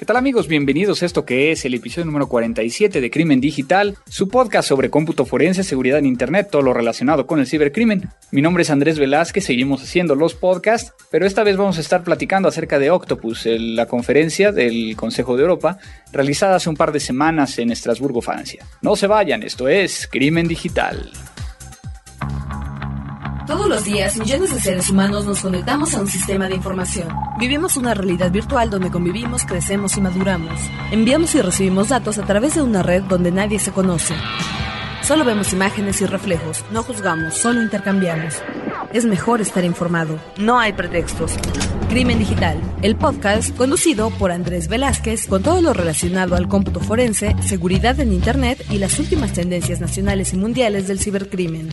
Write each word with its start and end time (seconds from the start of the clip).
¿Qué 0.00 0.06
tal 0.06 0.16
amigos? 0.16 0.48
Bienvenidos 0.48 1.02
a 1.02 1.04
esto 1.04 1.26
que 1.26 1.52
es 1.52 1.66
el 1.66 1.74
episodio 1.74 2.06
número 2.06 2.26
47 2.26 3.02
de 3.02 3.10
Crimen 3.10 3.38
Digital, 3.38 3.98
su 4.08 4.30
podcast 4.30 4.66
sobre 4.66 4.88
cómputo 4.88 5.26
forense, 5.26 5.62
seguridad 5.62 5.98
en 5.98 6.06
Internet, 6.06 6.48
todo 6.50 6.62
lo 6.62 6.72
relacionado 6.72 7.26
con 7.26 7.38
el 7.38 7.46
cibercrimen. 7.46 8.08
Mi 8.30 8.40
nombre 8.40 8.62
es 8.62 8.70
Andrés 8.70 8.98
Velázquez, 8.98 9.44
seguimos 9.44 9.82
haciendo 9.82 10.14
los 10.14 10.34
podcasts, 10.34 10.94
pero 11.10 11.26
esta 11.26 11.44
vez 11.44 11.58
vamos 11.58 11.76
a 11.76 11.82
estar 11.82 12.02
platicando 12.02 12.48
acerca 12.48 12.78
de 12.78 12.90
Octopus, 12.90 13.44
la 13.44 13.84
conferencia 13.84 14.52
del 14.52 14.96
Consejo 14.96 15.36
de 15.36 15.42
Europa, 15.42 15.76
realizada 16.12 16.56
hace 16.56 16.70
un 16.70 16.76
par 16.76 16.92
de 16.92 17.00
semanas 17.00 17.58
en 17.58 17.70
Estrasburgo, 17.70 18.22
Francia. 18.22 18.64
No 18.80 18.96
se 18.96 19.06
vayan, 19.06 19.42
esto 19.42 19.68
es 19.68 20.08
Crimen 20.10 20.48
Digital. 20.48 21.10
Todos 23.50 23.68
los 23.68 23.84
días, 23.84 24.16
millones 24.16 24.54
de 24.54 24.60
seres 24.60 24.90
humanos 24.90 25.24
nos 25.24 25.40
conectamos 25.40 25.92
a 25.96 26.00
un 26.00 26.06
sistema 26.06 26.46
de 26.46 26.54
información. 26.54 27.08
Vivimos 27.36 27.76
una 27.76 27.94
realidad 27.94 28.30
virtual 28.30 28.70
donde 28.70 28.92
convivimos, 28.92 29.44
crecemos 29.44 29.96
y 29.96 30.00
maduramos. 30.00 30.54
Enviamos 30.92 31.34
y 31.34 31.42
recibimos 31.42 31.88
datos 31.88 32.18
a 32.18 32.22
través 32.24 32.54
de 32.54 32.62
una 32.62 32.84
red 32.84 33.02
donde 33.02 33.32
nadie 33.32 33.58
se 33.58 33.72
conoce. 33.72 34.14
Solo 35.02 35.24
vemos 35.24 35.52
imágenes 35.52 36.00
y 36.00 36.06
reflejos, 36.06 36.64
no 36.70 36.84
juzgamos, 36.84 37.34
solo 37.34 37.60
intercambiamos. 37.60 38.36
Es 38.92 39.04
mejor 39.04 39.40
estar 39.40 39.64
informado, 39.64 40.20
no 40.38 40.60
hay 40.60 40.72
pretextos. 40.72 41.32
Crimen 41.88 42.20
Digital, 42.20 42.56
el 42.82 42.94
podcast 42.94 43.56
conducido 43.56 44.10
por 44.10 44.30
Andrés 44.30 44.68
Velázquez 44.68 45.26
con 45.26 45.42
todo 45.42 45.60
lo 45.60 45.72
relacionado 45.72 46.36
al 46.36 46.46
cómputo 46.46 46.78
forense, 46.78 47.34
seguridad 47.40 47.98
en 47.98 48.12
Internet 48.12 48.64
y 48.70 48.78
las 48.78 49.00
últimas 49.00 49.32
tendencias 49.32 49.80
nacionales 49.80 50.34
y 50.34 50.36
mundiales 50.36 50.86
del 50.86 51.00
cibercrimen. 51.00 51.70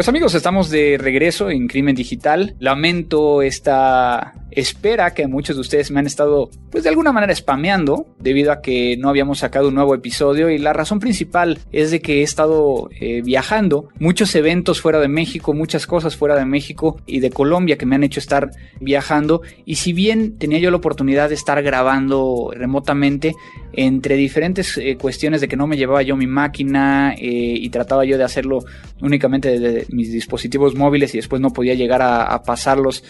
Pues 0.00 0.08
amigos, 0.08 0.34
estamos 0.34 0.70
de 0.70 0.96
regreso 0.98 1.50
en 1.50 1.68
Crimen 1.68 1.94
Digital. 1.94 2.54
Lamento 2.58 3.42
esta 3.42 4.32
espera 4.50 5.12
que 5.12 5.26
muchos 5.26 5.56
de 5.56 5.60
ustedes 5.60 5.90
me 5.90 6.00
han 6.00 6.06
estado, 6.06 6.48
pues 6.70 6.84
de 6.84 6.88
alguna 6.88 7.12
manera 7.12 7.34
spameando, 7.34 8.06
debido 8.18 8.50
a 8.50 8.62
que 8.62 8.96
no 8.96 9.10
habíamos 9.10 9.40
sacado 9.40 9.68
un 9.68 9.74
nuevo 9.74 9.94
episodio. 9.94 10.48
Y 10.48 10.56
la 10.56 10.72
razón 10.72 11.00
principal 11.00 11.58
es 11.70 11.90
de 11.90 12.00
que 12.00 12.20
he 12.20 12.22
estado 12.22 12.88
eh, 12.98 13.20
viajando, 13.22 13.90
muchos 13.98 14.34
eventos 14.34 14.80
fuera 14.80 15.00
de 15.00 15.08
México, 15.08 15.52
muchas 15.52 15.86
cosas 15.86 16.16
fuera 16.16 16.34
de 16.34 16.46
México 16.46 16.98
y 17.06 17.20
de 17.20 17.30
Colombia 17.30 17.76
que 17.76 17.84
me 17.84 17.96
han 17.96 18.02
hecho 18.02 18.20
estar 18.20 18.52
viajando. 18.80 19.42
Y 19.66 19.74
si 19.74 19.92
bien 19.92 20.38
tenía 20.38 20.60
yo 20.60 20.70
la 20.70 20.78
oportunidad 20.78 21.28
de 21.28 21.34
estar 21.34 21.62
grabando 21.62 22.52
remotamente, 22.54 23.34
entre 23.72 24.16
diferentes 24.16 24.76
eh, 24.78 24.96
cuestiones 24.96 25.40
de 25.40 25.48
que 25.48 25.56
no 25.56 25.66
me 25.66 25.76
llevaba 25.76 26.02
yo 26.02 26.16
mi 26.16 26.26
máquina 26.26 27.14
eh, 27.14 27.18
y 27.20 27.68
trataba 27.70 28.04
yo 28.04 28.18
de 28.18 28.24
hacerlo 28.24 28.64
únicamente 29.00 29.58
desde 29.58 29.86
mis 29.92 30.12
dispositivos 30.12 30.74
móviles 30.74 31.14
y 31.14 31.18
después 31.18 31.40
no 31.40 31.52
podía 31.52 31.74
llegar 31.74 32.02
a, 32.02 32.40
pasarlos 32.42 33.04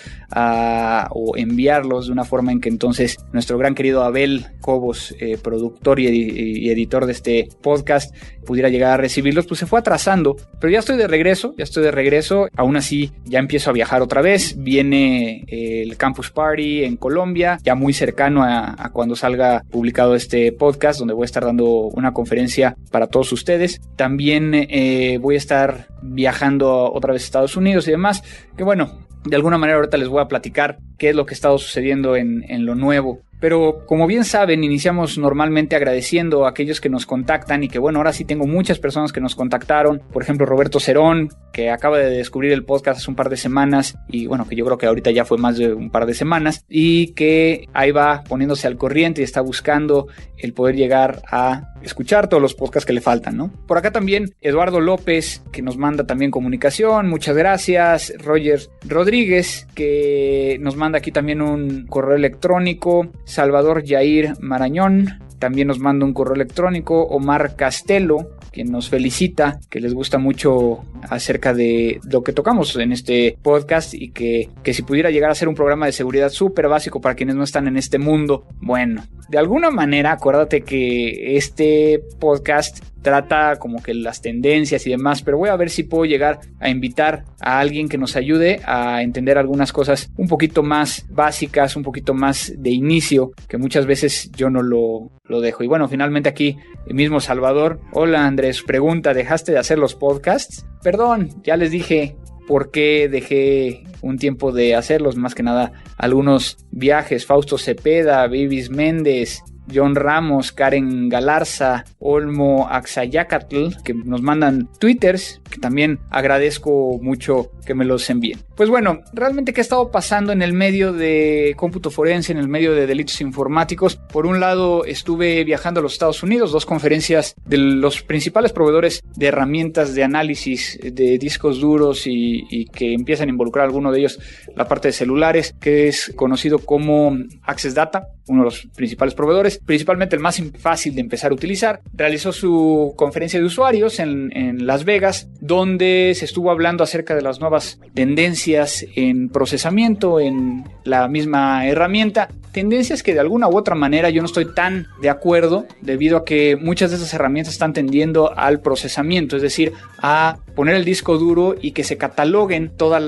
o 1.11 1.37
enviarlos 1.37 2.07
de 2.07 2.13
una 2.13 2.25
forma 2.25 2.53
en 2.53 2.61
que 2.61 2.69
entonces 2.69 3.19
nuestro 3.33 3.59
gran 3.59 3.75
querido 3.75 4.03
Abel 4.03 4.47
Cobos, 4.61 5.15
eh, 5.21 5.39
productor 5.41 6.01
y, 6.01 6.69
editor 6.71 7.07
de 7.07 7.13
este 7.13 7.49
podcast, 7.63 8.15
pudiera 8.45 8.69
llegar 8.69 8.93
a 8.93 8.97
recibirlos, 8.97 9.47
pues 9.47 9.61
se 9.61 9.67
fue 9.67 9.79
atrasando. 9.79 10.37
Pero 10.61 10.73
ya 10.73 10.81
estoy 10.81 10.97
de 10.97 11.07
regreso, 11.07 11.55
ya 11.57 11.65
estoy 11.65 11.85
de 11.85 11.91
regreso. 11.91 12.49
Aún 12.57 12.77
así, 12.77 13.13
ya 13.25 13.39
empiezo 13.39 13.71
a 13.71 13.73
viajar 13.73 14.03
otra 14.03 14.23
vez. 14.23 14.57
Viene 14.59 15.45
el 15.49 15.97
Campus 15.97 16.31
Party 16.31 16.85
en 16.85 16.97
Colombia, 16.97 17.59
ya 17.63 17.75
muy 17.75 17.93
cercano 17.93 18.43
a, 18.43 18.75
a 18.77 18.91
cuando 18.91 19.15
salga 19.15 19.63
publicado 19.71 20.15
este 20.15 20.53
podcast 20.53 20.99
donde 20.99 21.15
voy 21.15 21.25
a 21.25 21.27
estar 21.27 21.45
dando 21.45 21.65
una 21.67 22.13
conferencia 22.13 22.77
para 22.91 23.07
todos 23.07 23.33
ustedes. 23.33 23.81
También 23.97 24.53
eh, 24.55 25.19
voy 25.21 25.35
a 25.35 25.39
estar 25.39 25.89
viajando 26.03 26.70
otra 26.71 27.13
vez 27.13 27.25
Estados 27.25 27.57
Unidos 27.57 27.87
y 27.89 27.93
demás. 27.93 28.23
Que 28.57 28.65
bueno, 28.65 29.07
de 29.25 29.37
alguna 29.37 29.59
manera 29.59 29.79
ahorita 29.79 29.97
les 29.97 30.09
voy 30.09 30.21
a 30.21 30.29
platicar 30.29 30.79
qué 30.99 31.11
es 31.11 31.17
lo 31.17 31.27
que 31.27 31.35
ha 31.35 31.37
estado 31.37 31.59
sucediendo 31.59 32.17
en, 32.17 32.45
en 32.49 32.67
lo 32.67 32.75
nuevo 32.75 33.21
pero 33.41 33.85
como 33.87 34.07
bien 34.07 34.25
saben, 34.25 34.63
iniciamos 34.63 35.19
normalmente 35.19 35.75
agradeciendo 35.75 36.47
a 36.47 36.51
aquellos 36.51 36.81
que 36.81 36.89
nos 36.89 37.07
contactan 37.07 37.65
y 37.65 37.69
que 37.69 37.79
bueno, 37.79 37.99
ahora 37.99 38.13
sí 38.13 38.25
tengo 38.25 38.47
muchas 38.47 38.79
personas 38.79 39.13
que 39.13 39.21
nos 39.21 39.35
contactaron. 39.35 40.01
Por 40.13 40.23
ejemplo, 40.23 40.47
Roberto 40.47 40.79
Cerón, 40.79 41.31
que 41.53 41.71
acaba 41.71 41.99
de 41.99 42.11
descubrir 42.11 42.53
el 42.53 42.65
podcast 42.65 43.01
hace 43.01 43.11
un 43.11 43.17
par 43.17 43.31
de 43.31 43.37
semanas 43.37 43.97
y 44.09 44.27
bueno, 44.27 44.47
que 44.47 44.57
yo 44.57 44.65
creo 44.65 44.79
que 44.79 44.87
ahorita 44.87 45.11
ya 45.11 45.25
fue 45.25 45.39
más 45.39 45.57
de 45.57 45.73
un 45.73 45.91
par 45.91 46.07
de 46.07 46.15
semanas 46.15 46.65
y 46.69 47.09
que 47.15 47.67
ahí 47.73 47.91
va 47.91 48.23
poniéndose 48.29 48.67
al 48.67 48.77
corriente 48.77 49.23
y 49.23 49.25
está 49.25 49.41
buscando 49.41 50.09
el 50.37 50.53
poder 50.53 50.77
llegar 50.77 51.23
a 51.31 51.75
escuchar 51.83 52.29
todos 52.29 52.43
los 52.43 52.55
podcasts 52.55 52.87
que 52.87 52.93
le 52.93 53.01
faltan, 53.01 53.37
¿no? 53.37 53.51
Por 53.67 53.79
acá 53.79 53.91
también 53.91 54.35
Eduardo 54.41 54.81
López, 54.81 55.43
que 55.53 55.63
nos 55.63 55.77
manda 55.77 56.05
también 56.05 56.31
comunicación, 56.31 57.09
muchas 57.09 57.37
gracias. 57.37 58.13
Roger 58.19 58.61
Rodríguez, 58.87 59.67
que 59.75 60.59
nos 60.61 60.77
manda 60.77 60.99
aquí 60.99 61.13
también 61.13 61.41
un 61.41 61.87
correo 61.87 62.17
electrónico. 62.17 63.09
Salvador 63.31 63.83
Jair 63.87 64.35
Marañón, 64.41 65.21
también 65.41 65.69
nos 65.69 65.79
manda 65.79 66.05
un 66.05 66.13
correo 66.13 66.35
electrónico. 66.35 67.03
Omar 67.05 67.57
Castelo, 67.57 68.37
quien 68.53 68.71
nos 68.71 68.91
felicita, 68.91 69.59
que 69.71 69.81
les 69.81 69.95
gusta 69.95 70.19
mucho 70.19 70.85
acerca 71.09 71.55
de 71.55 71.99
lo 72.05 72.23
que 72.23 72.35
tocamos 72.35 72.77
en 72.77 72.93
este 72.93 73.39
podcast 73.43 73.95
y 73.95 74.11
que, 74.11 74.51
que 74.63 74.75
si 74.75 74.83
pudiera 74.83 75.11
llegar 75.11 75.31
a 75.31 75.35
ser 75.35 75.49
un 75.49 75.55
programa 75.55 75.87
de 75.87 75.93
seguridad 75.93 76.29
súper 76.29 76.69
básico 76.69 77.01
para 77.01 77.15
quienes 77.15 77.37
no 77.37 77.43
están 77.43 77.67
en 77.69 77.79
este 77.79 77.99
mundo, 77.99 78.47
bueno, 78.61 79.03
de 79.31 79.39
alguna 79.39 79.71
manera 79.71 80.13
acuérdate 80.13 80.61
que 80.61 81.37
este 81.37 82.03
podcast 82.19 82.85
trata 83.03 83.57
como 83.57 83.83
que 83.83 83.95
las 83.95 84.21
tendencias 84.21 84.87
y 84.87 84.91
demás, 84.91 85.23
pero 85.23 85.39
voy 85.39 85.49
a 85.49 85.57
ver 85.57 85.71
si 85.71 85.83
puedo 85.83 86.05
llegar 86.05 86.41
a 86.59 86.69
invitar 86.69 87.25
a 87.41 87.59
alguien 87.59 87.89
que 87.89 87.99
nos 87.99 88.17
ayude 88.17 88.61
a 88.65 89.03
entender 89.03 89.39
algunas 89.39 89.73
cosas 89.73 90.11
un 90.17 90.29
poquito 90.29 90.63
más 90.63 91.07
básicas, 91.11 91.77
un 91.77 91.83
poquito 91.83 92.15
más 92.15 92.53
de 92.57 92.71
inicio, 92.71 93.33
que 93.49 93.59
muchas 93.59 93.87
veces 93.87 94.31
yo 94.33 94.51
no 94.51 94.63
lo, 94.63 95.11
lo 95.25 95.41
dejo. 95.41 95.65
Y 95.65 95.67
bueno, 95.67 95.89
finalmente 95.89 96.29
aquí 96.29 96.57
el 96.87 96.95
mismo 96.95 97.21
Salvador. 97.21 97.81
Hola 97.93 98.27
Andrés, 98.27 98.63
pregunta, 98.63 99.15
¿dejaste 99.15 99.53
de 99.53 99.59
hacer 99.59 99.79
los 99.79 99.95
podcasts? 99.95 100.67
Perdón, 100.83 101.31
ya 101.43 101.57
les 101.57 101.71
dije 101.71 102.17
por 102.47 102.71
qué 102.71 103.09
dejé 103.09 103.85
un 104.03 104.19
tiempo 104.19 104.51
de 104.51 104.75
hacerlos, 104.75 105.17
más 105.17 105.35
que 105.35 105.43
nada 105.43 105.73
algunos 105.97 106.57
viajes, 106.71 107.27
Fausto 107.27 107.59
Cepeda, 107.59 108.27
Vivis 108.27 108.71
Méndez, 108.71 109.43
John 109.73 109.95
Ramos, 109.95 110.53
Karen 110.53 111.09
Galarza, 111.09 111.85
Olmo 111.99 112.69
Axayacatl, 112.71 113.83
que 113.85 113.95
nos 113.95 114.23
mandan 114.23 114.69
twitters, 114.79 115.41
que 115.51 115.59
también 115.59 116.01
agradezco 116.11 116.99
mucho 117.01 117.51
que 117.71 117.75
me 117.77 117.85
los 117.85 118.11
envíen. 118.11 118.41
Pues 118.57 118.69
bueno, 118.69 119.03
realmente 119.13 119.53
qué 119.53 119.61
ha 119.61 119.63
estado 119.63 119.93
pasando 119.93 120.33
en 120.33 120.43
el 120.43 120.53
medio 120.53 120.93
de 120.93 121.55
cómputo 121.57 121.93
forense, 121.93 122.33
en 122.33 122.39
el 122.39 122.49
medio 122.49 122.75
de 122.75 122.89
delitos 122.89 123.21
informáticos. 123.21 123.95
Por 123.95 124.27
un 124.27 124.41
lado, 124.41 124.85
estuve 124.85 125.45
viajando 125.45 125.79
a 125.79 125.85
los 125.85 125.93
Estados 125.93 126.25
Unidos, 126.25 126.51
dos 126.51 126.67
conferencias 126.67 127.37
de 127.45 127.59
los 127.59 128.03
principales 128.03 128.51
proveedores 128.53 129.05
de 129.15 129.27
herramientas 129.27 129.95
de 129.95 130.03
análisis 130.03 130.81
de 130.83 131.17
discos 131.17 131.61
duros 131.61 132.09
y, 132.09 132.45
y 132.51 132.65
que 132.65 132.93
empiezan 132.93 133.29
a 133.29 133.31
involucrar 133.31 133.67
alguno 133.67 133.93
de 133.93 134.01
ellos 134.01 134.19
la 134.57 134.67
parte 134.67 134.89
de 134.89 134.93
celulares, 134.93 135.55
que 135.61 135.87
es 135.87 136.13
conocido 136.17 136.59
como 136.59 137.17
Access 137.45 137.77
Data, 137.77 138.09
uno 138.27 138.41
de 138.41 138.47
los 138.47 138.67
principales 138.75 139.15
proveedores 139.15 139.61
principalmente 139.65 140.17
el 140.17 140.23
más 140.23 140.43
fácil 140.59 140.95
de 140.95 141.01
empezar 141.01 141.31
a 141.31 141.35
utilizar, 141.35 141.81
realizó 141.93 142.33
su 142.33 142.95
conferencia 142.97 143.39
de 143.39 143.47
usuarios 143.47 143.99
en, 144.01 144.31
Las 144.67 144.85
Vegas, 144.85 145.29
donde 145.41 146.13
se 146.15 146.25
estuvo 146.25 146.51
hablando 146.51 146.85
acerca 146.85 147.15
de 147.15 147.23
las 147.23 147.41
nuevas 147.41 147.60
tendencias 147.95 148.87
en 148.95 149.29
procesamiento 149.29 150.21
en 150.21 150.65
la 150.85 151.09
misma 151.09 151.67
herramienta. 151.67 152.29
Tendencias 152.53 153.03
que 153.03 153.15
de 153.15 153.21
alguna 153.21 153.49
u 153.49 153.57
otra 153.57 153.77
manera 153.77 154.11
yo 154.11 154.23
no 154.23 154.27
estoy 154.27 154.55
tan 154.55 154.89
de 155.01 155.09
acuerdo 155.09 155.67
debido 155.83 156.17
a 156.17 156.25
que 156.25 156.57
muchas 156.57 156.91
de 156.91 156.97
esas 156.97 157.15
herramientas 157.15 157.55
están 157.55 157.73
tendiendo 157.73 158.37
al 158.37 158.61
procesamiento, 158.61 159.37
es 159.37 159.43
decir, 159.43 159.73
a 159.99 160.39
poner 160.57 160.75
el 160.75 160.85
disco 160.85 161.17
duro 161.17 161.55
y 161.61 161.71
que 161.73 161.85
se 161.85 161.97
cataloguen 161.97 162.71
todos 162.77 163.01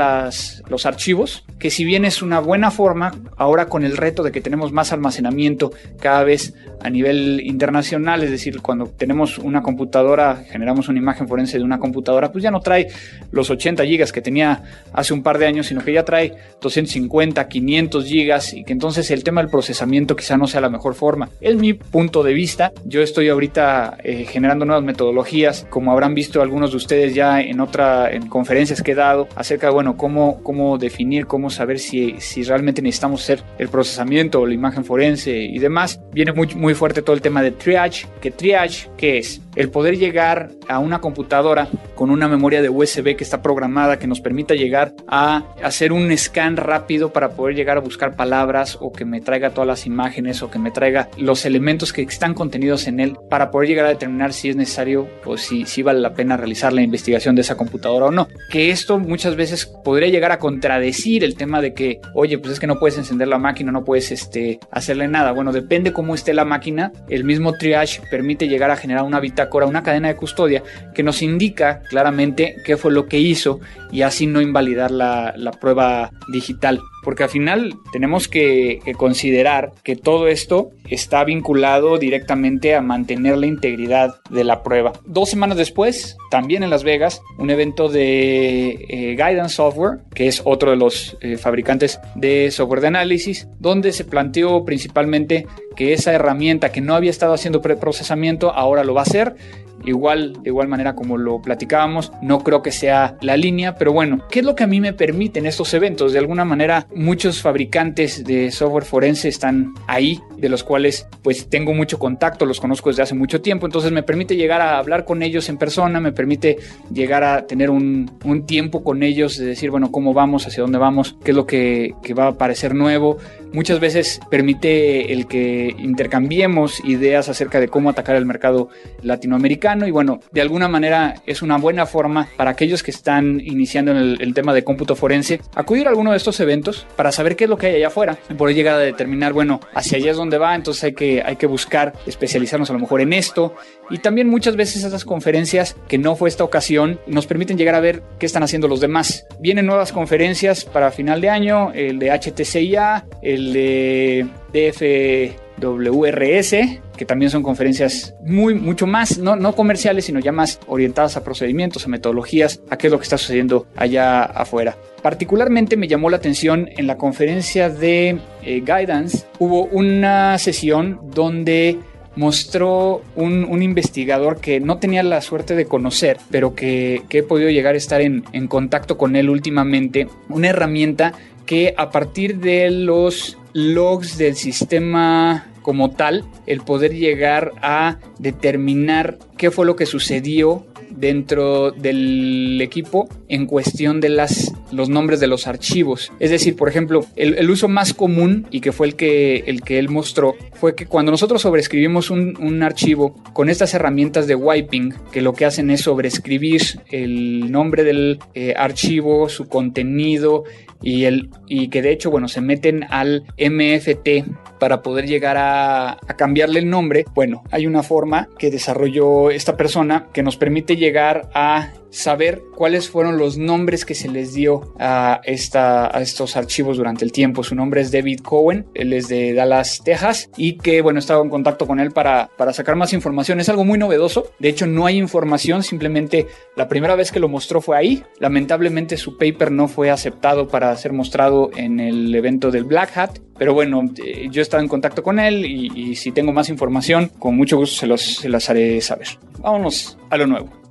los 0.68 0.86
archivos, 0.86 1.44
que 1.58 1.70
si 1.70 1.84
bien 1.84 2.04
es 2.04 2.22
una 2.22 2.38
buena 2.38 2.70
forma, 2.70 3.14
ahora 3.36 3.66
con 3.66 3.84
el 3.84 3.96
reto 3.96 4.22
de 4.22 4.30
que 4.30 4.40
tenemos 4.40 4.72
más 4.72 4.92
almacenamiento 4.92 5.72
cada 6.00 6.22
vez 6.22 6.54
a 6.80 6.88
nivel 6.90 7.40
internacional, 7.44 8.22
es 8.22 8.30
decir, 8.30 8.60
cuando 8.60 8.86
tenemos 8.86 9.38
una 9.38 9.62
computadora, 9.62 10.44
generamos 10.50 10.88
una 10.88 10.98
imagen 10.98 11.28
forense 11.28 11.58
de 11.58 11.64
una 11.64 11.78
computadora, 11.78 12.30
pues 12.30 12.42
ya 12.42 12.50
no 12.50 12.60
trae 12.60 12.88
los 13.32 13.50
80 13.50 13.84
gigas 13.84 14.12
que 14.12 14.22
tenía 14.32 14.62
hace 14.94 15.12
un 15.12 15.22
par 15.22 15.38
de 15.38 15.46
años, 15.46 15.66
sino 15.66 15.84
que 15.84 15.92
ya 15.92 16.04
trae 16.04 16.34
250, 16.60 17.48
500 17.48 18.04
gigas 18.04 18.54
y 18.54 18.64
que 18.64 18.72
entonces 18.72 19.10
el 19.10 19.24
tema 19.24 19.42
del 19.42 19.50
procesamiento 19.50 20.16
quizá 20.16 20.36
no 20.36 20.46
sea 20.46 20.60
la 20.60 20.70
mejor 20.70 20.94
forma. 20.94 21.28
Es 21.40 21.56
mi 21.56 21.74
punto 21.74 22.22
de 22.22 22.32
vista. 22.32 22.72
Yo 22.84 23.02
estoy 23.02 23.28
ahorita 23.28 23.98
eh, 24.02 24.24
generando 24.24 24.64
nuevas 24.64 24.84
metodologías, 24.84 25.66
como 25.70 25.92
habrán 25.92 26.14
visto 26.14 26.40
algunos 26.40 26.70
de 26.70 26.76
ustedes 26.78 27.14
ya 27.14 27.40
en 27.40 27.60
otra 27.60 28.10
en 28.10 28.28
conferencias 28.28 28.82
que 28.82 28.92
he 28.92 28.94
dado 28.94 29.28
acerca 29.34 29.66
de 29.66 29.74
bueno 29.74 29.96
cómo 29.96 30.42
cómo 30.42 30.78
definir, 30.78 31.26
cómo 31.26 31.50
saber 31.50 31.78
si, 31.78 32.16
si 32.18 32.42
realmente 32.42 32.82
necesitamos 32.82 33.22
hacer 33.22 33.42
el 33.58 33.68
procesamiento 33.68 34.40
o 34.40 34.46
la 34.46 34.54
imagen 34.54 34.84
forense 34.84 35.36
y 35.36 35.58
demás. 35.58 36.00
Viene 36.12 36.32
muy, 36.32 36.48
muy 36.54 36.74
fuerte 36.74 37.02
todo 37.02 37.14
el 37.14 37.22
tema 37.22 37.42
de 37.42 37.50
triage, 37.50 38.06
que 38.20 38.30
triage, 38.30 38.88
¿qué 38.96 39.18
es? 39.18 39.40
El 39.56 39.70
poder 39.70 39.98
llegar 39.98 40.50
a 40.68 40.78
una 40.78 41.00
computadora 41.00 41.68
con 41.94 42.10
una 42.10 42.28
memoria 42.28 42.62
de 42.62 42.70
USB 42.70 43.16
que 43.16 43.24
está 43.24 43.42
programada, 43.42 43.98
que 43.98 44.06
nos 44.06 44.20
permita 44.22 44.54
llegar 44.54 44.94
a 45.06 45.44
hacer 45.62 45.92
un 45.92 46.16
scan 46.16 46.56
rápido 46.56 47.12
para 47.12 47.30
poder 47.30 47.56
llegar 47.56 47.76
a 47.76 47.80
buscar 47.80 48.16
palabras 48.16 48.78
o 48.80 48.92
que 48.92 49.04
me 49.04 49.20
traiga 49.20 49.50
todas 49.50 49.66
las 49.66 49.86
imágenes 49.86 50.42
o 50.42 50.50
que 50.50 50.58
me 50.58 50.70
traiga 50.70 51.08
los 51.18 51.44
elementos 51.44 51.92
que 51.92 52.02
están 52.02 52.34
contenidos 52.34 52.86
en 52.86 53.00
él 53.00 53.16
para 53.28 53.50
poder 53.50 53.68
llegar 53.68 53.86
a 53.86 53.90
determinar 53.90 54.32
si 54.32 54.48
es 54.48 54.56
necesario 54.56 55.08
o 55.24 55.36
si, 55.36 55.66
si 55.66 55.82
vale 55.82 56.00
la 56.00 56.14
pena 56.14 56.36
realizar 56.36 56.72
la 56.72 56.82
investigación 56.82 57.34
de 57.34 57.42
esa 57.42 57.56
computadora 57.56 58.06
o 58.06 58.10
no. 58.10 58.28
Que 58.50 58.70
esto 58.70 58.98
muchas 58.98 59.36
veces 59.36 59.66
podría 59.66 60.08
llegar 60.08 60.32
a 60.32 60.38
contradecir 60.38 61.24
el 61.24 61.34
tema 61.34 61.60
de 61.60 61.74
que, 61.74 62.00
oye, 62.14 62.38
pues 62.38 62.54
es 62.54 62.60
que 62.60 62.66
no 62.66 62.78
puedes 62.78 62.98
encender 62.98 63.28
la 63.28 63.38
máquina, 63.38 63.72
no 63.72 63.84
puedes 63.84 64.12
este, 64.12 64.58
hacerle 64.70 65.08
nada. 65.08 65.32
Bueno, 65.32 65.52
depende 65.52 65.92
cómo 65.92 66.14
esté 66.14 66.34
la 66.34 66.44
máquina. 66.44 66.92
El 67.08 67.24
mismo 67.24 67.54
triage 67.54 68.00
permite 68.10 68.48
llegar 68.48 68.70
a 68.70 68.76
generar 68.76 69.04
una 69.04 69.20
bitácora, 69.20 69.66
una 69.66 69.82
cadena 69.82 70.08
de 70.08 70.16
custodia 70.16 70.62
que 70.94 71.02
nos 71.02 71.22
indica 71.22 71.82
claramente 71.88 72.56
qué 72.64 72.76
fue 72.76 72.92
lo 72.92 73.06
que 73.06 73.18
hizo 73.18 73.60
y 73.90 74.02
así 74.12 74.26
no 74.26 74.40
invalidar 74.40 74.90
la, 74.90 75.34
la 75.36 75.50
prueba 75.52 76.10
digital 76.28 76.80
porque 77.02 77.24
al 77.24 77.28
final 77.28 77.74
tenemos 77.92 78.28
que, 78.28 78.80
considerar 78.96 79.72
que 79.82 79.96
todo 79.96 80.28
esto 80.28 80.70
está 80.88 81.24
vinculado 81.24 81.98
directamente 81.98 82.74
a 82.74 82.80
mantener 82.80 83.36
la 83.36 83.46
integridad 83.46 84.14
de 84.30 84.44
la 84.44 84.62
prueba. 84.62 84.92
Dos 85.04 85.30
semanas 85.30 85.56
después, 85.56 86.16
también 86.30 86.62
en 86.62 86.70
Las 86.70 86.84
Vegas, 86.84 87.20
un 87.38 87.50
evento 87.50 87.88
de 87.88 88.86
eh, 88.88 89.16
Guidance 89.16 89.56
Software, 89.56 90.00
que 90.14 90.28
es 90.28 90.42
otro 90.44 90.70
de 90.70 90.76
los 90.76 91.16
eh, 91.20 91.36
fabricantes 91.36 92.00
de 92.14 92.50
software 92.50 92.80
de 92.80 92.88
análisis, 92.88 93.48
donde 93.58 93.92
se 93.92 94.04
planteó 94.04 94.64
principalmente 94.64 95.46
que 95.74 95.92
esa 95.92 96.12
herramienta 96.12 96.70
que 96.70 96.80
no 96.80 96.94
había 96.94 97.10
estado 97.10 97.34
haciendo 97.34 97.60
preprocesamiento 97.60 98.52
ahora 98.52 98.84
lo 98.84 98.94
va 98.94 99.00
a 99.00 99.04
hacer 99.04 99.34
igual, 99.84 100.42
de 100.42 100.50
igual 100.50 100.68
manera 100.68 100.94
como 100.94 101.16
lo 101.16 101.40
platicábamos, 101.40 102.12
no 102.22 102.40
creo 102.40 102.62
que 102.62 102.72
sea 102.72 103.16
la 103.20 103.36
línea, 103.36 103.74
pero 103.76 103.92
bueno, 103.92 104.26
¿qué 104.30 104.40
es 104.40 104.44
lo 104.44 104.54
que 104.54 104.64
a 104.64 104.66
mí 104.66 104.80
me 104.80 104.92
permiten 104.92 105.46
estos 105.46 105.72
eventos? 105.74 106.12
De 106.12 106.18
alguna 106.18 106.44
manera, 106.44 106.86
muchos 106.94 107.42
fabricantes 107.42 108.24
de 108.24 108.50
software 108.50 108.84
forense 108.84 109.28
están 109.28 109.74
ahí, 109.86 110.20
de 110.42 110.48
los 110.48 110.64
cuales 110.64 111.06
pues 111.22 111.48
tengo 111.48 111.72
mucho 111.72 112.00
contacto, 112.00 112.44
los 112.44 112.60
conozco 112.60 112.90
desde 112.90 113.04
hace 113.04 113.14
mucho 113.14 113.40
tiempo, 113.40 113.64
entonces 113.64 113.92
me 113.92 114.02
permite 114.02 114.34
llegar 114.36 114.60
a 114.60 114.76
hablar 114.76 115.04
con 115.04 115.22
ellos 115.22 115.48
en 115.48 115.56
persona, 115.56 116.00
me 116.00 116.10
permite 116.10 116.58
llegar 116.92 117.22
a 117.22 117.46
tener 117.46 117.70
un, 117.70 118.10
un 118.24 118.44
tiempo 118.44 118.82
con 118.82 119.04
ellos, 119.04 119.38
de 119.38 119.46
decir, 119.46 119.70
bueno, 119.70 119.92
cómo 119.92 120.12
vamos, 120.12 120.48
hacia 120.48 120.62
dónde 120.62 120.78
vamos, 120.78 121.16
qué 121.22 121.30
es 121.30 121.36
lo 121.36 121.46
que, 121.46 121.94
que 122.02 122.12
va 122.12 122.26
a 122.26 122.32
parecer 122.32 122.74
nuevo. 122.74 123.18
Muchas 123.52 123.80
veces 123.80 124.18
permite 124.30 125.12
el 125.12 125.26
que 125.26 125.74
intercambiemos 125.78 126.82
ideas 126.84 127.28
acerca 127.28 127.60
de 127.60 127.68
cómo 127.68 127.90
atacar 127.90 128.16
el 128.16 128.24
mercado 128.24 128.70
latinoamericano 129.02 129.86
y 129.86 129.90
bueno, 129.90 130.20
de 130.32 130.40
alguna 130.40 130.68
manera 130.68 131.14
es 131.26 131.42
una 131.42 131.58
buena 131.58 131.86
forma 131.86 132.28
para 132.36 132.50
aquellos 132.50 132.82
que 132.82 132.90
están 132.90 133.40
iniciando 133.40 133.92
en 133.92 134.16
el, 134.18 134.34
tema 134.34 134.54
de 134.54 134.64
cómputo 134.64 134.96
forense 134.96 135.40
acudir 135.54 135.86
a 135.86 135.90
alguno 135.90 136.12
de 136.12 136.16
estos 136.16 136.40
eventos 136.40 136.86
para 136.96 137.12
saber 137.12 137.36
qué 137.36 137.44
es 137.44 137.50
lo 137.50 137.58
que 137.58 137.66
hay 137.66 137.74
allá 137.76 137.88
afuera 137.88 138.18
y 138.30 138.34
poder 138.34 138.56
llegar 138.56 138.76
a 138.76 138.78
determinar, 138.78 139.34
bueno, 139.34 139.60
hacia 139.74 139.98
allá 139.98 140.12
es 140.12 140.16
donde 140.16 140.31
va, 140.38 140.54
entonces 140.54 140.84
hay 140.84 140.92
que, 140.94 141.22
hay 141.22 141.36
que 141.36 141.46
buscar 141.46 141.92
especializarnos 142.06 142.70
a 142.70 142.72
lo 142.72 142.78
mejor 142.78 143.00
en 143.00 143.12
esto 143.12 143.54
y 143.90 143.98
también 143.98 144.28
muchas 144.28 144.56
veces 144.56 144.84
esas 144.84 145.04
conferencias, 145.04 145.76
que 145.88 145.98
no 145.98 146.16
fue 146.16 146.28
esta 146.28 146.44
ocasión, 146.44 147.00
nos 147.06 147.26
permiten 147.26 147.58
llegar 147.58 147.74
a 147.74 147.80
ver 147.80 148.02
qué 148.18 148.26
están 148.26 148.42
haciendo 148.42 148.68
los 148.68 148.80
demás. 148.80 149.26
Vienen 149.38 149.66
nuevas 149.66 149.92
conferencias 149.92 150.64
para 150.64 150.90
final 150.90 151.20
de 151.20 151.28
año, 151.28 151.72
el 151.74 151.98
de 151.98 152.10
HTCIA, 152.10 153.06
el 153.22 153.52
de 153.52 154.26
DF 154.52 155.41
WRS, 155.60 156.80
que 156.96 157.04
también 157.04 157.30
son 157.30 157.42
conferencias 157.42 158.14
muy, 158.24 158.54
mucho 158.54 158.86
más, 158.86 159.18
no, 159.18 159.36
no 159.36 159.54
comerciales, 159.54 160.04
sino 160.04 160.20
ya 160.20 160.32
más 160.32 160.60
orientadas 160.66 161.16
a 161.16 161.24
procedimientos, 161.24 161.86
a 161.86 161.88
metodologías, 161.88 162.60
a 162.70 162.78
qué 162.78 162.86
es 162.88 162.92
lo 162.92 162.98
que 162.98 163.04
está 163.04 163.18
sucediendo 163.18 163.66
allá 163.76 164.22
afuera. 164.22 164.76
Particularmente 165.02 165.76
me 165.76 165.88
llamó 165.88 166.10
la 166.10 166.18
atención 166.18 166.68
en 166.76 166.86
la 166.86 166.96
conferencia 166.96 167.68
de 167.68 168.18
eh, 168.42 168.60
Guidance, 168.60 169.26
hubo 169.38 169.64
una 169.64 170.38
sesión 170.38 171.00
donde 171.12 171.78
mostró 172.14 173.02
un, 173.16 173.62
investigador 173.62 174.40
que 174.40 174.60
no 174.60 174.78
tenía 174.78 175.02
la 175.02 175.20
suerte 175.20 175.54
de 175.54 175.64
conocer, 175.64 176.18
pero 176.30 176.54
que, 176.54 177.02
que 177.08 177.18
he 177.18 177.22
podido 177.22 177.48
llegar 177.50 177.74
a 177.74 177.78
estar 177.78 178.00
en, 178.00 178.24
en 178.32 178.48
contacto 178.48 178.98
con 178.98 179.16
él 179.16 179.30
últimamente, 179.30 180.08
una 180.28 180.48
herramienta 180.48 181.14
que 181.46 181.74
a 181.76 181.90
partir 181.90 182.38
de 182.38 182.70
los 182.70 183.38
logs 183.52 184.18
del 184.18 184.36
sistema 184.36 185.46
como 185.62 185.90
tal, 185.90 186.24
el 186.46 186.60
poder 186.62 186.94
llegar 186.94 187.52
a 187.62 187.98
determinar 188.18 189.18
qué 189.36 189.50
fue 189.50 189.66
lo 189.66 189.76
que 189.76 189.86
sucedió 189.86 190.66
dentro 191.02 191.72
del 191.72 192.60
equipo 192.62 193.08
en 193.28 193.46
cuestión 193.46 194.00
de 194.00 194.08
las, 194.08 194.52
los 194.70 194.88
nombres 194.88 195.18
de 195.18 195.26
los 195.26 195.48
archivos. 195.48 196.12
Es 196.20 196.30
decir, 196.30 196.54
por 196.54 196.68
ejemplo, 196.68 197.04
el, 197.16 197.50
uso 197.50 197.66
más 197.66 197.92
común 197.92 198.46
y 198.52 198.60
que 198.60 198.70
fue 198.70 198.86
el 198.86 198.94
que, 198.94 199.38
el 199.48 199.62
que 199.62 199.80
él 199.80 199.88
mostró 199.88 200.36
fue 200.54 200.76
que 200.76 200.86
cuando 200.86 201.10
nosotros 201.10 201.42
sobreescribimos 201.42 202.08
un, 202.10 202.36
un 202.40 202.62
archivo 202.62 203.16
con 203.32 203.50
estas 203.50 203.74
herramientas 203.74 204.28
de 204.28 204.36
wiping, 204.36 204.94
que 205.10 205.22
lo 205.22 205.32
que 205.34 205.44
hacen 205.44 205.70
es 205.70 205.80
sobreescribir 205.80 206.62
el 206.92 207.50
nombre 207.50 207.82
del 207.82 208.20
eh, 208.34 208.54
archivo, 208.56 209.28
su 209.28 209.48
contenido, 209.48 210.44
y, 210.82 211.04
el, 211.04 211.30
y 211.46 211.68
que 211.68 211.80
de 211.80 211.92
hecho, 211.92 212.10
bueno, 212.10 212.28
se 212.28 212.40
meten 212.40 212.84
al 212.90 213.24
MFT 213.38 214.58
para 214.58 214.82
poder 214.82 215.06
llegar 215.06 215.36
a, 215.36 215.92
a, 215.92 216.16
cambiarle 216.16 216.58
el 216.58 216.68
nombre. 216.68 217.04
Bueno, 217.14 217.44
hay 217.50 217.66
una 217.66 217.82
forma 217.82 218.28
que 218.38 218.50
desarrolló 218.50 219.30
esta 219.30 219.56
persona 219.56 220.08
que 220.12 220.22
nos 220.22 220.36
permite 220.36 220.76
llegar 220.76 220.91
a 220.98 221.72
saber 221.92 222.42
cuáles 222.54 222.88
fueron 222.88 223.18
los 223.18 223.36
nombres 223.36 223.84
que 223.84 223.94
se 223.94 224.08
les 224.08 224.32
dio 224.32 224.74
a, 224.78 225.20
esta, 225.24 225.96
a 225.96 226.00
estos 226.00 226.36
archivos 226.36 226.78
durante 226.78 227.04
el 227.04 227.12
tiempo. 227.12 227.44
Su 227.44 227.54
nombre 227.54 227.82
es 227.82 227.92
David 227.92 228.20
Cohen, 228.20 228.66
él 228.74 228.92
es 228.94 229.08
de 229.08 229.34
Dallas, 229.34 229.82
Texas, 229.84 230.30
y 230.36 230.56
que 230.56 230.80
bueno, 230.80 230.98
estaba 230.98 231.22
en 231.22 231.28
contacto 231.28 231.66
con 231.66 231.78
él 231.78 231.92
para, 231.92 232.30
para 232.36 232.52
sacar 232.52 232.76
más 232.76 232.92
información. 232.94 233.40
Es 233.40 233.48
algo 233.50 233.64
muy 233.64 233.78
novedoso, 233.78 234.32
de 234.38 234.48
hecho 234.48 234.66
no 234.66 234.86
hay 234.86 234.96
información, 234.96 235.62
simplemente 235.62 236.26
la 236.56 236.66
primera 236.66 236.96
vez 236.96 237.12
que 237.12 237.20
lo 237.20 237.28
mostró 237.28 237.60
fue 237.60 237.76
ahí. 237.76 238.02
Lamentablemente 238.18 238.96
su 238.96 239.18
paper 239.18 239.52
no 239.52 239.68
fue 239.68 239.90
aceptado 239.90 240.48
para 240.48 240.74
ser 240.76 240.94
mostrado 240.94 241.50
en 241.56 241.78
el 241.78 242.14
evento 242.14 242.50
del 242.50 242.64
Black 242.64 242.96
Hat, 242.96 243.18
pero 243.38 243.52
bueno, 243.52 243.82
eh, 244.02 244.28
yo 244.30 244.40
he 244.40 244.42
estado 244.42 244.62
en 244.62 244.68
contacto 244.68 245.02
con 245.02 245.18
él 245.18 245.44
y, 245.44 245.94
si 245.96 246.10
tengo 246.10 246.32
más 246.32 246.48
información, 246.48 247.10
con 247.18 247.36
mucho 247.36 247.58
gusto 247.58 247.76
se, 247.76 247.86
los, 247.86 248.00
se 248.02 248.28
las 248.28 248.48
haré 248.48 248.80
saber. 248.80 249.08
Vámonos 249.40 249.98
a 250.08 250.16
lo 250.16 250.26
nuevo. 250.26 250.61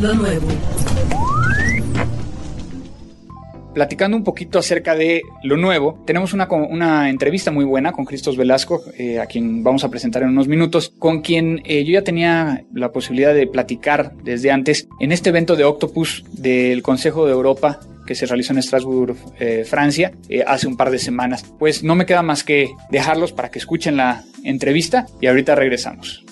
Lo 0.00 0.14
nuevo. 0.14 0.46
Platicando 3.74 4.16
un 4.16 4.24
poquito 4.24 4.58
acerca 4.58 4.96
de 4.96 5.22
lo 5.44 5.56
nuevo, 5.56 6.02
tenemos 6.04 6.32
una, 6.32 6.48
una 6.50 7.08
entrevista 7.08 7.52
muy 7.52 7.64
buena 7.64 7.92
con 7.92 8.04
Cristos 8.04 8.36
Velasco, 8.36 8.82
eh, 8.98 9.20
a 9.20 9.26
quien 9.26 9.62
vamos 9.62 9.84
a 9.84 9.90
presentar 9.90 10.22
en 10.22 10.30
unos 10.30 10.48
minutos, 10.48 10.92
con 10.98 11.20
quien 11.20 11.62
eh, 11.64 11.84
yo 11.84 11.92
ya 11.92 12.02
tenía 12.02 12.64
la 12.74 12.90
posibilidad 12.90 13.32
de 13.32 13.46
platicar 13.46 14.12
desde 14.24 14.50
antes 14.50 14.88
en 14.98 15.12
este 15.12 15.28
evento 15.28 15.54
de 15.54 15.64
Octopus 15.64 16.24
del 16.32 16.82
Consejo 16.82 17.26
de 17.26 17.32
Europa 17.32 17.78
que 18.06 18.16
se 18.16 18.26
realizó 18.26 18.52
en 18.52 18.58
Estrasburgo, 18.58 19.16
eh, 19.38 19.64
Francia, 19.64 20.12
hace 20.46 20.66
un 20.66 20.76
par 20.76 20.90
de 20.90 20.98
semanas. 20.98 21.44
Pues 21.60 21.84
no 21.84 21.94
me 21.94 22.06
queda 22.06 22.22
más 22.22 22.42
que 22.42 22.70
dejarlos 22.90 23.32
para 23.32 23.52
que 23.52 23.60
escuchen 23.60 23.96
la 23.96 24.24
entrevista 24.42 25.06
y 25.20 25.28
ahorita 25.28 25.54
regresamos. 25.54 26.24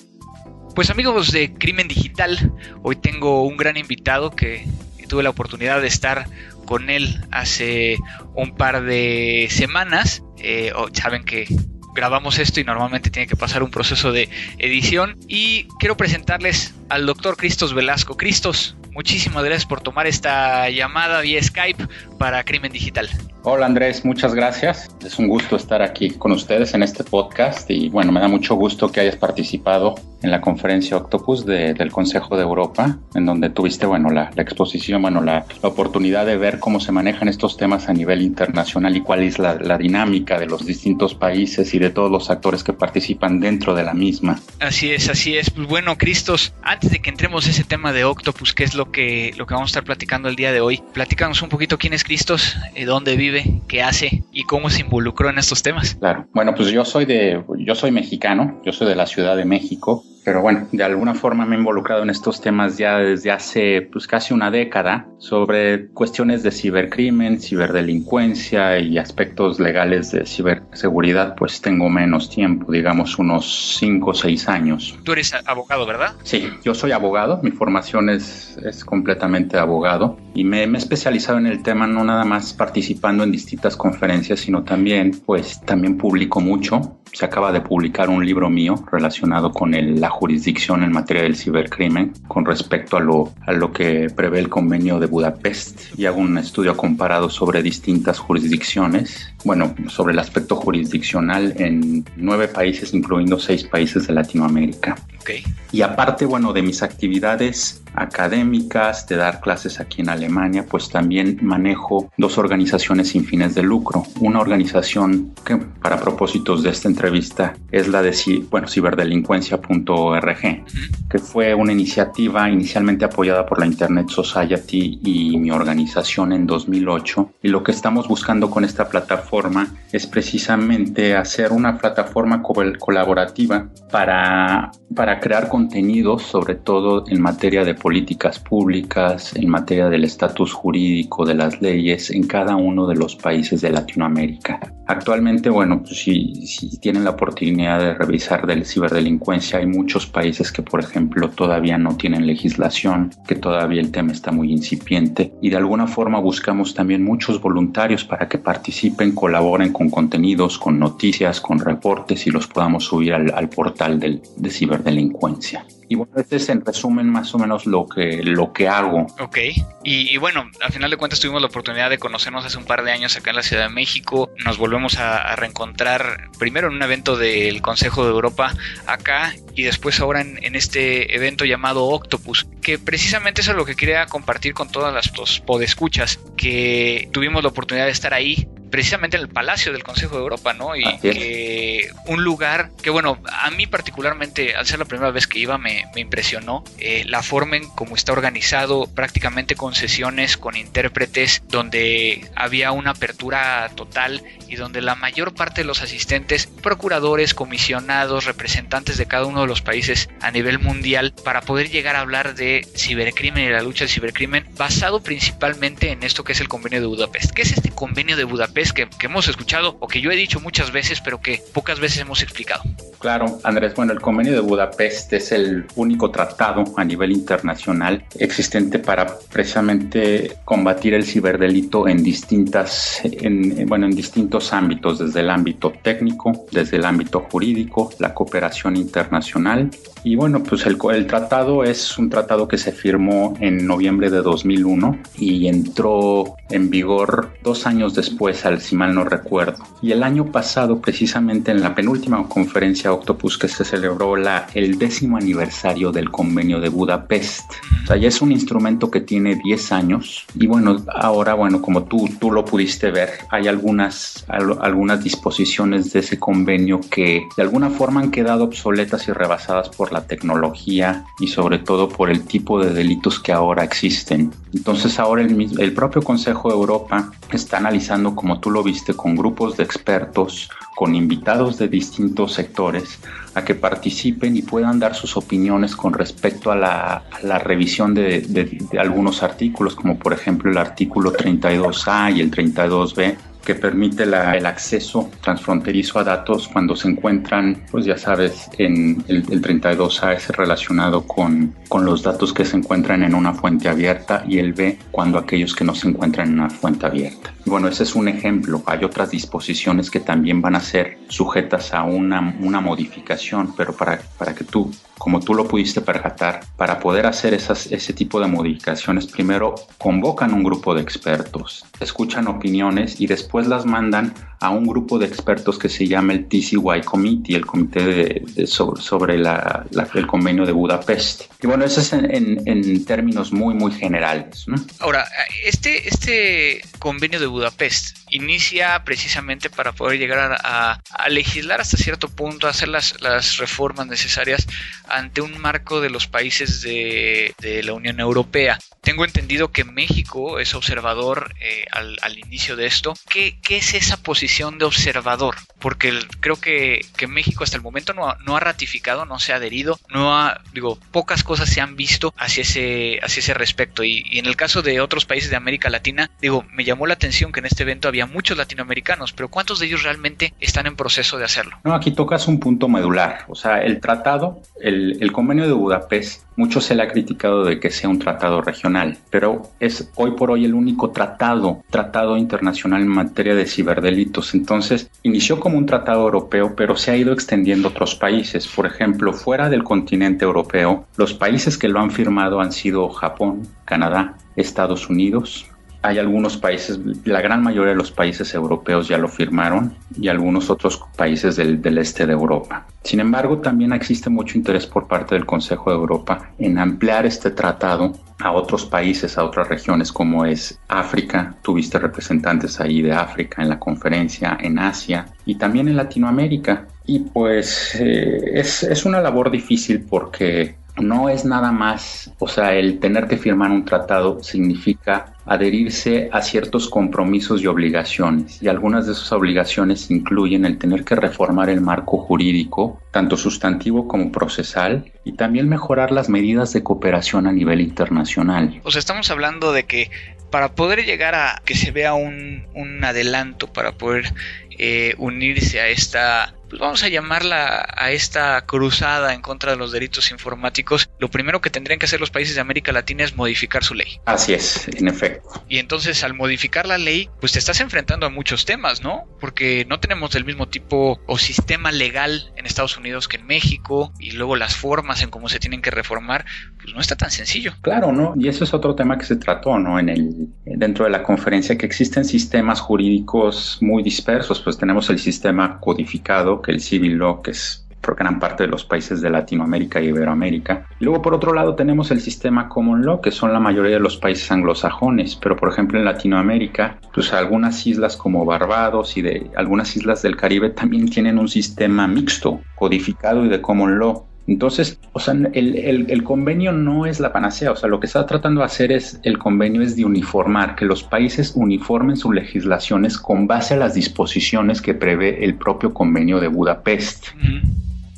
Pues 0.79 0.89
amigos 0.89 1.33
de 1.33 1.53
Crimen 1.55 1.89
Digital, 1.89 2.53
hoy 2.83 2.95
tengo 2.95 3.43
un 3.43 3.57
gran 3.57 3.75
invitado 3.75 4.31
que 4.31 4.65
tuve 5.09 5.23
la 5.23 5.29
oportunidad 5.29 5.81
de 5.81 5.87
estar 5.87 6.29
con 6.63 6.89
él 6.89 7.19
hace 7.31 7.97
un 8.33 8.55
par 8.55 8.85
de 8.85 9.49
semanas. 9.51 10.23
Eh, 10.37 10.71
saben 10.93 11.25
que 11.25 11.47
grabamos 11.93 12.39
esto 12.39 12.61
y 12.61 12.63
normalmente 12.63 13.09
tiene 13.09 13.27
que 13.27 13.35
pasar 13.35 13.61
un 13.61 13.71
proceso 13.71 14.13
de 14.13 14.29
edición. 14.57 15.17
Y 15.27 15.67
quiero 15.79 15.97
presentarles 15.97 16.73
al 16.87 17.05
doctor 17.05 17.35
Cristos 17.35 17.73
Velasco. 17.73 18.15
Cristos, 18.15 18.77
muchísimas 18.91 19.43
gracias 19.43 19.65
por 19.65 19.81
tomar 19.81 20.07
esta 20.07 20.69
llamada 20.69 21.19
vía 21.19 21.43
Skype 21.43 21.89
para 22.19 22.43
Crimen 22.43 22.71
Digital. 22.71 23.09
Hola 23.43 23.65
Andrés, 23.65 24.03
muchas 24.03 24.35
gracias. 24.35 24.89
Es 25.03 25.17
un 25.17 25.29
gusto 25.29 25.55
estar 25.55 25.81
aquí 25.81 26.11
con 26.11 26.33
ustedes 26.33 26.73
en 26.73 26.83
este 26.83 27.05
podcast 27.05 27.71
y 27.71 27.87
bueno, 27.87 28.11
me 28.11 28.19
da 28.19 28.27
mucho 28.27 28.55
gusto 28.55 28.91
que 28.91 28.99
hayas 28.99 29.15
participado 29.15 29.95
en 30.21 30.31
la 30.31 30.41
conferencia 30.41 30.97
Octopus 30.97 31.45
del 31.45 31.91
Consejo 31.91 32.35
de 32.35 32.43
Europa, 32.43 32.97
en 33.15 33.25
donde 33.25 33.49
tuviste, 33.49 33.85
bueno, 33.85 34.09
la, 34.09 34.31
exposición, 34.35 35.01
bueno, 35.01 35.21
la, 35.21 35.45
oportunidad 35.61 36.25
de 36.25 36.35
ver 36.35 36.59
cómo 36.59 36.81
se 36.81 36.91
manejan 36.91 37.29
estos 37.29 37.55
temas 37.55 37.87
a 37.87 37.93
nivel 37.93 38.21
internacional 38.21 38.97
y 38.97 39.01
cuál 39.01 39.23
es 39.23 39.39
la, 39.39 39.55
la, 39.55 39.77
dinámica 39.77 40.37
de 40.37 40.45
los 40.45 40.65
distintos 40.65 41.15
países 41.15 41.73
y 41.73 41.79
de 41.79 41.89
todos 41.89 42.11
los 42.11 42.29
actores 42.29 42.65
que 42.65 42.73
participan 42.73 43.39
dentro 43.39 43.73
de 43.73 43.83
la 43.83 43.93
misma. 43.93 44.41
Así 44.59 44.91
es, 44.91 45.07
así 45.07 45.37
es. 45.37 45.53
Bueno, 45.55 45.97
Cristos, 45.97 46.53
antes 46.61 46.91
de 46.91 46.99
que 46.99 47.09
entremos 47.09 47.47
a 47.47 47.51
ese 47.51 47.63
tema 47.63 47.93
de 47.93 48.03
Octopus, 48.03 48.53
que 48.53 48.65
es 48.65 48.75
lo 48.75 48.91
que, 48.91 49.33
lo 49.37 49.47
que 49.47 49.53
vamos 49.53 49.69
a 49.69 49.71
estar 49.71 49.83
platicando 49.85 50.27
el 50.27 50.35
día 50.35 50.51
de 50.51 50.59
hoy, 50.59 50.83
platícanos 50.93 51.41
un 51.41 51.47
poquito 51.47 51.77
quién 51.77 51.93
es 51.93 52.03
Cristos, 52.09 52.57
eh, 52.73 52.85
dónde 52.85 53.15
vive, 53.15 53.61
qué 53.67 53.83
hace 53.83 54.23
y 54.31 54.45
cómo 54.45 54.71
se 54.71 54.81
involucró 54.81 55.29
en 55.29 55.37
estos 55.37 55.61
temas. 55.61 55.93
Claro. 55.93 56.25
Bueno, 56.33 56.55
pues 56.55 56.69
yo 56.69 56.83
soy 56.83 57.05
de, 57.05 57.43
yo 57.59 57.75
soy 57.75 57.91
mexicano, 57.91 58.59
yo 58.65 58.73
soy 58.73 58.87
de 58.87 58.95
la 58.95 59.05
Ciudad 59.05 59.37
de 59.37 59.45
México 59.45 60.03
pero 60.29 60.43
bueno, 60.43 60.67
de 60.71 60.83
alguna 60.83 61.15
forma 61.15 61.43
me 61.43 61.55
he 61.55 61.57
involucrado 61.57 62.03
en 62.03 62.11
estos 62.11 62.39
temas 62.39 62.77
ya 62.77 62.99
desde 62.99 63.31
hace 63.31 63.81
pues 63.91 64.05
casi 64.05 64.31
una 64.31 64.51
década 64.51 65.07
sobre 65.17 65.87
cuestiones 65.87 66.43
de 66.43 66.51
cibercrimen, 66.51 67.41
ciberdelincuencia 67.41 68.77
y 68.77 68.99
aspectos 68.99 69.59
legales 69.59 70.11
de 70.11 70.27
ciberseguridad, 70.27 71.33
pues 71.35 71.61
tengo 71.61 71.89
menos 71.89 72.29
tiempo, 72.29 72.71
digamos 72.71 73.17
unos 73.17 73.75
5 73.79 74.11
o 74.11 74.13
6 74.13 74.49
años. 74.49 74.99
Tú 75.03 75.13
eres 75.13 75.33
abogado, 75.33 75.87
¿verdad? 75.87 76.13
Sí, 76.21 76.47
yo 76.63 76.75
soy 76.75 76.91
abogado, 76.91 77.39
mi 77.41 77.49
formación 77.49 78.11
es, 78.11 78.55
es 78.63 78.85
completamente 78.85 79.57
abogado 79.57 80.19
y 80.35 80.43
me, 80.43 80.67
me, 80.67 80.77
he 80.77 80.79
especializado 80.79 81.39
en 81.39 81.47
el 81.47 81.63
tema 81.63 81.87
no 81.87 82.03
nada 82.03 82.23
más 82.23 82.53
participando 82.53 83.23
en 83.23 83.31
distintas 83.31 83.75
conferencias, 83.75 84.41
sino 84.41 84.63
también 84.63 85.11
pues 85.25 85.59
también 85.61 85.97
publico 85.97 86.39
mucho. 86.39 86.99
Se 87.11 87.25
acaba 87.25 87.51
de 87.51 87.61
publicar 87.61 88.09
un 88.09 88.23
libro 88.23 88.51
mío 88.51 88.75
relacionado 88.91 89.51
con 89.51 89.73
el, 89.73 89.99
la 89.99 90.11
jurisdicción 90.19 90.83
en 90.83 90.91
materia 90.91 91.23
del 91.23 91.37
cibercrimen 91.37 92.11
con 92.27 92.43
respecto 92.43 92.97
a 92.97 92.99
lo, 92.99 93.31
a 93.47 93.53
lo 93.53 93.71
que 93.71 94.09
prevé 94.13 94.39
el 94.39 94.49
convenio 94.49 94.99
de 94.99 95.05
Budapest 95.05 95.97
y 95.97 96.07
hago 96.07 96.19
un 96.19 96.37
estudio 96.37 96.75
comparado 96.75 97.29
sobre 97.29 97.63
distintas 97.63 98.19
jurisdicciones, 98.19 99.31
bueno, 99.45 99.73
sobre 99.87 100.11
el 100.11 100.19
aspecto 100.19 100.57
jurisdiccional 100.57 101.53
en 101.55 102.03
nueve 102.17 102.49
países, 102.49 102.93
incluyendo 102.93 103.39
seis 103.39 103.63
países 103.63 104.07
de 104.07 104.13
Latinoamérica. 104.13 104.97
Okay. 105.21 105.41
Y 105.71 105.83
aparte, 105.83 106.25
bueno, 106.25 106.51
de 106.51 106.63
mis 106.63 106.83
actividades 106.83 107.81
académicas, 107.99 109.07
de 109.07 109.15
dar 109.15 109.39
clases 109.41 109.79
aquí 109.79 110.01
en 110.01 110.09
Alemania, 110.09 110.65
pues 110.69 110.89
también 110.89 111.39
manejo 111.41 112.11
dos 112.17 112.37
organizaciones 112.37 113.09
sin 113.09 113.25
fines 113.25 113.55
de 113.55 113.63
lucro. 113.63 114.03
Una 114.19 114.39
organización 114.39 115.33
que 115.45 115.57
para 115.57 115.99
propósitos 115.99 116.63
de 116.63 116.69
esta 116.69 116.87
entrevista 116.87 117.55
es 117.71 117.87
la 117.87 118.01
de 118.01 118.09
bueno, 118.49 118.67
ciberdelincuencia.org, 118.67 120.65
que 121.09 121.19
fue 121.19 121.53
una 121.53 121.71
iniciativa 121.71 122.49
inicialmente 122.49 123.05
apoyada 123.05 123.45
por 123.45 123.59
la 123.59 123.65
Internet 123.65 124.09
Society 124.09 124.99
y 125.03 125.37
mi 125.37 125.51
organización 125.51 126.33
en 126.33 126.45
2008. 126.45 127.33
Y 127.43 127.49
lo 127.49 127.63
que 127.63 127.71
estamos 127.71 128.07
buscando 128.07 128.49
con 128.49 128.65
esta 128.65 128.89
plataforma 128.89 129.67
es 129.91 130.07
precisamente 130.07 131.15
hacer 131.15 131.51
una 131.51 131.77
plataforma 131.77 132.41
colaborativa 132.41 133.69
para, 133.91 134.71
para 134.95 135.19
crear 135.19 135.49
contenidos, 135.49 136.23
sobre 136.23 136.55
todo 136.55 137.03
en 137.07 137.21
materia 137.21 137.63
de 137.63 137.75
políticas 137.89 138.37
públicas, 138.37 139.35
en 139.35 139.49
materia 139.49 139.89
del 139.89 140.03
estatus 140.03 140.53
jurídico 140.53 141.25
de 141.25 141.33
las 141.33 141.59
leyes 141.59 142.11
en 142.11 142.27
cada 142.27 142.55
uno 142.55 142.85
de 142.85 142.93
los 142.93 143.15
países 143.15 143.61
de 143.61 143.71
Latinoamérica. 143.71 144.59
Actualmente, 144.85 145.49
bueno, 145.49 145.81
pues 145.81 145.97
si, 145.97 146.45
si 146.45 146.77
tienen 146.77 147.03
la 147.03 147.09
oportunidad 147.09 147.79
de 147.79 147.95
revisar 147.95 148.45
del 148.45 148.63
ciberdelincuencia, 148.63 149.57
hay 149.57 149.65
muchos 149.65 150.05
países 150.05 150.51
que, 150.51 150.61
por 150.61 150.81
ejemplo, 150.81 151.31
todavía 151.31 151.79
no 151.79 151.97
tienen 151.97 152.27
legislación, 152.27 153.09
que 153.27 153.33
todavía 153.33 153.81
el 153.81 153.89
tema 153.89 154.11
está 154.11 154.31
muy 154.31 154.51
incipiente 154.51 155.33
y 155.41 155.49
de 155.49 155.57
alguna 155.57 155.87
forma 155.87 156.19
buscamos 156.19 156.75
también 156.75 157.03
muchos 157.03 157.41
voluntarios 157.41 158.05
para 158.05 158.27
que 158.29 158.37
participen, 158.37 159.15
colaboren 159.15 159.73
con 159.73 159.89
contenidos, 159.89 160.59
con 160.59 160.77
noticias, 160.77 161.41
con 161.41 161.57
reportes 161.57 162.27
y 162.27 162.29
los 162.29 162.45
podamos 162.45 162.83
subir 162.83 163.15
al, 163.15 163.33
al 163.33 163.49
portal 163.49 163.99
del, 163.99 164.21
de 164.37 164.49
ciberdelincuencia. 164.51 165.65
Y 165.91 165.95
bueno, 165.95 166.13
este 166.17 166.35
es 166.35 166.47
en 166.49 166.63
resumen 166.63 167.09
más 167.09 167.33
o 167.33 167.39
menos 167.39 167.65
lo 167.65 167.87
que, 167.87 168.21
lo 168.23 168.53
que 168.53 168.67
hago. 168.67 169.07
Ok, 169.19 169.39
y, 169.83 170.15
bueno, 170.17 170.47
al 170.61 170.71
final 170.71 170.91
de 170.91 170.97
cuentas 170.97 171.19
tuvimos 171.19 171.41
la 171.41 171.47
oportunidad 171.47 171.89
de 171.89 171.97
conocernos 171.97 172.45
hace 172.45 172.59
un 172.59 172.65
par 172.65 172.83
de 172.83 172.91
años 172.91 173.17
acá 173.17 173.31
en 173.31 173.35
la 173.35 173.41
Ciudad 173.41 173.63
de 173.63 173.73
México. 173.73 174.29
Nos 174.45 174.59
volvemos 174.59 174.99
a, 174.99 175.35
reencontrar 175.35 176.29
primero 176.37 176.67
en 176.67 176.75
un 176.75 176.83
evento 176.83 177.17
del 177.17 177.63
Consejo 177.63 178.03
de 178.03 178.11
Europa 178.11 178.53
acá 178.85 179.33
y 179.55 179.63
después 179.63 179.99
ahora 179.99 180.21
en, 180.21 180.37
en, 180.43 180.55
este 180.55 181.15
evento 181.15 181.43
llamado 181.43 181.85
Octopus, 181.85 182.45
que 182.61 182.77
precisamente 182.77 183.41
eso 183.41 183.51
es 183.51 183.57
lo 183.57 183.65
que 183.65 183.75
quería 183.75 184.05
compartir 184.05 184.53
con 184.53 184.69
todas 184.69 184.93
las 184.93 185.09
podescuchas, 185.41 186.19
que 186.37 187.09
tuvimos 187.11 187.41
la 187.41 187.49
oportunidad 187.49 187.85
de 187.85 187.91
estar 187.91 188.13
ahí 188.13 188.47
precisamente 188.69 189.17
en 189.17 189.23
el 189.23 189.29
Palacio 189.29 189.71
del 189.71 189.83
Consejo 189.83 190.15
de 190.15 190.21
Europa, 190.21 190.53
¿no? 190.53 190.75
Y 190.75 190.99
que 190.99 191.89
un 192.05 192.23
lugar 192.23 192.71
que, 192.81 192.89
bueno, 192.89 193.21
a 193.31 193.49
mí 193.51 193.67
particularmente, 193.67 194.55
al 194.55 194.65
ser 194.65 194.79
la 194.79 194.85
primera 194.85 195.11
vez 195.11 195.27
que 195.27 195.39
iba, 195.39 195.57
me, 195.57 195.85
impresionó 195.95 196.63
eh, 196.77 197.03
la 197.05 197.23
forma 197.23 197.57
en 197.57 197.67
cómo 197.69 197.95
está 197.95 198.13
organizado, 198.13 198.87
prácticamente 198.93 199.55
con 199.55 199.75
sesiones, 199.75 200.37
con 200.37 200.55
intérpretes, 200.55 201.43
donde 201.47 202.29
había 202.35 202.71
una 202.71 202.91
apertura 202.91 203.69
total 203.75 204.23
y 204.47 204.55
donde 204.55 204.81
la 204.81 204.95
mayor 204.95 205.33
parte 205.33 205.61
de 205.61 205.65
los 205.65 205.81
asistentes, 205.81 206.47
procuradores, 206.47 207.33
comisionados, 207.33 208.25
representantes 208.25 208.97
de 208.97 209.07
cada 209.07 209.25
uno 209.25 209.41
de 209.41 209.47
los 209.47 209.61
países 209.61 210.09
a 210.21 210.31
nivel 210.31 210.59
mundial, 210.59 211.13
para 211.23 211.41
poder 211.41 211.69
llegar 211.69 211.95
a 211.95 212.01
hablar 212.01 212.35
de 212.35 212.67
cibercrimen 212.75 213.45
y 213.45 213.49
la 213.49 213.61
lucha 213.61 213.85
del 213.85 213.89
cibercrimen, 213.89 214.45
basado 214.57 215.01
principalmente 215.01 215.91
en 215.91 216.03
esto 216.03 216.23
que 216.23 216.33
es 216.33 216.41
el 216.41 216.47
convenio 216.47 216.81
de 216.81 216.87
Budapest. 216.87 217.31
¿Qué 217.31 217.41
es 217.41 217.51
este 217.51 217.71
convenio 217.71 218.15
de 218.15 218.23
Budapest? 218.23 218.58
Que, 218.73 218.87
hemos 219.03 219.27
escuchado 219.27 219.77
o 219.79 219.87
que 219.87 220.01
yo 220.01 220.11
he 220.11 220.15
dicho 220.15 220.39
muchas 220.39 220.71
veces, 220.71 221.01
pero 221.01 221.21
que 221.21 221.41
pocas 221.53 221.79
veces 221.79 221.99
hemos 221.99 222.21
explicado. 222.21 222.63
Claro, 222.99 223.39
Andrés, 223.43 223.73
bueno, 223.75 223.93
el 223.93 224.01
convenio 224.01 224.33
de 224.33 224.41
Budapest 224.41 225.13
es 225.13 225.31
el 225.31 225.65
único 225.75 226.11
tratado 226.11 226.65
a 226.75 226.83
nivel 226.83 227.13
internacional 227.13 228.03
existente 228.19 228.79
para 228.79 229.17
precisamente 229.31 230.37
combatir 230.43 230.93
el 230.93 231.05
ciberdelito 231.05 231.87
en 231.87 232.03
distintas, 232.03 233.01
en, 233.03 233.65
bueno, 233.67 233.85
en 233.85 233.95
distintos 233.95 234.51
ámbitos, 234.51 234.99
desde 234.99 235.21
el 235.21 235.29
ámbito 235.29 235.71
técnico, 235.81 236.45
desde 236.51 236.75
el 236.75 236.85
ámbito 236.85 237.25
jurídico, 237.31 237.91
la 237.99 238.13
cooperación 238.13 238.75
internacional. 238.75 239.69
Y 240.03 240.17
bueno, 240.17 240.43
pues 240.43 240.65
el, 240.65 240.77
el 240.93 241.07
tratado 241.07 241.63
es 241.63 241.97
un 241.97 242.09
tratado 242.09 242.49
que 242.49 242.57
se 242.57 242.73
firmó 242.73 243.35
en 243.39 243.65
noviembre 243.65 244.09
de 244.09 244.21
2001 244.21 244.99
y 245.17 245.47
entró 245.47 246.35
en 246.49 246.69
vigor 246.69 247.33
dos 247.43 247.65
años 247.65 247.95
después 247.95 248.45
si 248.57 248.75
mal 248.75 248.95
no 248.95 249.03
recuerdo. 249.03 249.63
Y 249.81 249.91
el 249.91 250.03
año 250.03 250.25
pasado, 250.25 250.79
precisamente 250.79 251.51
en 251.51 251.61
la 251.61 251.75
penúltima 251.75 252.27
conferencia 252.27 252.91
Octopus 252.91 253.37
que 253.37 253.47
se 253.47 253.63
celebró 253.63 254.15
la, 254.15 254.47
el 254.53 254.77
décimo 254.77 255.17
aniversario 255.17 255.91
del 255.91 256.09
convenio 256.09 256.59
de 256.59 256.69
Budapest. 256.69 257.51
O 257.83 257.87
sea, 257.87 257.97
ya 257.97 258.07
es 258.07 258.21
un 258.21 258.31
instrumento 258.31 258.89
que 258.89 259.01
tiene 259.01 259.35
10 259.35 259.71
años 259.71 260.25
y 260.35 260.47
bueno, 260.47 260.77
ahora, 260.93 261.33
bueno, 261.33 261.61
como 261.61 261.83
tú, 261.83 262.09
tú 262.19 262.31
lo 262.31 262.45
pudiste 262.45 262.91
ver, 262.91 263.11
hay 263.29 263.47
algunas, 263.47 264.25
algunas 264.27 265.03
disposiciones 265.03 265.93
de 265.93 265.99
ese 265.99 266.19
convenio 266.19 266.79
que 266.89 267.27
de 267.35 267.43
alguna 267.43 267.69
forma 267.69 268.01
han 268.01 268.11
quedado 268.11 268.45
obsoletas 268.45 269.07
y 269.07 269.11
rebasadas 269.11 269.69
por 269.69 269.91
la 269.91 270.05
tecnología 270.05 271.05
y 271.19 271.27
sobre 271.27 271.59
todo 271.59 271.89
por 271.89 272.09
el 272.09 272.23
tipo 272.23 272.63
de 272.63 272.73
delitos 272.73 273.19
que 273.19 273.31
ahora 273.31 273.63
existen. 273.63 274.31
Entonces 274.53 274.99
ahora 274.99 275.21
el, 275.21 275.59
el 275.59 275.73
propio 275.73 276.01
Consejo 276.01 276.49
de 276.49 276.55
Europa 276.55 277.11
está 277.31 277.57
analizando, 277.57 278.15
como 278.15 278.38
tú 278.39 278.51
lo 278.51 278.63
viste, 278.63 278.93
con 278.93 279.15
grupos 279.15 279.57
de 279.57 279.63
expertos, 279.63 280.49
con 280.75 280.95
invitados 280.95 281.57
de 281.57 281.67
distintos 281.67 282.33
sectores, 282.33 282.99
a 283.35 283.43
que 283.43 283.55
participen 283.55 284.35
y 284.35 284.41
puedan 284.41 284.79
dar 284.79 284.95
sus 284.95 285.17
opiniones 285.17 285.75
con 285.75 285.93
respecto 285.93 286.51
a 286.51 286.55
la, 286.55 287.39
revisión 287.39 287.93
de, 287.93 288.21
de 288.21 288.79
algunos 288.79 289.23
artículos, 289.23 289.75
como 289.75 289.99
por 289.99 290.13
ejemplo 290.13 290.51
el 290.51 290.57
artículo 290.57 291.13
32A 291.13 292.15
y 292.15 292.21
el 292.21 292.31
32B, 292.31 293.17
que 293.43 293.55
permite 293.55 294.05
la, 294.05 294.35
el 294.35 294.45
acceso 294.45 295.09
transfronterizo 295.21 295.99
a 295.99 296.03
datos 296.03 296.47
cuando 296.47 296.75
se 296.75 296.87
encuentran, 296.89 297.63
pues 297.71 297.85
ya 297.85 297.97
sabes, 297.97 298.49
en 298.57 299.03
el, 299.07 299.17
el 299.31 299.41
32A 299.41 300.15
es 300.15 300.29
relacionado 300.29 301.05
con, 301.07 301.55
con 301.67 301.85
los 301.85 302.03
datos 302.03 302.33
que 302.33 302.45
se 302.45 302.57
encuentran 302.57 303.03
en 303.03 303.15
una 303.15 303.33
fuente 303.33 303.69
abierta 303.69 304.23
y 304.27 304.39
el 304.39 304.53
B 304.53 304.77
cuando 304.91 305.17
aquellos 305.17 305.55
que 305.55 305.63
no 305.63 305.73
se 305.73 305.87
encuentran 305.87 306.29
en 306.29 306.33
una 306.35 306.49
fuente 306.49 306.85
abierta. 306.85 307.33
bueno, 307.45 307.67
ese 307.67 307.83
es 307.83 307.95
un 307.95 308.07
ejemplo. 308.07 308.61
Hay 308.65 308.83
otras 308.83 309.11
disposiciones 309.11 309.89
que 309.89 309.99
también 309.99 310.41
van 310.41 310.55
a 310.55 310.59
ser 310.59 310.97
sujetas 311.07 311.73
a 311.73 311.83
una, 311.83 312.35
una 312.41 312.61
modificación, 312.61 313.53
pero 313.55 313.73
para, 313.73 313.99
para 314.17 314.35
que 314.35 314.43
tú 314.43 314.71
como 314.99 315.21
tú 315.21 315.33
lo 315.33 315.47
pudiste 315.47 315.81
percatar, 315.81 316.41
para 316.57 316.77
poder 316.77 317.07
hacer 317.07 317.33
esas, 317.33 317.71
ese 317.71 317.93
tipo 317.93 318.19
de 318.19 318.27
modificaciones, 318.27 319.07
primero 319.07 319.55
convocan 319.77 320.33
un 320.33 320.43
grupo 320.43 320.75
de 320.75 320.81
expertos, 320.81 321.65
escuchan 321.79 322.27
opiniones 322.27 322.99
y 322.99 323.07
después 323.07 323.28
las 323.47 323.65
mandan 323.65 324.13
a 324.39 324.49
un 324.49 324.65
grupo 324.65 324.97
de 324.97 325.05
expertos 325.05 325.59
que 325.59 325.69
se 325.69 325.87
llama 325.87 326.13
el 326.13 326.27
TCY 326.27 326.81
Committee, 326.85 327.35
el 327.35 327.45
comité 327.45 327.83
de, 327.83 328.47
sobre, 328.47 329.17
la, 329.17 329.65
el 329.93 330.07
convenio 330.07 330.45
de 330.45 330.51
Budapest. 330.51 331.23
Y 331.41 331.47
bueno, 331.47 331.65
eso 331.65 331.81
es 331.81 331.91
en, 331.93 332.41
en, 332.45 332.85
términos 332.85 333.31
muy, 333.31 333.53
muy 333.53 333.71
generales. 333.71 334.45
Ahora, 334.79 335.05
este, 335.43 335.87
este 335.87 336.61
convenio 336.79 337.19
de 337.19 337.27
Budapest 337.27 337.97
inicia 338.09 338.83
precisamente 338.83 339.49
para 339.49 339.73
poder 339.73 339.99
llegar 339.99 340.39
a, 340.43 340.79
a, 340.89 341.09
legislar 341.09 341.61
hasta 341.61 341.77
cierto 341.77 342.07
punto, 342.09 342.47
a 342.47 342.51
hacer 342.51 342.69
las, 342.69 342.99
las 343.01 343.37
reformas 343.37 343.87
necesarias 343.87 344.47
ante 344.87 345.21
un 345.21 345.37
marco 345.39 345.81
de 345.81 345.89
los 345.89 346.07
países 346.07 346.61
de, 346.61 347.33
de 347.39 347.63
la 347.63 347.73
Unión 347.73 347.99
Europea. 347.99 348.57
Tengo 348.81 349.05
entendido 349.05 349.51
que 349.51 349.63
México 349.65 350.39
es 350.39 350.55
observador 350.55 351.33
eh, 351.41 351.65
al, 351.71 351.97
al, 352.01 352.17
inicio 352.17 352.55
de 352.55 352.65
esto. 352.65 352.93
¿Qué, 353.09 353.37
¿Qué, 353.41 353.57
es 353.57 353.73
esa 353.73 353.97
posición? 353.97 354.28
De 354.29 354.65
observador, 354.65 355.35
porque 355.59 355.99
creo 356.19 356.35
que, 356.35 356.85
México 357.07 357.43
hasta 357.43 357.57
el 357.57 357.63
momento 357.63 357.93
no 357.93 358.07
ha, 358.07 358.39
ratificado, 358.39 359.05
no 359.05 359.17
se 359.17 359.33
ha 359.33 359.37
adherido, 359.37 359.79
no 359.89 360.15
ha, 360.15 360.41
digo, 360.53 360.77
pocas 360.91 361.23
cosas 361.23 361.49
se 361.49 361.59
han 361.59 361.75
visto 361.75 362.13
hacia 362.17 362.43
ese, 362.43 362.99
hacia 363.01 363.19
ese 363.19 363.33
respecto. 363.33 363.83
Y, 363.83 364.03
en 364.19 364.27
el 364.27 364.35
caso 364.35 364.61
de 364.61 364.79
otros 364.79 365.05
países 365.05 365.31
de 365.31 365.35
América 365.35 365.69
Latina, 365.69 366.11
digo, 366.21 366.45
me 366.53 366.63
llamó 366.63 366.85
la 366.85 366.93
atención 366.93 367.31
que 367.31 367.39
en 367.39 367.47
este 367.47 367.63
evento 367.63 367.87
había 367.87 368.05
muchos 368.05 368.37
latinoamericanos, 368.37 369.13
pero 369.13 369.29
¿cuántos 369.29 369.59
de 369.59 369.65
ellos 369.65 369.83
realmente 369.83 370.33
están 370.39 370.67
en 370.67 370.75
proceso 370.75 371.17
de 371.17 371.25
hacerlo? 371.25 371.57
No, 371.63 371.73
aquí 371.73 371.91
tocas 371.91 372.27
un 372.27 372.39
punto 372.39 372.67
medular. 372.67 373.25
O 373.27 373.35
sea, 373.35 373.63
el 373.63 373.81
tratado, 373.81 374.41
el 374.61 375.11
convenio 375.11 375.47
de 375.47 375.53
Budapest, 375.53 376.28
mucho 376.39 376.61
se 376.61 376.73
le 376.73 376.83
ha 376.83 376.87
criticado 376.87 377.43
de 377.43 377.59
que 377.59 377.69
sea 377.69 377.89
un 377.89 377.99
tratado 377.99 378.39
regional, 378.41 378.97
pero 379.09 379.49
es 379.59 379.91
hoy 379.95 380.11
por 380.11 380.31
hoy 380.31 380.45
el 380.45 380.53
único 380.53 380.91
tratado, 380.91 381.63
tratado 381.69 382.15
internacional 382.15 382.81
en 382.81 382.87
materia 382.87 383.35
de 383.35 383.45
ciberdelitos. 383.45 384.33
Entonces, 384.33 384.89
inició 385.03 385.41
como 385.41 385.57
un 385.57 385.65
tratado 385.65 386.03
europeo, 386.03 386.55
pero 386.55 386.77
se 386.77 386.91
ha 386.91 386.95
ido 386.95 387.11
extendiendo 387.11 387.67
a 387.67 387.71
otros 387.71 387.93
países. 387.95 388.47
Por 388.47 388.65
ejemplo, 388.65 389.11
fuera 389.11 389.49
del 389.49 389.65
continente 389.65 390.23
europeo, 390.23 390.85
los 390.95 391.13
países 391.13 391.57
que 391.57 391.67
lo 391.67 391.81
han 391.81 391.91
firmado 391.91 392.39
han 392.39 392.53
sido 392.53 392.87
Japón, 392.87 393.45
Canadá, 393.65 394.15
Estados 394.37 394.89
Unidos, 394.89 395.45
hay 395.81 395.97
algunos 395.97 396.37
países, 396.37 396.79
la 397.05 397.21
gran 397.21 397.41
mayoría 397.41 397.71
de 397.71 397.77
los 397.77 397.91
países 397.91 398.33
europeos 398.33 398.87
ya 398.87 398.97
lo 398.97 399.07
firmaron 399.07 399.75
y 399.99 400.09
algunos 400.09 400.49
otros 400.49 400.81
países 400.97 401.37
del, 401.37 401.77
este 401.77 402.05
de 402.05 402.13
Europa. 402.13 402.65
Sin 402.83 402.99
embargo, 402.99 403.39
también 403.39 403.71
existe 403.71 404.09
mucho 404.09 404.37
interés 404.37 404.67
por 404.67 404.87
parte 404.87 405.15
del 405.15 405.25
Consejo 405.25 405.69
de 405.69 405.77
Europa 405.77 406.31
en 406.37 406.57
ampliar 406.57 407.05
este 407.05 407.31
tratado 407.31 407.93
a 408.19 408.31
otros 408.31 408.65
países, 408.65 409.17
a 409.17 409.23
otras 409.23 409.47
regiones 409.47 409.91
como 409.91 410.25
es 410.25 410.59
África. 410.67 411.35
Tuviste 411.41 411.79
representantes 411.79 412.59
ahí 412.59 412.81
de 412.81 412.91
África 412.91 413.41
en 413.41 413.49
la 413.49 413.59
conferencia, 413.59 414.37
en 414.41 414.59
Asia 414.59 415.05
y 415.25 415.35
también 415.35 415.69
en 415.69 415.77
Latinoamérica. 415.77 416.67
Y 416.85 416.99
pues 416.99 417.75
eh, 417.79 418.31
es, 418.33 418.63
es 418.63 418.85
una 418.85 418.99
labor 418.99 419.31
difícil 419.31 419.85
porque 419.89 420.57
no 420.81 421.09
es 421.09 421.25
nada 421.25 421.51
más, 421.51 422.11
o 422.19 422.27
sea, 422.27 422.53
el 422.55 422.79
tener 422.79 423.07
que 423.07 423.17
firmar 423.17 423.51
un 423.51 423.65
tratado 423.65 424.21
significa 424.23 425.13
adherirse 425.29 426.09
a 426.11 426.23
ciertos 426.23 426.67
compromisos 426.67 427.41
y 427.41 427.47
obligaciones, 427.47 428.41
y 428.41 428.47
algunas 428.47 428.87
de 428.87 428.93
esas 428.93 429.11
obligaciones 429.11 429.91
incluyen 429.91 430.43
el 430.43 430.57
tener 430.57 430.83
que 430.83 430.95
reformar 430.95 431.49
el 431.49 431.61
marco 431.61 431.99
jurídico, 431.99 432.81
tanto 432.91 433.15
sustantivo 433.15 433.87
como 433.87 434.11
procesal, 434.11 434.91
y 435.03 435.13
también 435.13 435.47
mejorar 435.47 435.91
las 435.91 436.09
medidas 436.09 436.51
de 436.53 436.63
cooperación 436.63 437.27
a 437.27 437.31
nivel 437.31 437.61
internacional. 437.61 438.59
O 438.63 438.71
sea, 438.71 438.79
estamos 438.79 439.11
hablando 439.11 439.53
de 439.53 439.65
que 439.65 439.91
para 440.31 440.55
poder 440.55 440.83
llegar 440.85 441.13
a 441.13 441.41
que 441.45 441.53
se 441.55 441.69
vea 441.69 441.93
un, 441.93 442.47
un 442.55 442.83
adelanto, 442.83 443.53
para 443.53 443.71
poder 443.71 444.11
eh, 444.57 444.95
unirse 444.97 445.59
a 445.59 445.67
esta 445.67 446.33
pues 446.49 446.59
vamos 446.59 446.83
a 446.83 446.89
llamarla 446.89 447.67
a 447.77 447.91
esta 447.91 448.41
cruzada 448.45 449.13
en 449.13 449.21
contra 449.21 449.51
de 449.51 449.57
los 449.57 449.71
delitos 449.71 450.11
informáticos, 450.11 450.89
lo 450.99 451.09
primero 451.09 451.41
que 451.41 451.49
tendrían 451.49 451.79
que 451.79 451.85
hacer 451.85 451.99
los 451.99 452.09
países 452.09 452.35
de 452.35 452.41
América 452.41 452.71
Latina 452.71 453.03
es 453.03 453.15
modificar 453.15 453.63
su 453.63 453.75
ley. 453.75 453.99
Así 454.05 454.33
es, 454.33 454.67
en 454.67 454.87
efecto. 454.87 455.43
Y 455.47 455.59
entonces 455.59 456.03
al 456.03 456.13
modificar 456.13 456.67
la 456.67 456.77
ley, 456.77 457.09
pues 457.19 457.33
te 457.33 457.39
estás 457.39 457.61
enfrentando 457.61 458.05
a 458.05 458.09
muchos 458.09 458.45
temas, 458.45 458.81
¿no? 458.81 459.05
Porque 459.19 459.65
no 459.69 459.79
tenemos 459.79 460.15
el 460.15 460.25
mismo 460.25 460.47
tipo 460.47 460.99
o 461.05 461.17
sistema 461.17 461.71
legal 461.71 462.31
en 462.35 462.45
Estados 462.45 462.77
Unidos 462.77 463.07
que 463.07 463.17
en 463.17 463.27
México 463.27 463.93
y 463.99 464.11
luego 464.11 464.35
las 464.35 464.55
formas 464.55 465.03
en 465.03 465.09
cómo 465.09 465.29
se 465.29 465.39
tienen 465.39 465.61
que 465.61 465.71
reformar, 465.71 466.25
pues 466.61 466.73
no 466.73 466.81
está 466.81 466.95
tan 466.95 467.11
sencillo. 467.11 467.53
Claro, 467.61 467.91
¿no? 467.91 468.13
Y 468.17 468.27
eso 468.27 468.43
es 468.43 468.53
otro 468.53 468.75
tema 468.75 468.97
que 468.97 469.05
se 469.05 469.15
trató, 469.15 469.57
¿no? 469.59 469.79
En 469.79 469.89
el 469.89 470.27
dentro 470.45 470.85
de 470.85 470.91
la 470.91 471.03
conferencia 471.03 471.57
que 471.57 471.65
existen 471.65 472.05
sistemas 472.05 472.59
jurídicos 472.59 473.57
muy 473.61 473.83
dispersos, 473.83 474.41
pues 474.41 474.57
tenemos 474.57 474.89
el 474.89 474.99
sistema 474.99 475.59
codificado 475.59 476.38
que 476.41 476.51
el 476.51 476.61
civil 476.61 476.97
law, 476.97 477.21
que 477.21 477.31
es 477.31 477.65
por 477.81 477.95
gran 477.95 478.19
parte 478.19 478.43
de 478.43 478.49
los 478.49 478.65
países 478.65 479.01
de 479.01 479.09
Latinoamérica 479.09 479.81
y 479.81 479.87
Iberoamérica. 479.87 480.67
Y 480.79 480.85
luego, 480.85 481.01
por 481.01 481.13
otro 481.13 481.33
lado, 481.33 481.55
tenemos 481.55 481.91
el 481.91 482.01
sistema 482.01 482.49
common 482.49 482.85
law, 482.85 483.01
que 483.01 483.11
son 483.11 483.33
la 483.33 483.39
mayoría 483.39 483.75
de 483.75 483.79
los 483.79 483.97
países 483.97 484.31
anglosajones, 484.31 485.15
pero 485.15 485.35
por 485.35 485.49
ejemplo 485.49 485.79
en 485.79 485.85
Latinoamérica, 485.85 486.77
pues 486.93 487.13
algunas 487.13 487.65
islas 487.65 487.95
como 487.95 488.25
Barbados 488.25 488.97
y 488.97 489.01
de 489.01 489.31
algunas 489.35 489.75
islas 489.75 490.01
del 490.01 490.17
Caribe 490.17 490.49
también 490.49 490.89
tienen 490.89 491.17
un 491.17 491.27
sistema 491.27 491.87
mixto, 491.87 492.41
codificado 492.55 493.25
y 493.25 493.29
de 493.29 493.41
common 493.41 493.79
law. 493.79 494.08
Entonces, 494.29 494.79
o 494.93 494.99
sea, 494.99 495.15
el, 495.33 495.55
el, 495.55 495.89
el, 495.89 496.03
convenio 496.03 496.51
no 496.51 496.85
es 496.85 496.99
la 496.99 497.11
panacea, 497.11 497.51
o 497.51 497.55
sea, 497.55 497.67
lo 497.67 497.79
que 497.79 497.87
está 497.87 498.05
tratando 498.05 498.41
de 498.41 498.45
hacer 498.45 498.71
es, 498.71 498.99
el 499.03 499.17
convenio 499.17 499.63
es 499.63 499.75
de 499.75 499.85
uniformar, 499.85 500.55
que 500.55 500.65
los 500.65 500.83
países 500.83 501.33
uniformen 501.35 501.97
sus 501.97 502.13
legislaciones 502.13 502.99
con 502.99 503.25
base 503.25 503.55
a 503.55 503.57
las 503.57 503.73
disposiciones 503.73 504.61
que 504.61 504.75
prevé 504.75 505.25
el 505.25 505.35
propio 505.35 505.73
convenio 505.73 506.19
de 506.19 506.27
Budapest. 506.27 507.07
Uh 507.15 507.21
-huh. 507.21 507.41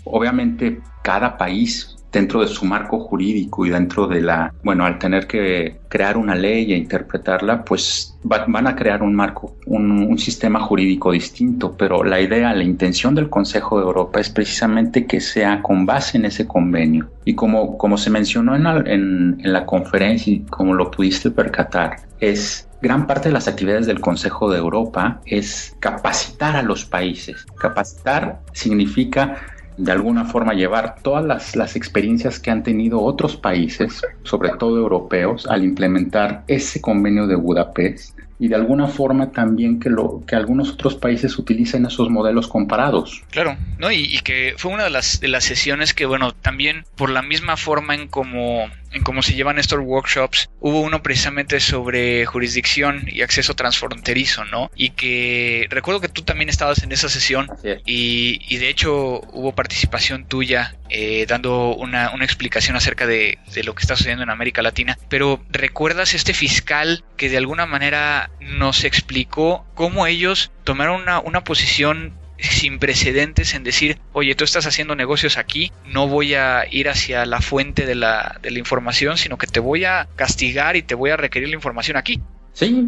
Obviamente, 0.05 0.79
cada 1.03 1.37
país 1.37 1.90
dentro 2.11 2.41
de 2.41 2.47
su 2.47 2.65
marco 2.65 2.99
jurídico 2.99 3.65
y 3.65 3.69
dentro 3.69 4.07
de 4.07 4.21
la, 4.21 4.53
bueno, 4.63 4.85
al 4.85 4.99
tener 4.99 5.27
que 5.27 5.79
crear 5.87 6.17
una 6.17 6.35
ley 6.35 6.73
e 6.73 6.77
interpretarla, 6.77 7.63
pues 7.63 8.17
va, 8.29 8.45
van 8.47 8.67
a 8.67 8.75
crear 8.75 9.01
un 9.01 9.15
marco, 9.15 9.55
un, 9.65 9.91
un, 9.91 10.17
sistema 10.17 10.59
jurídico 10.59 11.11
distinto, 11.11 11.75
pero 11.77 12.03
la 12.03 12.19
idea, 12.19 12.53
la 12.53 12.63
intención 12.63 13.15
del 13.15 13.29
Consejo 13.29 13.79
de 13.79 13.85
Europa 13.85 14.19
es 14.19 14.29
precisamente 14.29 15.05
que 15.05 15.21
sea 15.21 15.61
con 15.61 15.85
base 15.85 16.17
en 16.17 16.25
ese 16.25 16.47
convenio. 16.47 17.09
Y 17.25 17.35
como, 17.35 17.77
como 17.77 17.97
se 17.97 18.09
mencionó 18.09 18.55
en, 18.55 18.65
en, 18.87 19.41
en 19.43 19.53
la 19.53 19.65
conferencia 19.65 20.33
y 20.33 20.41
como 20.41 20.73
lo 20.73 20.91
pudiste 20.91 21.31
percatar, 21.31 21.97
es 22.19 22.67
gran 22.81 23.07
parte 23.07 23.29
de 23.29 23.33
las 23.33 23.47
actividades 23.47 23.85
del 23.85 23.99
Consejo 23.99 24.51
de 24.51 24.57
Europa 24.57 25.21
es 25.25 25.75
capacitar 25.79 26.55
a 26.55 26.61
los 26.61 26.85
países. 26.85 27.45
Capacitar 27.57 28.41
significa 28.53 29.37
de 29.81 29.91
alguna 29.91 30.25
forma 30.25 30.53
llevar 30.53 30.97
todas 31.01 31.25
las, 31.25 31.55
las, 31.55 31.75
experiencias 31.75 32.39
que 32.39 32.51
han 32.51 32.61
tenido 32.61 33.01
otros 33.01 33.35
países, 33.35 34.01
sobre 34.21 34.51
todo 34.51 34.77
europeos, 34.77 35.47
al 35.47 35.63
implementar 35.63 36.43
ese 36.47 36.79
convenio 36.79 37.25
de 37.25 37.35
Budapest 37.35 38.15
y 38.41 38.47
de 38.47 38.55
alguna 38.55 38.87
forma 38.87 39.31
también 39.31 39.79
que, 39.79 39.91
lo, 39.91 40.23
que 40.25 40.35
algunos 40.35 40.71
otros 40.71 40.95
países 40.95 41.37
utilicen 41.37 41.85
esos 41.85 42.09
modelos 42.09 42.47
comparados. 42.47 43.21
Claro, 43.29 43.55
¿no? 43.77 43.91
Y, 43.91 43.99
y 43.99 44.19
que 44.21 44.55
fue 44.57 44.73
una 44.73 44.85
de 44.85 44.89
las, 44.89 45.19
de 45.19 45.27
las 45.27 45.43
sesiones 45.43 45.93
que, 45.93 46.07
bueno, 46.07 46.33
también 46.33 46.83
por 46.95 47.11
la 47.11 47.21
misma 47.21 47.55
forma 47.55 47.93
en 47.93 48.07
cómo 48.07 48.67
en 48.91 49.03
cómo 49.03 49.21
se 49.21 49.33
llevan 49.33 49.57
estos 49.57 49.79
workshops, 49.79 50.49
hubo 50.59 50.81
uno 50.81 51.01
precisamente 51.01 51.59
sobre 51.59 52.25
jurisdicción 52.25 53.05
y 53.07 53.21
acceso 53.21 53.55
transfronterizo, 53.55 54.45
¿no? 54.45 54.69
Y 54.75 54.91
que 54.91 55.67
recuerdo 55.69 56.01
que 56.01 56.09
tú 56.09 56.23
también 56.23 56.49
estabas 56.49 56.83
en 56.83 56.91
esa 56.91 57.09
sesión 57.09 57.47
y, 57.85 58.41
y, 58.47 58.57
de 58.57 58.69
hecho 58.69 59.21
hubo 59.31 59.53
participación 59.53 60.25
tuya 60.25 60.75
eh, 60.89 61.25
dando 61.27 61.75
una, 61.75 62.11
una, 62.13 62.25
explicación 62.25 62.75
acerca 62.75 63.07
de, 63.07 63.37
de, 63.53 63.63
lo 63.63 63.73
que 63.75 63.81
está 63.81 63.95
sucediendo 63.95 64.23
en 64.23 64.29
América 64.29 64.61
Latina. 64.61 64.97
Pero 65.09 65.41
¿recuerdas 65.49 66.13
este 66.13 66.33
fiscal 66.33 67.03
que 67.17 67.29
de 67.29 67.37
alguna 67.37 67.65
manera 67.65 68.30
nos 68.39 68.83
explicó 68.83 69.65
cómo 69.73 70.07
ellos 70.07 70.51
tomaron 70.63 71.01
una, 71.01 71.19
una 71.19 71.43
posición 71.43 72.13
sin 72.41 72.79
precedentes 72.79 73.53
en 73.53 73.63
decir, 73.63 73.99
oye, 74.13 74.35
tú 74.35 74.43
estás 74.43 74.65
haciendo 74.65 74.95
negocios 74.95 75.37
aquí, 75.37 75.71
no 75.85 76.07
voy 76.07 76.33
a 76.33 76.65
ir 76.69 76.89
hacia 76.89 77.25
la 77.25 77.39
fuente 77.41 77.85
de 77.85 77.95
la, 77.95 78.39
de 78.41 78.51
la 78.51 78.59
información, 78.59 79.17
sino 79.17 79.37
que 79.37 79.47
te 79.47 79.59
voy 79.59 79.85
a 79.85 80.07
castigar 80.15 80.75
y 80.75 80.81
te 80.81 80.95
voy 80.95 81.11
a 81.11 81.17
requerir 81.17 81.49
la 81.49 81.55
información 81.55 81.97
aquí. 81.97 82.19
Sí, 82.53 82.85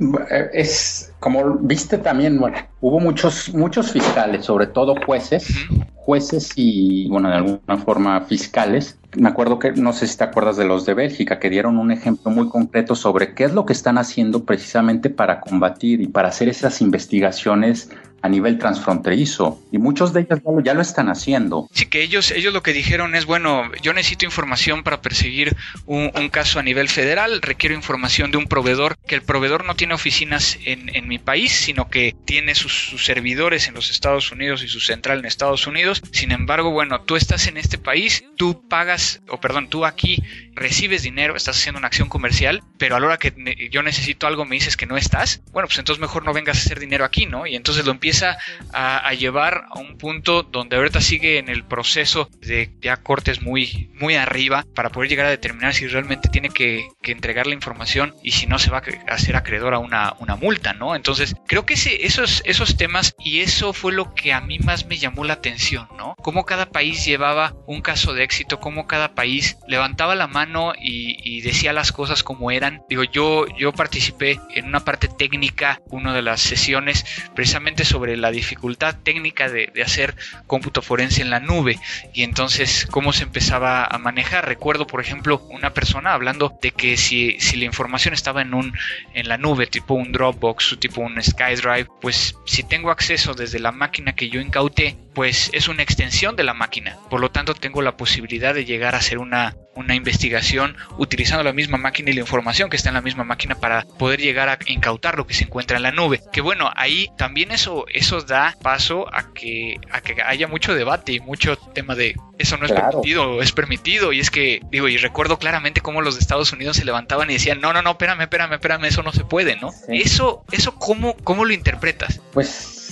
es 0.53 1.13
como 1.19 1.55
viste 1.55 1.97
también, 1.97 2.37
bueno, 2.39 2.57
hubo 2.81 2.99
muchos, 2.99 3.53
muchos 3.53 3.91
fiscales, 3.91 4.45
sobre 4.45 4.67
todo 4.67 4.95
jueces, 5.05 5.47
jueces 5.95 6.51
y, 6.55 7.07
bueno, 7.09 7.29
de 7.29 7.35
alguna 7.35 7.77
forma 7.77 8.21
fiscales. 8.21 8.99
Me 9.15 9.29
acuerdo 9.29 9.59
que, 9.59 9.71
no 9.71 9.93
sé 9.93 10.07
si 10.07 10.17
te 10.17 10.25
acuerdas 10.25 10.57
de 10.57 10.65
los 10.65 10.85
de 10.85 10.93
Bélgica, 10.95 11.39
que 11.39 11.49
dieron 11.49 11.77
un 11.77 11.91
ejemplo 11.91 12.29
muy 12.29 12.49
concreto 12.49 12.95
sobre 12.95 13.33
qué 13.33 13.45
es 13.45 13.53
lo 13.53 13.65
que 13.65 13.73
están 13.73 13.97
haciendo 13.97 14.43
precisamente 14.43 15.09
para 15.09 15.39
combatir 15.39 16.01
y 16.01 16.07
para 16.07 16.27
hacer 16.27 16.49
esas 16.49 16.81
investigaciones 16.81 17.89
a 18.23 18.29
nivel 18.29 18.57
transfronterizo 18.57 19.61
y 19.69 19.79
muchos 19.79 20.13
de 20.13 20.21
ellos 20.21 20.39
ya 20.63 20.73
lo, 20.73 20.81
están 20.81 21.09
haciendo. 21.09 21.67
Sí, 21.73 21.87
que 21.87 22.01
ellos, 22.01 22.31
ellos 22.31 22.53
lo 22.53 22.63
que 22.63 22.71
dijeron 22.71 23.15
es, 23.15 23.25
bueno, 23.25 23.69
yo 23.81 23.93
necesito 23.93 24.23
información 24.23 24.83
para 24.83 25.01
perseguir 25.01 25.57
un, 25.85 26.09
caso 26.29 26.57
a 26.57 26.63
nivel 26.63 26.87
federal, 26.87 27.41
requiero 27.41 27.75
información 27.75 28.31
de 28.31 28.37
un 28.37 28.45
proveedor, 28.45 28.95
que 29.05 29.15
el 29.15 29.23
proveedor 29.23 29.65
no 29.65 29.75
tiene 29.75 29.93
oficinas 29.93 30.57
en, 30.63 30.95
en 30.95 31.09
mi 31.09 31.19
país, 31.19 31.51
sino 31.51 31.89
que 31.89 32.15
tiene 32.23 32.55
sus, 32.55 32.71
sus, 32.91 33.03
servidores 33.03 33.67
en 33.67 33.73
los 33.73 33.91
Estados 33.91 34.31
Unidos 34.31 34.63
y 34.63 34.69
su 34.69 34.79
central 34.79 35.19
en 35.19 35.25
Estados 35.25 35.67
Unidos. 35.67 36.01
Sin 36.11 36.31
embargo, 36.31 36.71
bueno, 36.71 37.01
tú 37.01 37.17
estás 37.17 37.47
en 37.47 37.57
este 37.57 37.77
país, 37.77 38.23
tú 38.37 38.65
pagas, 38.69 39.21
o 39.27 39.41
perdón, 39.41 39.67
tú 39.67 39.85
aquí 39.85 40.23
recibes 40.55 41.03
dinero, 41.03 41.35
estás 41.35 41.57
haciendo 41.57 41.79
una 41.79 41.87
acción 41.87 42.07
comercial, 42.07 42.63
pero 42.77 42.95
a 42.95 43.01
la 43.01 43.07
hora 43.07 43.17
que 43.17 43.33
yo 43.69 43.83
necesito 43.83 44.27
algo 44.27 44.45
me 44.45 44.55
dices 44.55 44.77
que 44.77 44.85
no 44.85 44.95
estás, 44.95 45.41
bueno, 45.51 45.67
pues 45.67 45.77
entonces 45.77 45.99
mejor 45.99 46.23
no 46.23 46.31
vengas 46.31 46.57
a 46.57 46.61
hacer 46.61 46.79
dinero 46.79 47.03
aquí, 47.03 47.25
¿no? 47.25 47.45
Y 47.45 47.55
entonces 47.57 47.85
lo 47.85 47.91
empiezas 47.91 48.12
a, 48.21 49.13
llevar 49.13 49.65
a 49.69 49.79
un 49.79 49.97
punto 49.97 50.43
donde 50.43 50.75
ahorita 50.75 51.01
sigue 51.01 51.37
en 51.37 51.49
el 51.49 51.63
proceso 51.63 52.29
de 52.41 52.71
ya 52.81 52.97
cortes 52.97 53.41
muy, 53.41 53.89
muy 53.99 54.15
arriba 54.15 54.65
para 54.75 54.89
poder 54.89 55.09
llegar 55.09 55.27
a 55.27 55.29
determinar 55.29 55.73
si 55.73 55.87
realmente 55.87 56.29
tiene 56.29 56.49
que, 56.49 56.87
entregar 57.03 57.47
la 57.47 57.53
información 57.53 58.15
y 58.23 58.31
si 58.31 58.47
no 58.47 58.57
se 58.57 58.71
va 58.71 58.81
a 59.07 59.13
hacer 59.13 59.35
acreedor 59.35 59.73
a 59.73 59.79
una, 59.79 60.15
una 60.19 60.35
multa, 60.35 60.73
¿no? 60.73 60.95
Entonces, 60.95 61.35
creo 61.47 61.65
que 61.65 61.75
esos, 61.75 62.41
esos 62.45 62.75
temas 62.75 63.13
y 63.19 63.41
eso 63.41 63.71
fue 63.71 63.93
lo 63.93 64.13
que 64.15 64.33
a 64.33 64.41
mí 64.41 64.57
más 64.59 64.85
me 64.87 64.97
llamó 64.97 65.23
la 65.23 65.33
atención, 65.33 65.87
¿no? 65.95 66.15
Cómo 66.17 66.45
cada 66.45 66.69
país 66.69 67.05
llevaba 67.05 67.53
un 67.67 67.81
caso 67.81 68.13
de 68.13 68.23
éxito, 68.23 68.59
cómo 68.59 68.87
cada 68.87 69.13
país 69.13 69.57
levantaba 69.67 70.15
la 70.15 70.27
mano 70.27 70.73
y, 70.79 71.17
y 71.23 71.41
decía 71.41 71.71
las 71.71 71.91
cosas 71.91 72.23
como 72.23 72.51
eran. 72.51 72.81
Digo, 72.89 73.03
yo, 73.03 73.45
yo 73.57 73.71
participé 73.71 74.39
en 74.55 74.65
una 74.65 74.83
parte 74.83 75.07
técnica, 75.07 75.79
una 75.89 76.13
de 76.13 76.21
las 76.21 76.41
sesiones, 76.41 77.05
precisamente 77.35 77.85
sobre 77.85 78.02
la 78.05 78.31
dificultad 78.31 78.95
técnica 79.03 79.49
de, 79.49 79.71
hacer 79.83 80.15
cómputo 80.47 80.81
forense 80.81 81.21
en 81.21 81.29
la 81.29 81.39
nube 81.39 81.79
y 82.13 82.23
entonces 82.23 82.87
cómo 82.89 83.13
se 83.13 83.23
empezaba 83.23 83.85
a 83.85 83.97
manejar. 83.97 84.47
Recuerdo, 84.47 84.87
por 84.87 85.01
ejemplo, 85.01 85.41
una 85.49 85.73
persona 85.73 86.13
hablando 86.13 86.57
de 86.61 86.71
que 86.71 86.97
si, 86.97 87.39
si 87.39 87.57
la 87.57 87.65
información 87.65 88.13
estaba 88.13 88.41
en 88.41 88.53
un 88.53 88.73
en 89.13 89.27
la 89.27 89.37
nube, 89.37 89.67
tipo 89.67 89.93
un 89.93 90.11
Dropbox 90.11 90.73
o 90.73 90.79
tipo 90.79 91.01
un 91.01 91.21
SkyDrive, 91.21 91.87
pues 92.01 92.35
si 92.45 92.63
tengo 92.63 92.91
acceso 92.91 93.33
desde 93.33 93.59
la 93.59 93.71
máquina 93.71 94.13
que 94.13 94.29
yo 94.29 94.39
incauté, 94.39 94.97
pues 95.13 95.49
es 95.53 95.67
una 95.67 95.83
extensión 95.83 96.35
de 96.35 96.43
la 96.43 96.53
máquina. 96.53 96.97
Por 97.09 97.19
lo 97.19 97.31
tanto, 97.31 97.53
tengo 97.53 97.81
la 97.81 97.97
posibilidad 97.97 98.53
de 98.53 98.65
llegar 98.65 98.95
a 98.95 98.99
hacer 98.99 99.17
una, 99.17 99.55
una 99.75 99.95
investigación 99.95 100.75
utilizando 100.97 101.43
la 101.43 101.53
misma 101.53 101.77
máquina 101.77 102.11
y 102.11 102.13
la 102.13 102.21
información 102.21 102.69
que 102.69 102.77
está 102.77 102.89
en 102.89 102.95
la 102.95 103.01
misma 103.01 103.23
máquina 103.23 103.55
para 103.55 103.83
poder 103.83 104.19
llegar 104.19 104.49
a 104.49 104.59
incautar 104.67 105.17
lo 105.17 105.27
que 105.27 105.33
se 105.33 105.45
encuentra 105.45 105.77
en 105.77 105.83
la 105.83 105.91
nube. 105.91 106.21
Que 106.31 106.41
bueno, 106.41 106.71
ahí 106.75 107.09
también 107.17 107.51
eso, 107.51 107.85
eso 107.93 108.21
da 108.21 108.55
paso 108.61 109.13
a 109.13 109.33
que, 109.33 109.77
a 109.91 110.01
que 110.01 110.21
haya 110.21 110.47
mucho 110.47 110.75
debate 110.75 111.13
y 111.13 111.19
mucho 111.19 111.57
tema 111.57 111.95
de 111.95 112.15
eso 112.39 112.57
no 112.57 112.65
es 112.65 112.71
permitido, 112.71 113.41
es 113.41 113.51
permitido. 113.51 114.13
Y 114.13 114.19
es 114.19 114.31
que, 114.31 114.61
digo, 114.71 114.87
y 114.87 114.97
recuerdo 114.97 115.37
claramente 115.37 115.81
cómo 115.81 116.01
los 116.01 116.15
de 116.15 116.21
Estados 116.21 116.51
Unidos 116.51 116.77
se 116.77 116.85
levantaban 116.85 117.29
y 117.29 117.33
decían, 117.33 117.61
no, 117.61 117.73
no, 117.73 117.81
no, 117.81 117.91
espérame, 117.91 118.21
espérame, 118.21 118.53
espérame, 118.53 118.85
eso 118.85 119.03
no 119.03 119.11
se 119.11 119.23
puede, 119.23 119.55
¿no? 119.57 119.71
Eso, 119.87 120.43
eso, 120.51 120.75
¿cómo, 120.75 121.15
¿cómo 121.23 121.45
lo 121.45 121.53
interpretas? 121.53 122.21
Pues 122.33 122.82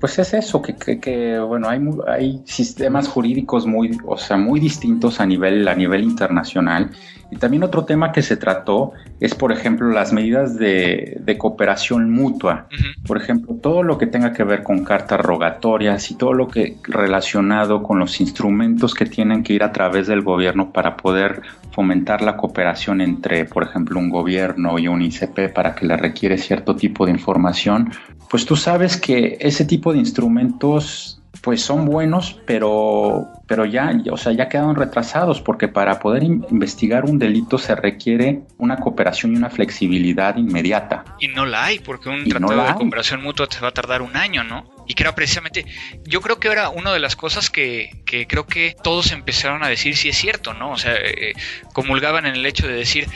pues 0.00 0.18
es 0.18 0.34
eso, 0.34 0.62
que, 0.62 0.74
que, 1.00 1.38
bueno, 1.38 1.68
hay, 1.68 1.80
hay 2.06 2.42
sistemas 2.44 3.08
jurídicos 3.08 3.66
muy, 3.66 3.98
o 4.06 4.16
sea, 4.16 4.36
muy 4.36 4.60
distintos 4.60 5.20
a 5.20 5.26
nivel, 5.26 5.66
a 5.68 5.74
nivel 5.74 6.04
internacional. 6.04 6.90
Y 7.30 7.36
también 7.36 7.62
otro 7.62 7.84
tema 7.84 8.10
que 8.10 8.22
se 8.22 8.36
trató 8.36 8.92
es, 9.20 9.34
por 9.34 9.52
ejemplo, 9.52 9.90
las 9.90 10.12
medidas 10.12 10.56
de, 10.56 11.36
cooperación 11.38 12.10
mutua. 12.10 12.68
Por 13.06 13.18
ejemplo, 13.18 13.54
todo 13.56 13.82
lo 13.82 13.98
que 13.98 14.06
tenga 14.06 14.32
que 14.32 14.44
ver 14.44 14.62
con 14.62 14.82
cartas 14.82 15.20
rogatorias 15.20 16.10
y 16.10 16.14
todo 16.14 16.32
lo 16.32 16.48
que 16.48 16.78
relacionado 16.84 17.82
con 17.82 17.98
los 17.98 18.20
instrumentos 18.20 18.94
que 18.94 19.04
tienen 19.04 19.42
que 19.42 19.52
ir 19.52 19.62
a 19.62 19.72
través 19.72 20.06
del 20.06 20.22
gobierno 20.22 20.72
para 20.72 20.96
poder 20.96 21.42
fomentar 21.70 22.22
la 22.22 22.36
cooperación 22.36 23.00
entre, 23.00 23.44
por 23.44 23.62
ejemplo, 23.62 24.00
un 24.00 24.08
gobierno 24.08 24.78
y 24.78 24.88
un 24.88 25.02
ICP 25.02 25.52
para 25.54 25.74
que 25.74 25.86
le 25.86 25.96
requiere 25.96 26.38
cierto 26.38 26.74
tipo 26.74 27.04
de 27.04 27.12
información, 27.12 27.92
pues 28.28 28.44
tú 28.46 28.56
sabes 28.56 28.96
que 28.96 29.38
ese 29.40 29.64
tipo 29.64 29.92
de 29.92 29.98
instrumentos 29.98 31.18
pues 31.40 31.62
son 31.62 31.84
buenos, 31.84 32.40
pero, 32.46 33.28
pero 33.46 33.64
ya, 33.64 33.92
o 34.10 34.16
sea, 34.16 34.32
ya 34.32 34.48
quedaron 34.48 34.74
retrasados 34.74 35.40
porque 35.40 35.68
para 35.68 36.00
poder 36.00 36.22
investigar 36.24 37.04
un 37.04 37.18
delito 37.18 37.58
se 37.58 37.74
requiere 37.74 38.42
una 38.58 38.76
cooperación 38.76 39.34
y 39.34 39.36
una 39.36 39.50
flexibilidad 39.50 40.36
inmediata. 40.36 41.04
Y 41.20 41.28
no 41.28 41.46
la 41.46 41.66
hay, 41.66 41.78
porque 41.78 42.08
un 42.08 42.28
tratado 42.28 42.66
de 42.66 42.74
cooperación 42.74 43.22
mutua 43.22 43.46
te 43.46 43.60
va 43.60 43.68
a 43.68 43.72
tardar 43.72 44.02
un 44.02 44.16
año, 44.16 44.42
¿no? 44.42 44.68
Y 44.86 44.94
que 44.94 45.02
era 45.02 45.14
precisamente, 45.14 45.66
yo 46.04 46.20
creo 46.22 46.40
que 46.40 46.48
era 46.48 46.70
una 46.70 46.92
de 46.92 46.98
las 46.98 47.14
cosas 47.14 47.50
que, 47.50 48.02
que 48.04 48.26
creo 48.26 48.46
que 48.46 48.74
todos 48.82 49.12
empezaron 49.12 49.62
a 49.62 49.68
decir 49.68 49.96
si 49.96 50.08
es 50.08 50.16
cierto, 50.16 50.54
¿no? 50.54 50.72
O 50.72 50.76
sea, 50.76 50.94
eh, 50.96 51.34
comulgaban 51.72 52.26
en 52.26 52.34
el 52.34 52.46
hecho 52.46 52.66
de 52.66 52.74
decir, 52.74 53.06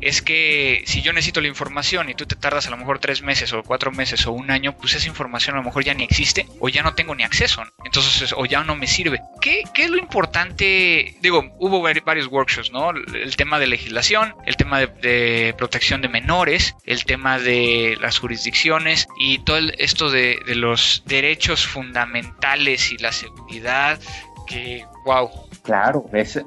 es 0.00 0.22
que 0.22 0.82
si 0.86 1.02
yo 1.02 1.12
necesito 1.12 1.40
la 1.40 1.48
información 1.48 2.08
y 2.08 2.14
tú 2.14 2.26
te 2.26 2.36
tardas 2.36 2.66
a 2.66 2.70
lo 2.70 2.76
mejor 2.76 2.98
tres 2.98 3.22
meses 3.22 3.52
o 3.52 3.62
cuatro 3.62 3.90
meses 3.90 4.26
o 4.26 4.32
un 4.32 4.50
año, 4.50 4.76
pues 4.76 4.94
esa 4.94 5.08
información 5.08 5.56
a 5.56 5.58
lo 5.58 5.64
mejor 5.64 5.84
ya 5.84 5.94
ni 5.94 6.04
existe 6.04 6.46
o 6.60 6.68
ya 6.68 6.82
no 6.82 6.94
tengo 6.94 7.14
ni 7.14 7.24
acceso. 7.24 7.62
Entonces, 7.84 8.34
o 8.36 8.46
ya 8.46 8.62
no 8.64 8.76
me 8.76 8.86
sirve. 8.86 9.20
¿Qué, 9.40 9.62
qué 9.74 9.84
es 9.84 9.90
lo 9.90 9.98
importante? 9.98 11.16
Digo, 11.20 11.54
hubo 11.58 11.80
varios 11.80 12.26
workshops, 12.28 12.72
¿no? 12.72 12.90
El 12.90 13.36
tema 13.36 13.58
de 13.58 13.66
legislación, 13.66 14.34
el 14.46 14.56
tema 14.56 14.80
de, 14.80 15.54
protección 15.56 16.02
de 16.02 16.08
menores, 16.08 16.74
el 16.84 17.04
tema 17.04 17.38
de 17.38 17.96
las 18.00 18.18
jurisdicciones 18.18 19.08
y 19.18 19.38
todo 19.38 19.58
esto 19.78 20.10
de, 20.10 20.40
de 20.46 20.54
los 20.54 21.02
derechos 21.06 21.66
fundamentales 21.66 22.92
y 22.92 22.98
la 22.98 23.12
seguridad 23.12 24.00
wow, 25.04 25.28
Claro, 25.68 26.06
es, 26.14 26.42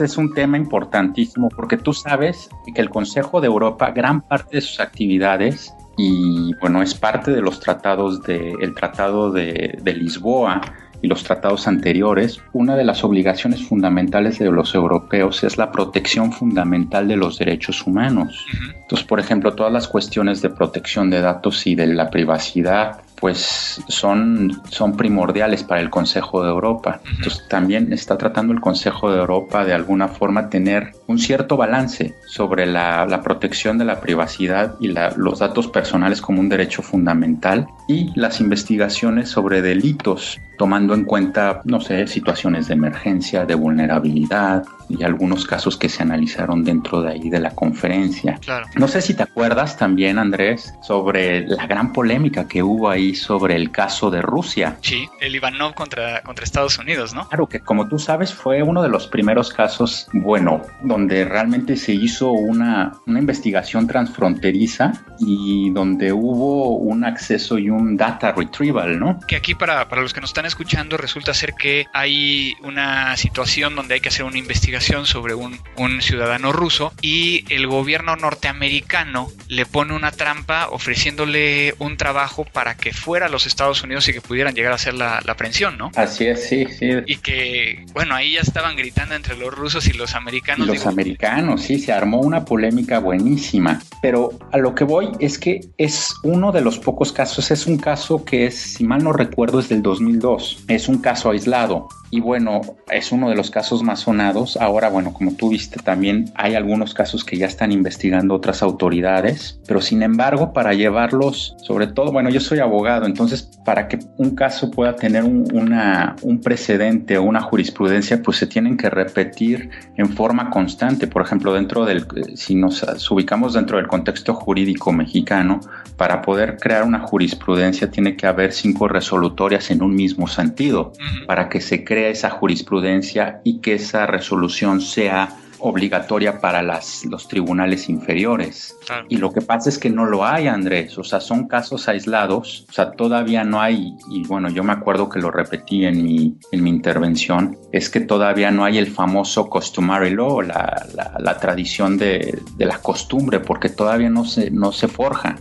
es 0.00 0.18
un 0.18 0.34
tema 0.34 0.58
importantísimo 0.58 1.48
porque 1.48 1.78
tú 1.78 1.94
sabes 1.94 2.50
que 2.74 2.82
el 2.82 2.90
Consejo 2.90 3.40
de 3.40 3.46
Europa, 3.46 3.92
gran 3.92 4.20
parte 4.20 4.56
de 4.56 4.60
sus 4.60 4.78
actividades, 4.78 5.72
y 5.96 6.54
bueno, 6.60 6.82
es 6.82 6.94
parte 6.94 7.30
de 7.30 7.40
los 7.40 7.60
tratados 7.60 8.22
del 8.22 8.74
Tratado 8.74 9.32
de, 9.32 9.80
Lisboa, 9.84 10.60
y 11.02 11.08
los 11.08 11.24
tratados 11.24 11.68
anteriores, 11.68 12.40
una 12.52 12.76
de 12.76 12.84
las 12.84 13.04
obligaciones 13.04 13.62
fundamentales 13.66 14.38
de 14.38 14.50
los 14.50 14.74
europeos 14.74 15.44
es 15.44 15.58
la 15.58 15.70
protección 15.70 16.32
fundamental 16.32 17.08
de 17.08 17.16
los 17.16 17.38
derechos 17.38 17.86
humanos. 17.86 18.46
Entonces, 18.80 19.06
por 19.06 19.20
ejemplo, 19.20 19.54
todas 19.54 19.72
las 19.72 19.88
cuestiones 19.88 20.42
de 20.42 20.50
protección 20.50 21.10
de 21.10 21.20
datos 21.20 21.66
y 21.66 21.74
de 21.74 21.86
la 21.88 22.10
privacidad, 22.10 23.00
pues 23.20 23.82
son, 23.88 24.62
son 24.70 24.96
primordiales 24.96 25.62
para 25.62 25.80
el 25.80 25.90
Consejo 25.90 26.42
de 26.42 26.50
Europa. 26.50 27.00
Entonces 27.04 27.46
también 27.48 27.92
está 27.92 28.16
tratando 28.16 28.52
el 28.52 28.60
Consejo 28.60 29.10
de 29.10 29.18
Europa 29.18 29.64
de 29.64 29.74
alguna 29.74 30.08
forma 30.08 30.48
tener 30.48 30.92
un 31.06 31.18
cierto 31.18 31.56
balance 31.56 32.14
sobre 32.26 32.66
la, 32.66 33.20
protección 33.22 33.78
de 33.78 33.84
la 33.84 34.00
privacidad 34.00 34.76
y 34.80 34.88
los 34.88 35.38
datos 35.40 35.66
personales 35.66 36.20
como 36.20 36.40
un 36.40 36.48
derecho 36.48 36.82
fundamental 36.82 37.66
y 37.88 38.12
las 38.18 38.40
investigaciones 38.40 39.28
sobre 39.28 39.60
delitos 39.60 40.38
tomando 40.58 40.87
en 40.94 41.04
cuenta, 41.04 41.60
no 41.64 41.80
sé, 41.80 42.06
situaciones 42.06 42.68
de 42.68 42.74
emergencia, 42.74 43.44
de 43.44 43.54
vulnerabilidad, 43.54 44.64
y 44.88 45.02
algunos 45.04 45.46
casos 45.46 45.76
que 45.76 45.88
se 45.88 46.02
analizaron 46.02 46.64
dentro 46.64 47.02
de 47.02 47.12
ahí 47.12 47.30
de 47.30 47.40
la 47.40 47.50
conferencia. 47.50 48.40
No 48.76 48.88
sé 48.88 49.02
si 49.02 49.14
te 49.14 49.22
acuerdas 49.22 49.76
también, 49.76 50.18
Andrés, 50.18 50.74
sobre 50.82 51.46
la 51.46 51.66
gran 51.66 51.92
polémica 51.92 52.48
que 52.48 52.62
hubo 52.62 52.88
ahí 52.88 53.14
sobre 53.14 53.56
el 53.56 53.70
caso 53.70 54.10
de 54.10 54.22
Rusia. 54.22 54.78
Sí, 54.80 55.08
el 55.20 55.34
Ivanov 55.34 55.74
contra, 55.74 56.22
contra 56.22 56.44
Estados 56.44 56.78
Unidos, 56.78 57.14
¿no? 57.14 57.28
Claro, 57.28 57.48
que 57.48 57.60
como 57.60 57.88
tú 57.88 57.98
sabes 57.98 58.32
fue 58.32 58.62
uno 58.62 58.82
de 58.82 58.88
los 58.88 59.06
primeros 59.06 59.52
casos, 59.52 60.08
bueno, 60.12 60.62
donde 60.82 61.24
realmente 61.24 61.76
se 61.76 61.92
hizo 61.92 62.30
una, 62.30 62.92
una 63.06 63.18
investigación 63.18 63.86
transfronteriza 63.86 64.92
y 65.18 65.70
donde 65.70 66.12
hubo 66.12 66.76
un 66.76 67.04
acceso 67.04 67.58
y 67.58 67.70
un 67.70 67.96
data 67.96 68.32
retrieval, 68.32 68.98
¿no? 68.98 69.20
Que 69.26 69.36
aquí 69.36 69.54
para, 69.54 69.88
para 69.88 70.02
los 70.02 70.14
que 70.14 70.20
nos 70.20 70.30
están 70.30 70.46
escuchando 70.46 70.96
resulta 70.96 71.34
ser 71.34 71.54
que 71.54 71.86
hay 71.92 72.54
una 72.62 73.16
situación 73.16 73.74
donde 73.74 73.94
hay 73.94 74.00
que 74.00 74.08
hacer 74.08 74.24
una 74.24 74.38
investigación 74.38 74.77
sobre 74.80 75.34
un, 75.34 75.58
ciudadano 76.00 76.52
ruso 76.52 76.92
y 77.02 77.44
el 77.52 77.66
gobierno 77.66 78.14
norteamericano 78.16 79.28
le 79.48 79.66
pone 79.66 79.94
una 79.94 80.12
trampa 80.12 80.68
ofreciéndole 80.70 81.74
un 81.78 81.96
trabajo 81.96 82.44
para 82.44 82.76
que 82.76 82.92
fuera 82.92 83.26
a 83.26 83.28
los 83.28 83.46
Estados 83.46 83.82
Unidos 83.82 84.08
y 84.08 84.12
que 84.12 84.20
pudieran 84.20 84.54
llegar 84.54 84.72
a 84.72 84.76
hacer 84.76 84.94
la, 84.94 85.20
la 85.24 85.32
aprehensión, 85.32 85.76
¿no? 85.76 85.90
Así 85.96 86.26
es, 86.26 86.48
sí, 86.48 86.66
sí. 86.66 86.90
Y 87.06 87.16
que, 87.16 87.84
bueno, 87.92 88.14
ahí 88.14 88.34
ya 88.34 88.40
estaban 88.40 88.76
gritando 88.76 89.14
entre 89.14 89.36
los 89.36 89.52
rusos 89.54 89.86
y 89.88 89.92
los 89.92 90.14
americanos. 90.14 90.66
los 90.66 90.86
americanos, 90.86 91.62
sí, 91.62 91.78
se 91.78 91.92
armó 91.92 92.20
una 92.20 92.44
polémica 92.44 92.98
buenísima. 92.98 93.80
Pero 94.00 94.38
a 94.52 94.58
lo 94.58 94.74
que 94.74 94.84
voy 94.84 95.10
es 95.18 95.38
que 95.38 95.60
es 95.76 96.14
uno 96.22 96.52
de 96.52 96.60
los 96.60 96.78
pocos 96.78 97.12
casos, 97.12 97.50
es 97.50 97.66
un 97.66 97.78
caso 97.78 98.24
que 98.24 98.46
es, 98.46 98.56
si 98.56 98.84
mal 98.84 99.02
no 99.02 99.12
recuerdo, 99.12 99.60
es 99.60 99.68
del 99.68 99.82
2002. 99.82 100.64
Es 100.68 100.88
un 100.88 100.98
caso 100.98 101.30
aislado. 101.30 101.88
Y 102.10 102.20
bueno, 102.20 102.62
es 102.90 103.12
uno 103.12 103.28
de 103.28 103.36
los 103.36 103.50
casos 103.50 103.82
más 103.82 104.00
sonados. 104.00 104.56
Ahora, 104.56 104.88
bueno, 104.88 105.12
como 105.12 105.32
tú 105.34 105.50
viste, 105.50 105.78
también 105.82 106.30
hay 106.34 106.54
algunos 106.54 106.94
casos 106.94 107.22
que 107.22 107.36
ya 107.36 107.46
están 107.46 107.70
investigando 107.70 108.34
otras 108.34 108.62
autoridades, 108.62 109.60
pero 109.66 109.80
sin 109.80 110.02
embargo, 110.02 110.52
para 110.52 110.72
llevarlos, 110.72 111.54
sobre 111.62 111.86
todo, 111.86 112.10
bueno, 112.10 112.30
yo 112.30 112.40
soy 112.40 112.60
abogado, 112.60 113.04
entonces 113.04 113.50
para 113.64 113.88
que 113.88 113.98
un 114.16 114.34
caso 114.34 114.70
pueda 114.70 114.96
tener 114.96 115.24
un, 115.24 115.46
una, 115.52 116.16
un 116.22 116.40
precedente 116.40 117.18
o 117.18 117.24
una 117.24 117.42
jurisprudencia, 117.42 118.22
pues 118.22 118.38
se 118.38 118.46
tienen 118.46 118.78
que 118.78 118.88
repetir 118.88 119.70
en 119.96 120.08
forma 120.08 120.48
constante. 120.48 121.06
Por 121.08 121.22
ejemplo, 121.22 121.52
dentro 121.52 121.84
del, 121.84 122.06
si 122.36 122.54
nos 122.54 122.82
ubicamos 123.10 123.52
dentro 123.52 123.76
del 123.76 123.86
contexto 123.86 124.32
jurídico 124.32 124.92
mexicano, 124.92 125.60
para 125.98 126.22
poder 126.22 126.56
crear 126.58 126.84
una 126.84 127.00
jurisprudencia 127.00 127.90
tiene 127.90 128.16
que 128.16 128.26
haber 128.26 128.52
cinco 128.52 128.88
resolutorias 128.88 129.70
en 129.70 129.82
un 129.82 129.94
mismo 129.94 130.28
sentido, 130.28 130.92
para 131.26 131.48
que 131.48 131.60
se 131.60 131.84
cree 131.84 131.97
esa 132.06 132.30
jurisprudencia 132.30 133.40
y 133.44 133.60
que 133.60 133.74
esa 133.74 134.06
resolución 134.06 134.80
sea 134.80 135.36
obligatoria 135.60 136.40
para 136.40 136.62
las, 136.62 137.04
los 137.04 137.28
tribunales 137.28 137.88
inferiores. 137.88 138.76
Y 139.08 139.16
lo 139.16 139.32
que 139.32 139.40
pasa 139.40 139.68
es 139.68 139.78
que 139.78 139.90
no 139.90 140.04
lo 140.06 140.24
hay, 140.24 140.46
Andrés. 140.46 140.96
O 140.98 141.04
sea, 141.04 141.20
son 141.20 141.48
casos 141.48 141.88
aislados. 141.88 142.66
O 142.68 142.72
sea, 142.72 142.92
todavía 142.92 143.44
no 143.44 143.60
hay, 143.60 143.94
y 144.10 144.26
bueno, 144.26 144.48
yo 144.50 144.62
me 144.62 144.72
acuerdo 144.72 145.08
que 145.08 145.18
lo 145.18 145.30
repetí 145.30 145.84
en 145.84 146.02
mi, 146.02 146.36
en 146.52 146.62
mi 146.62 146.70
intervención, 146.70 147.58
es 147.72 147.90
que 147.90 148.00
todavía 148.00 148.50
no 148.50 148.64
hay 148.64 148.78
el 148.78 148.86
famoso 148.86 149.48
customary 149.48 150.10
law, 150.10 150.40
la, 150.42 150.86
la, 151.18 151.38
tradición 151.38 151.98
de, 151.98 152.40
de, 152.56 152.66
la 152.66 152.78
costumbre, 152.78 153.40
porque 153.40 153.68
todavía 153.68 154.10
no 154.10 154.24
se, 154.24 154.50
no 154.50 154.72
se 154.72 154.88
forja. 154.88 155.36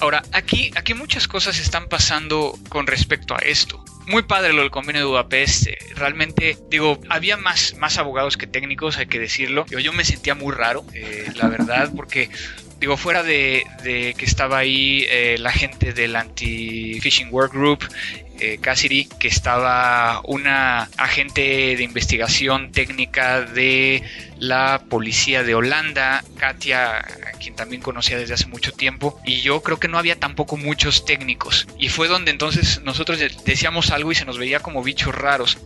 Ahora, 0.00 0.22
aquí, 0.32 0.70
aquí 0.76 0.94
muchas 0.94 1.28
cosas 1.28 1.58
están 1.58 1.88
pasando 1.88 2.54
con 2.68 2.86
respecto 2.86 3.34
a 3.34 3.38
esto 3.38 3.82
muy 4.08 4.22
padre 4.22 4.52
lo 4.52 4.62
del 4.62 4.70
convenio 4.70 5.02
de 5.02 5.06
Budapest. 5.06 5.68
Eh, 5.68 5.78
realmente, 5.94 6.56
digo, 6.68 6.98
había 7.08 7.36
más, 7.36 7.74
más 7.78 7.98
abogados 7.98 8.36
que 8.36 8.46
técnicos, 8.46 8.98
hay 8.98 9.06
que 9.06 9.18
decirlo. 9.18 9.66
Yo, 9.70 9.78
yo 9.78 9.92
me 9.92 10.04
sentía 10.04 10.34
muy 10.34 10.54
raro, 10.54 10.84
eh, 10.94 11.30
la 11.36 11.48
verdad, 11.48 11.90
porque 11.96 12.30
digo, 12.80 12.96
fuera 12.96 13.22
de, 13.22 13.64
que 13.82 14.24
estaba 14.24 14.58
ahí 14.58 15.06
eh, 15.08 15.36
la 15.38 15.52
gente 15.52 15.92
del 15.92 16.16
Anti-Phishing 16.16 17.28
Work 17.32 17.52
Group, 17.52 17.88
eh, 18.40 18.58
Cassidy, 18.60 19.06
que 19.18 19.28
estaba 19.28 20.20
una 20.24 20.88
agente 20.96 21.76
de 21.76 21.82
investigación 21.82 22.70
técnica 22.70 23.40
de 23.40 24.02
la 24.38 24.82
policía 24.88 25.42
de 25.42 25.54
Holanda, 25.54 26.24
Katia, 26.36 27.04
quien 27.40 27.56
también 27.56 27.82
conocía 27.82 28.18
desde 28.18 28.34
hace 28.34 28.46
mucho 28.46 28.72
tiempo, 28.72 29.20
y 29.24 29.40
yo 29.40 29.62
creo 29.62 29.78
que 29.78 29.88
no 29.88 29.98
había 29.98 30.18
tampoco 30.18 30.56
muchos 30.56 31.04
técnicos. 31.04 31.66
Y 31.78 31.88
fue 31.88 32.08
donde 32.08 32.30
entonces 32.30 32.80
nosotros 32.82 33.18
decíamos 33.44 33.90
algo 33.90 34.12
y 34.12 34.14
se 34.14 34.24
nos 34.24 34.38
veía 34.38 34.60
como 34.60 34.82
bichos 34.82 35.14
raros. 35.14 35.58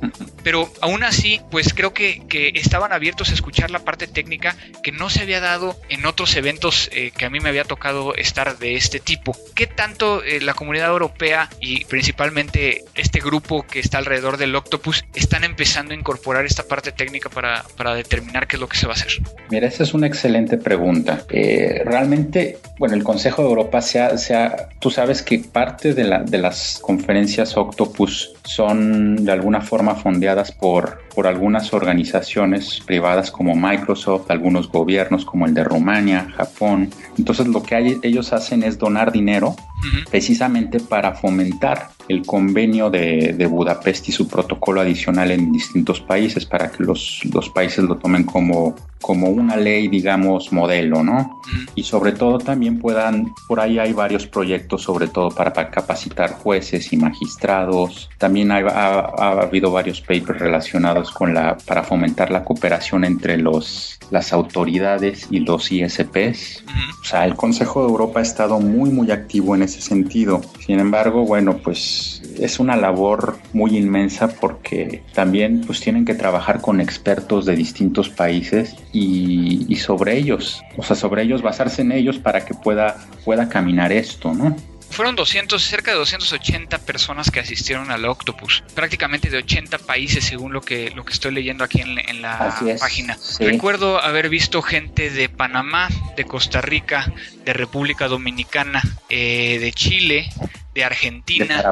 Pero 0.42 0.72
aún 0.80 1.04
así, 1.04 1.40
pues 1.50 1.74
creo 1.74 1.92
que, 1.94 2.22
que 2.28 2.52
estaban 2.54 2.92
abiertos 2.92 3.30
a 3.30 3.34
escuchar 3.34 3.70
la 3.70 3.84
parte 3.84 4.06
técnica 4.06 4.56
que 4.82 4.92
no 4.92 5.10
se 5.10 5.20
había 5.20 5.40
dado 5.40 5.78
en 5.88 6.06
otros 6.06 6.34
eventos 6.36 6.88
eh, 6.92 7.12
que 7.16 7.24
a 7.24 7.30
mí 7.30 7.40
me 7.40 7.48
había 7.48 7.64
tocado 7.64 8.14
estar 8.14 8.58
de 8.58 8.76
este 8.76 9.00
tipo. 9.00 9.36
¿Qué 9.54 9.66
tanto 9.66 10.22
eh, 10.22 10.40
la 10.40 10.54
comunidad 10.54 10.88
europea 10.88 11.48
y 11.60 11.84
principalmente 11.84 12.84
este 12.94 13.20
grupo 13.20 13.64
que 13.66 13.80
está 13.80 13.98
alrededor 13.98 14.36
del 14.36 14.54
Octopus 14.54 15.04
están 15.14 15.44
empezando 15.44 15.94
a 15.94 15.96
incorporar 15.96 16.44
esta 16.44 16.64
parte 16.64 16.92
técnica 16.92 17.28
para, 17.28 17.64
para 17.76 17.94
determinar 17.94 18.46
qué 18.46 18.56
es 18.56 18.61
lo 18.62 18.68
que 18.68 18.78
se 18.78 18.86
va 18.86 18.92
a 18.92 18.96
hacer? 18.96 19.22
Mira, 19.50 19.66
esa 19.66 19.82
es 19.82 19.92
una 19.92 20.06
excelente 20.06 20.56
pregunta. 20.56 21.22
Eh, 21.28 21.82
realmente, 21.84 22.58
bueno, 22.78 22.94
el 22.94 23.02
Consejo 23.02 23.42
de 23.42 23.48
Europa 23.48 23.82
se 23.82 23.98
ha, 24.00 24.68
tú 24.78 24.90
sabes 24.90 25.20
que 25.22 25.40
parte 25.40 25.92
de, 25.92 26.22
de 26.24 26.38
las 26.38 26.78
conferencias 26.80 27.56
Octopus 27.56 28.34
son 28.44 29.24
de 29.24 29.32
alguna 29.32 29.60
forma 29.60 29.94
fondeadas 29.96 30.52
por, 30.52 31.01
por 31.14 31.26
algunas 31.26 31.72
organizaciones 31.72 32.80
privadas 32.84 33.30
como 33.30 33.54
Microsoft, 33.54 34.30
algunos 34.30 34.70
gobiernos 34.70 35.24
como 35.24 35.46
el 35.46 35.54
de 35.54 35.64
Rumania, 35.64 36.28
Japón. 36.36 36.90
Entonces 37.18 37.46
lo 37.48 37.62
que 37.62 37.98
ellos 38.02 38.32
hacen 38.32 38.62
es 38.62 38.78
donar 38.78 39.12
dinero 39.12 39.54
precisamente 40.10 40.80
para 40.80 41.14
fomentar 41.14 41.90
el 42.08 42.24
convenio 42.24 42.90
de, 42.90 43.46
Budapest 43.50 44.08
y 44.08 44.12
su 44.12 44.28
protocolo 44.28 44.80
adicional 44.80 45.30
en 45.30 45.52
distintos 45.52 46.00
países 46.00 46.46
para 46.46 46.70
que 46.70 46.84
los, 46.84 47.20
los 47.32 47.50
países 47.50 47.84
lo 47.84 47.96
tomen 47.96 48.24
como, 48.24 48.74
como 49.02 49.28
una 49.28 49.56
ley, 49.56 49.88
digamos, 49.88 50.52
modelo, 50.52 51.02
¿no? 51.02 51.42
Y 51.74 51.82
sobre 51.82 52.12
todo 52.12 52.38
también 52.38 52.78
puedan, 52.78 53.34
por 53.46 53.60
ahí 53.60 53.78
hay 53.78 53.92
varios 53.92 54.26
proyectos, 54.26 54.82
sobre 54.82 55.08
todo 55.08 55.30
para, 55.30 55.52
capacitar 55.70 56.32
jueces 56.32 56.92
y 56.92 56.96
magistrados. 56.96 58.08
También 58.16 58.50
ha, 58.52 58.60
habido 59.42 59.70
varios 59.70 60.00
papers 60.00 60.38
relacionados 60.38 61.10
con 61.10 61.34
la, 61.34 61.58
para 61.66 61.82
fomentar 61.82 62.30
la 62.30 62.44
cooperación 62.44 63.04
entre 63.04 63.36
los, 63.36 63.98
las 64.10 64.32
autoridades 64.32 65.26
y 65.30 65.40
los 65.40 65.70
ISPs. 65.70 66.64
O 67.02 67.04
sea, 67.04 67.24
el 67.26 67.34
Consejo 67.34 67.82
de 67.82 67.88
Europa 67.90 68.20
ha 68.20 68.22
estado 68.22 68.60
muy, 68.60 68.90
muy 68.90 69.10
activo 69.10 69.54
en 69.54 69.62
ese 69.62 69.80
sentido. 69.80 70.40
Sin 70.64 70.78
embargo, 70.78 71.26
bueno, 71.26 71.58
pues 71.58 72.21
es 72.40 72.58
una 72.58 72.76
labor 72.76 73.38
muy 73.52 73.76
inmensa 73.76 74.28
porque 74.28 75.02
también 75.12 75.62
pues 75.66 75.80
tienen 75.80 76.04
que 76.04 76.14
trabajar 76.14 76.60
con 76.60 76.80
expertos 76.80 77.46
de 77.46 77.56
distintos 77.56 78.08
países 78.08 78.76
y, 78.92 79.76
sobre 79.76 80.16
ellos, 80.16 80.62
o 80.76 80.82
sea, 80.82 80.96
sobre 80.96 81.22
ellos, 81.22 81.42
basarse 81.42 81.82
en 81.82 81.92
ellos 81.92 82.18
para 82.18 82.44
que 82.44 82.54
pueda, 82.54 82.96
pueda 83.24 83.48
caminar 83.48 83.92
esto, 83.92 84.32
¿no? 84.32 84.56
Fueron 84.92 85.16
200, 85.16 85.62
cerca 85.62 85.92
de 85.92 85.96
280 85.96 86.78
personas 86.80 87.30
que 87.30 87.40
asistieron 87.40 87.90
al 87.90 88.04
Octopus, 88.04 88.62
prácticamente 88.74 89.30
de 89.30 89.38
80 89.38 89.78
países 89.78 90.22
según 90.22 90.52
lo 90.52 90.60
que, 90.60 90.90
lo 90.90 91.06
que 91.06 91.14
estoy 91.14 91.32
leyendo 91.32 91.64
aquí 91.64 91.80
en, 91.80 92.20
la 92.20 92.54
página. 92.78 93.16
Recuerdo 93.40 93.98
haber 93.98 94.28
visto 94.28 94.60
gente 94.60 95.08
de 95.08 95.30
Panamá, 95.30 95.88
de 96.14 96.24
Costa 96.24 96.60
Rica, 96.60 97.10
de 97.46 97.54
República 97.54 98.06
Dominicana, 98.06 98.82
eh, 99.08 99.58
de 99.60 99.72
Chile, 99.72 100.28
de 100.74 100.84
Argentina, 100.84 101.62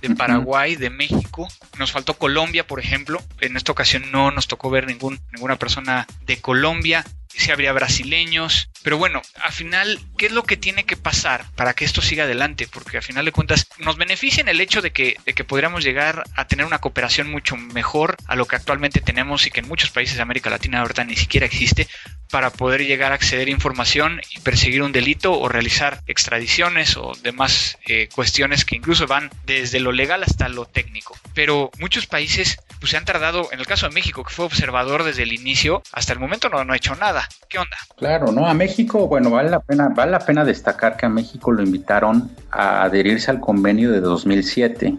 de 0.00 0.10
Paraguay, 0.14 0.76
de, 0.76 0.90
México. 0.90 1.48
Nos 1.78 1.92
faltó 1.92 2.14
Colombia, 2.14 2.66
por 2.66 2.80
ejemplo. 2.80 3.20
En 3.40 3.56
esta 3.56 3.72
ocasión 3.72 4.10
no 4.12 4.30
nos 4.30 4.46
tocó 4.48 4.70
ver 4.70 4.86
ningún, 4.86 5.20
ninguna 5.32 5.56
persona 5.56 6.06
de 6.26 6.40
Colombia. 6.40 7.04
Sí 7.34 7.50
habría 7.50 7.72
brasileños. 7.72 8.70
Pero 8.82 8.98
bueno, 8.98 9.22
al 9.42 9.52
final, 9.52 10.00
¿qué 10.18 10.26
es 10.26 10.32
lo 10.32 10.42
que 10.42 10.56
tiene 10.56 10.84
que 10.84 10.96
pasar 10.96 11.46
para 11.54 11.74
que 11.74 11.84
esto 11.84 12.02
siga 12.02 12.24
adelante? 12.24 12.68
Porque 12.70 12.96
al 12.96 13.02
final 13.02 13.24
de 13.24 13.32
cuentas 13.32 13.68
nos 13.78 13.96
beneficia 13.96 14.40
en 14.40 14.48
el 14.48 14.60
hecho 14.60 14.82
de 14.82 14.90
que, 14.90 15.16
de 15.24 15.34
que 15.34 15.44
podríamos 15.44 15.84
llegar 15.84 16.24
a 16.34 16.46
tener 16.46 16.66
una 16.66 16.78
cooperación 16.78 17.30
mucho 17.30 17.56
mejor 17.56 18.16
a 18.26 18.36
lo 18.36 18.46
que 18.46 18.56
actualmente 18.56 19.00
tenemos 19.00 19.46
y 19.46 19.50
que 19.50 19.60
en 19.60 19.68
muchos 19.68 19.90
países 19.90 20.16
de 20.16 20.22
América 20.22 20.50
Latina 20.50 20.80
ahorita 20.80 21.04
ni 21.04 21.16
siquiera 21.16 21.46
existe 21.46 21.88
para 22.30 22.50
poder 22.50 22.84
llegar 22.84 23.12
a 23.12 23.16
acceder 23.16 23.48
a 23.48 23.50
información 23.50 24.20
y 24.30 24.40
perseguir 24.40 24.82
un 24.82 24.90
delito 24.90 25.38
o 25.38 25.48
realizar 25.48 26.02
extradiciones 26.06 26.96
o 26.96 27.12
demás 27.22 27.78
eh, 27.86 28.08
cuestiones 28.12 28.64
que 28.64 28.74
incluso 28.74 29.06
van 29.06 29.30
desde 29.44 29.80
lo 29.80 29.92
legal 29.92 30.22
hasta 30.22 30.48
lo 30.48 30.64
técnico. 30.64 31.16
Pero 31.34 31.70
muchos 31.78 32.06
países 32.06 32.58
pues, 32.82 32.90
se 32.90 32.96
han 32.96 33.04
tardado, 33.04 33.48
en 33.52 33.60
el 33.60 33.66
caso 33.66 33.88
de 33.88 33.94
México, 33.94 34.24
que 34.24 34.34
fue 34.34 34.44
observador 34.44 35.04
desde 35.04 35.22
el 35.22 35.32
inicio, 35.32 35.84
hasta 35.92 36.12
el 36.12 36.18
momento 36.18 36.48
no, 36.48 36.64
no 36.64 36.72
ha 36.72 36.76
hecho 36.76 36.96
nada. 36.96 37.28
¿Qué 37.48 37.58
onda? 37.58 37.76
Claro, 37.96 38.32
no, 38.32 38.44
a 38.44 38.54
México, 38.54 39.06
bueno, 39.06 39.30
vale 39.30 39.50
la 39.50 39.60
pena, 39.60 39.88
vale 39.90 40.10
la 40.10 40.18
pena 40.18 40.44
destacar 40.44 40.96
que 40.96 41.06
a 41.06 41.08
México 41.08 41.52
lo 41.52 41.62
invitaron 41.62 42.32
a 42.50 42.82
adherirse 42.82 43.30
al 43.30 43.38
convenio 43.38 43.92
de 43.92 44.00
2007. 44.00 44.96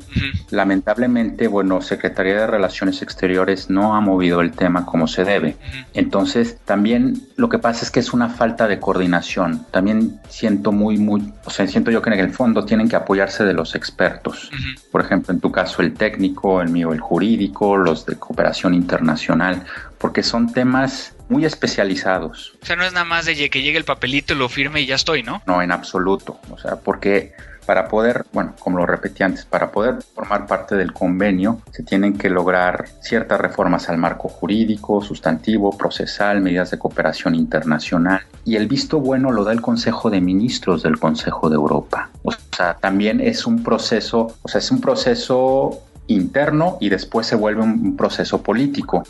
Lamentablemente, 0.51 1.49
bueno, 1.49 1.81
Secretaría 1.81 2.35
de 2.35 2.47
Relaciones 2.47 3.01
Exteriores 3.01 3.69
no 3.69 3.95
ha 3.95 3.99
movido 3.99 4.39
el 4.39 4.51
tema 4.51 4.85
como 4.85 5.07
se 5.07 5.25
debe. 5.25 5.57
Entonces, 5.93 6.59
también 6.63 7.21
lo 7.35 7.49
que 7.49 7.59
pasa 7.59 7.83
es 7.83 7.91
que 7.91 7.99
es 7.99 8.13
una 8.13 8.29
falta 8.29 8.69
de 8.69 8.79
coordinación. 8.79 9.65
También 9.71 10.21
siento 10.29 10.71
muy, 10.71 10.97
muy, 10.97 11.33
o 11.43 11.49
sea, 11.49 11.67
siento 11.67 11.91
yo 11.91 12.01
que 12.01 12.11
en 12.11 12.19
el 12.19 12.31
fondo 12.31 12.63
tienen 12.63 12.87
que 12.87 12.95
apoyarse 12.95 13.43
de 13.43 13.53
los 13.53 13.75
expertos. 13.75 14.49
Por 14.89 15.01
ejemplo, 15.01 15.33
en 15.33 15.41
tu 15.41 15.51
caso 15.51 15.81
el 15.81 15.93
técnico, 15.93 16.61
el 16.61 16.69
mío 16.69 16.93
el 16.93 17.01
jurídico, 17.01 17.72
los 17.77 18.05
de 18.05 18.17
cooperación 18.17 18.73
internacional, 18.73 19.63
porque 19.97 20.23
son 20.23 20.51
temas 20.51 21.15
muy 21.29 21.45
especializados. 21.45 22.53
O 22.61 22.65
sea, 22.65 22.75
no 22.75 22.83
es 22.83 22.93
nada 22.93 23.05
más 23.05 23.25
de 23.25 23.49
que 23.49 23.61
llegue 23.61 23.77
el 23.77 23.85
papelito, 23.85 24.35
lo 24.35 24.49
firme 24.49 24.81
y 24.81 24.85
ya 24.85 24.95
estoy, 24.95 25.23
¿no? 25.23 25.41
No, 25.45 25.61
en 25.61 25.71
absoluto. 25.71 26.39
O 26.51 26.57
sea, 26.57 26.75
porque 26.75 27.33
para 27.65 27.87
poder, 27.87 28.25
bueno, 28.33 28.53
como 28.59 28.77
lo 28.77 28.85
repetí 28.85 29.23
antes, 29.23 29.45
para 29.45 29.71
poder 29.71 29.95
formar 30.13 30.47
parte 30.47 30.75
del 30.75 30.93
convenio 30.93 31.61
se 31.71 31.83
tienen 31.83 32.17
que 32.17 32.29
lograr 32.29 32.87
ciertas 33.01 33.39
reformas 33.39 33.89
al 33.89 33.97
marco 33.97 34.27
jurídico, 34.29 35.01
sustantivo, 35.01 35.77
procesal, 35.77 36.41
medidas 36.41 36.71
de 36.71 36.79
cooperación 36.79 37.35
internacional. 37.35 38.21
Y 38.45 38.55
el 38.55 38.67
visto 38.67 38.99
bueno 38.99 39.31
lo 39.31 39.43
da 39.43 39.53
el 39.53 39.61
Consejo 39.61 40.09
de 40.09 40.21
Ministros 40.21 40.83
del 40.83 40.99
Consejo 40.99 41.49
de 41.49 41.55
Europa. 41.55 42.09
O 42.23 42.31
sea, 42.55 42.75
también 42.75 43.21
es 43.21 43.45
un 43.45 43.63
proceso, 43.63 44.35
o 44.41 44.47
sea, 44.47 44.59
es 44.59 44.69
un 44.71 44.81
proceso 44.81 45.83
interno 46.07 46.77
y 46.81 46.89
después 46.89 47.27
se 47.27 47.35
vuelve 47.35 47.61
un 47.61 47.95
proceso 47.95 48.41
político. 48.41 49.03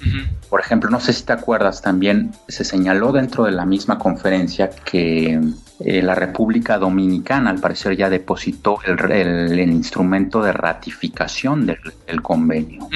Por 0.49 0.59
ejemplo, 0.59 0.89
no 0.89 0.99
sé 0.99 1.13
si 1.13 1.23
te 1.23 1.33
acuerdas, 1.33 1.81
también 1.81 2.31
se 2.47 2.63
señaló 2.63 3.11
dentro 3.11 3.45
de 3.45 3.51
la 3.51 3.65
misma 3.65 3.97
conferencia 3.97 4.69
que 4.69 5.41
eh, 5.85 6.01
la 6.01 6.15
República 6.15 6.77
Dominicana 6.77 7.49
al 7.49 7.59
parecer 7.59 7.97
ya 7.97 8.09
depositó 8.09 8.79
el, 8.85 9.59
instrumento 9.59 10.41
de 10.41 10.53
ratificación 10.53 11.65
del, 11.65 12.21
convenio. 12.21 12.87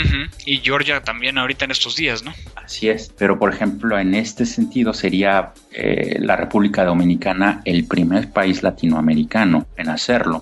Y 0.45 0.58
Georgia 0.58 1.02
también 1.02 1.38
ahorita 1.38 1.65
en 1.65 1.71
estos 1.71 1.97
días, 1.97 2.23
¿no? 2.23 2.34
Así 2.56 2.88
es, 2.88 3.13
pero 3.17 3.38
por 3.38 3.52
ejemplo 3.54 4.00
en 4.00 4.15
este 4.15 4.45
sentido 4.45 4.93
sería 4.93 5.54
eh, 5.71 6.17
la 6.21 6.38
República 6.38 6.86
Dominicana 6.86 7.62
el 7.65 7.86
primer 7.88 8.32
país 8.32 8.63
latinoamericano 8.63 9.67
en 9.76 9.89
hacerlo. 9.89 10.41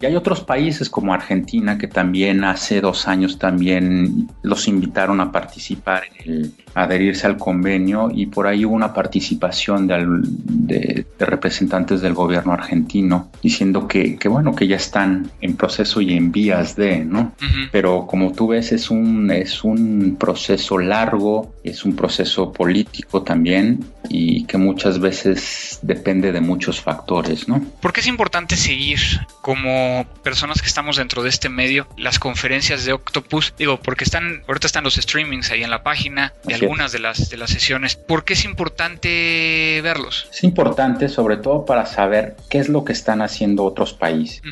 Y 0.00 0.06
hay 0.06 0.16
otros 0.16 0.40
países 0.40 0.88
como 0.88 1.12
Argentina 1.12 1.76
que 1.76 1.88
también 1.88 2.44
hace 2.44 2.80
dos 2.80 3.08
años 3.08 3.38
también 3.38 4.28
los 4.42 4.68
invitaron 4.68 5.20
a 5.20 5.32
participar 5.32 6.04
en 6.16 6.32
el 6.32 6.54
adherirse 6.74 7.26
al 7.26 7.36
convenio 7.36 8.10
y 8.12 8.26
por 8.26 8.46
ahí 8.46 8.64
hubo 8.64 8.74
una 8.74 8.92
participación 8.92 9.86
de, 9.86 10.06
de, 10.06 11.06
de 11.18 11.26
representantes 11.26 12.00
del 12.00 12.14
gobierno 12.14 12.52
argentino 12.52 13.30
diciendo 13.42 13.86
que, 13.86 14.16
que 14.16 14.28
bueno, 14.28 14.54
que 14.54 14.66
ya 14.66 14.76
están 14.76 15.30
en 15.40 15.56
proceso 15.56 16.00
y 16.00 16.14
en 16.14 16.32
vías 16.32 16.76
de, 16.76 17.04
¿no? 17.04 17.32
Pero 17.70 18.06
como 18.06 18.32
tú 18.32 18.48
ves, 18.48 18.72
es 18.72 18.90
un, 18.90 19.30
es 19.30 19.64
un 19.64 20.16
proceso 20.18 20.78
largo, 20.78 21.54
es 21.62 21.84
un 21.84 21.96
proceso 21.96 22.52
político 22.52 23.22
también 23.22 23.84
y 24.08 24.44
que 24.44 24.58
muchas 24.58 24.98
veces 24.98 25.78
depende 25.82 26.32
de 26.32 26.40
muchos 26.40 26.80
factores, 26.80 27.48
¿no? 27.48 27.62
¿Por 27.80 27.92
qué 27.92 28.00
es 28.00 28.06
importante 28.06 28.56
seguir 28.56 28.98
como 29.40 30.06
personas 30.22 30.60
que 30.60 30.68
estamos 30.68 30.96
dentro 30.96 31.22
de 31.22 31.28
este 31.28 31.48
medio 31.48 31.86
las 31.96 32.18
conferencias 32.18 32.84
de 32.84 32.92
Octopus? 32.92 33.54
Digo, 33.58 33.78
porque 33.80 34.04
están, 34.04 34.42
ahorita 34.46 34.66
están 34.66 34.84
los 34.84 34.94
streamings 34.94 35.50
ahí 35.50 35.62
en 35.62 35.70
la 35.70 35.82
página 35.82 36.32
de 36.44 36.54
algunas 36.64 36.92
de 36.92 36.98
las, 36.98 37.30
de 37.30 37.36
las 37.36 37.50
sesiones. 37.50 37.96
¿Por 37.96 38.24
qué 38.24 38.34
es 38.34 38.44
importante 38.44 39.80
verlos? 39.82 40.28
Es 40.32 40.44
importante 40.44 41.08
sobre 41.08 41.36
todo 41.36 41.64
para 41.64 41.86
saber 41.86 42.36
qué 42.48 42.58
es 42.58 42.68
lo 42.68 42.84
que 42.84 42.92
están 42.92 43.22
haciendo 43.22 43.64
otros 43.64 43.92
países. 43.92 44.42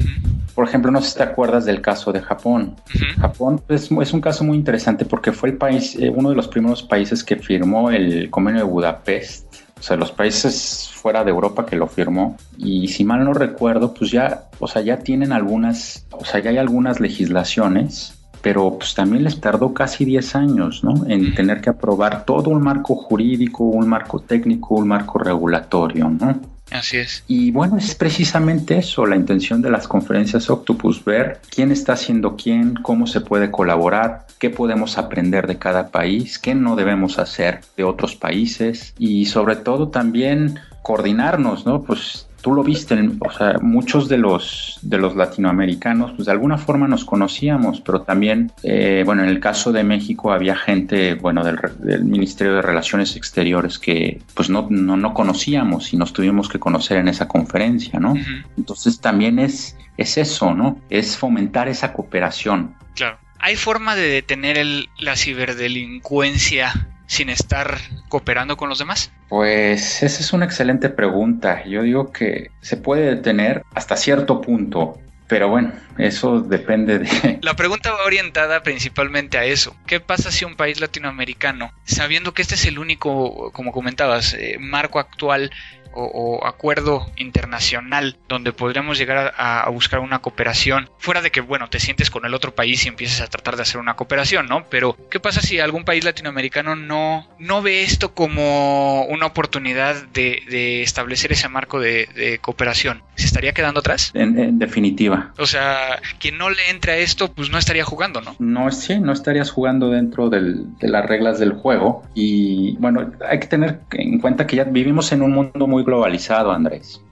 Por 0.55 0.69
ejemplo, 0.69 0.91
no 0.91 1.01
sé 1.01 1.11
si 1.11 1.17
te 1.17 1.23
acuerdas 1.23 1.65
del 1.65 1.81
caso 1.81 2.13
de 2.13 2.21
Japón. 2.21 2.77
Japón 3.21 3.63
es, 3.69 3.91
es, 3.91 4.13
un 4.13 4.21
caso 4.21 4.45
muy 4.45 4.57
interesante 4.57 5.05
porque 5.05 5.33
fue 5.33 5.51
el 5.51 5.57
país, 5.57 5.97
eh, 5.97 6.11
uno 6.11 6.31
de 6.31 6.37
los 6.37 6.49
primeros 6.49 6.83
países 6.83 7.25
que 7.25 7.37
firmó 7.37 7.91
el 7.91 8.31
convenio 8.31 8.65
de 8.65 8.71
Budapest 8.71 9.47
o 9.83 9.85
sea, 9.85 9.97
los 9.97 10.13
países 10.13 10.91
fuera 10.95 11.25
de 11.25 11.31
Europa 11.33 11.67
que 11.67 11.75
lo 11.75 11.89
firmó 11.89 12.37
y 12.57 12.87
si 12.87 13.03
mal 13.03 13.25
no 13.25 13.35
recuerdo, 13.35 13.93
pues 13.93 14.13
ya, 14.13 14.45
o 14.61 14.69
sea, 14.69 14.81
ya 14.81 15.01
tienen 15.01 15.33
algunas, 15.33 16.07
o 16.13 16.25
sea, 16.25 16.39
ya 16.39 16.51
hay 16.51 16.59
algunas 16.59 17.01
legislaciones 17.01 18.15
pero 18.43 18.77
pues 18.79 18.95
también 18.95 19.25
les 19.25 19.41
tardó 19.41 19.73
casi 19.73 20.05
10 20.05 20.37
años, 20.37 20.85
¿no? 20.85 21.07
En 21.07 21.35
tener 21.35 21.61
que 21.61 21.71
aprobar 21.71 22.25
todo 22.25 22.51
un 22.51 22.63
marco 22.63 22.97
jurídico, 22.97 23.65
un 23.65 23.89
marco 23.89 24.21
técnico, 24.21 24.75
un 24.75 24.89
marco 24.89 25.19
regulatorio, 25.19 26.09
¿no? 26.11 26.41
Así 26.73 26.97
es. 26.97 27.23
Y 27.29 27.51
bueno, 27.51 27.77
es 27.77 27.95
precisamente 27.95 28.79
eso, 28.79 29.05
la 29.07 29.17
intención 29.17 29.61
de 29.61 29.71
las 29.71 29.87
conferencias 29.87 30.49
Octopus, 30.49 31.05
ver 31.05 31.41
quién 31.51 31.71
está 31.71 31.93
haciendo 31.93 32.35
quién, 32.35 32.75
cómo 32.75 33.07
se 33.07 33.21
puede 33.21 33.51
colaborar, 33.51 34.27
qué 34.39 34.49
podemos 34.49 34.97
aprender 34.97 35.47
de 35.47 35.59
cada 35.59 35.89
país, 35.89 36.39
qué 36.39 36.55
no 36.55 36.75
debemos 36.75 37.19
hacer 37.19 37.61
de 37.77 37.85
otros 37.85 38.17
países 38.17 38.95
y 38.99 39.27
sobre 39.27 39.57
todo 39.57 39.89
también 39.89 40.59
coordinarnos, 40.83 41.67
¿no? 41.67 41.83
Pues 41.83 42.27
tú 42.43 42.53
lo 42.55 42.63
viste, 42.63 42.99
o 43.21 43.33
sea, 43.33 43.59
muchos 43.63 44.09
de 44.09 44.19
los, 44.19 44.79
de 44.83 44.99
los 44.99 45.17
latinoamericanos, 45.17 46.13
pues 46.13 46.27
de 46.27 46.33
alguna 46.33 46.59
forma 46.59 46.89
nos 46.89 47.05
conocíamos, 47.05 47.81
pero 47.81 48.03
también, 48.03 48.53
eh, 48.63 49.03
bueno, 49.07 49.23
en 49.23 49.29
el 49.29 49.41
caso 49.41 49.73
de 49.73 49.85
México 49.85 50.33
había 50.33 50.57
gente, 50.57 51.15
bueno, 51.15 51.43
del, 51.45 52.05
Ministerio 52.05 52.55
de 52.55 52.63
Relaciones 52.63 53.17
Exteriores 53.17 53.79
que 53.79 54.21
pues 54.35 54.51
no, 54.51 54.67
no, 54.69 54.97
no, 54.97 55.15
conocíamos 55.15 55.93
y 55.93 55.97
nos 55.97 56.13
tuvimos 56.13 56.49
que 56.49 56.59
conocer 56.59 56.99
en 56.99 57.09
esa 57.09 57.29
conferencia, 57.29 58.01
¿no? 58.01 58.15
Entonces 58.59 59.01
también 59.01 59.39
es, 59.39 59.77
es 59.97 60.19
eso, 60.19 60.55
¿no? 60.55 60.81
Es 60.91 61.17
fomentar 61.17 61.69
esa 61.69 61.93
cooperación. 61.93 62.75
Claro. 62.95 63.19
¿Hay 63.39 63.57
forma 63.57 63.95
de 63.95 64.09
detener 64.09 64.59
el, 64.59 64.89
la 64.99 65.17
ciberdelincuencia 65.17 66.92
sin 67.07 67.29
estar 67.31 67.79
cooperando 68.09 68.57
con 68.57 68.69
los 68.69 68.79
demás? 68.79 69.13
Pues 69.29 70.03
esa 70.03 70.21
es 70.21 70.33
una 70.33 70.45
excelente 70.45 70.89
pregunta. 70.89 71.65
Yo 71.65 71.83
digo 71.83 72.13
que 72.13 72.51
se 72.61 72.77
puede 72.77 73.15
detener 73.15 73.65
hasta 73.75 73.97
cierto 73.97 74.41
punto. 74.41 74.99
Pero 75.29 75.49
bueno, 75.49 75.73
eso 75.97 76.41
depende 76.41 76.99
de... 76.99 77.39
La 77.43 77.57
pregunta 77.57 77.91
va 77.91 78.05
orientada 78.05 78.63
principalmente 78.63 79.39
a 79.39 79.45
eso. 79.45 79.75
¿Qué 79.87 79.99
pasa 79.99 80.31
si 80.31 80.45
un 80.45 80.57
país 80.57 80.79
latinoamericano, 80.79 81.73
sabiendo 81.85 82.35
que 82.35 82.43
este 82.43 82.55
es 82.55 82.67
el 82.67 82.79
único, 82.79 83.51
como 83.53 83.73
comentabas, 83.73 84.35
eh, 84.35 84.57
marco 84.61 84.99
actual 84.99 85.51
o, 85.95 86.47
acuerdo 86.47 87.07
internacional 87.17 88.17
donde 88.29 88.53
podríamos 88.53 88.99
llegar 88.99 89.35
a, 89.37 89.69
buscar 89.71 90.01
una 90.01 90.21
cooperación, 90.21 90.91
fuera 90.99 91.23
de 91.23 91.31
que, 91.31 91.41
bueno, 91.41 91.69
te 91.69 91.81
sientes 91.81 92.11
con 92.11 92.25
el 92.25 92.35
otro 92.35 92.55
país 92.55 92.85
y 92.85 92.89
empieces 92.89 93.21
a 93.21 93.27
tratar 93.27 93.57
de 93.57 93.63
hacer 93.63 93.81
una 93.81 93.95
cooperación, 93.95 94.47
¿no? 94.47 94.65
Pero, 94.69 94.97
¿qué 95.11 95.21
pasa 95.21 95.41
si 95.41 95.61
algún 95.61 95.85
país 95.85 96.05
latinoamericano 96.05 96.77
no, 96.77 97.27
no 97.39 97.63
ve 97.63 97.83
esto 97.83 98.15
como 98.15 99.05
una 99.07 99.27
oportunidad 99.27 100.07
de, 100.09 100.83
establecer 100.83 101.33
ese 101.33 101.49
marco 101.49 101.81
de, 101.81 102.39
cooperación? 102.41 103.03
¿Se 103.15 103.27
estaría 103.27 103.53
quedando 103.53 103.81
atrás? 103.81 104.11
En, 104.15 104.59
definitiva. 104.59 105.33
O 105.39 105.47
sea, 105.47 106.01
quien 106.19 106.39
no 106.39 106.51
le 106.51 106.71
entre 106.71 106.93
a 106.93 106.97
esto, 106.99 107.33
pues 107.33 107.51
no 107.51 107.59
estaría 107.59 107.85
jugando, 107.85 108.21
¿no? 108.21 108.37
No, 108.39 108.71
sí, 108.71 108.99
no 108.99 109.13
estarías 109.13 109.51
jugando 109.51 109.91
dentro 109.91 110.31
de 110.31 110.65
las 110.81 111.07
reglas 111.07 111.39
del 111.39 111.53
juego. 111.53 112.03
Y 112.15 112.77
bueno, 112.79 113.13
hay 113.29 113.41
que 113.41 113.47
tener 113.47 113.81
en 113.93 114.19
cuenta 114.19 114.47
que 114.47 114.57
ya 114.57 114.65
vivimos 114.65 115.13
en 115.13 115.23
un 115.23 115.33
mundo 115.33 115.67
muy 115.67 115.82
globalizado, 115.85 116.51
Andrés 116.51 117.03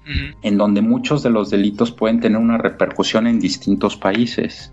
en 0.43 0.59
donde 0.59 0.81
muchos 0.81 1.23
de 1.23 1.31
los 1.31 1.51
delitos 1.51 1.93
pueden 1.93 2.21
tener 2.21 2.39
una 2.39 2.59
repercusión 2.59 3.27
en 3.27 3.41
distintos 3.41 3.97
países. 3.97 4.73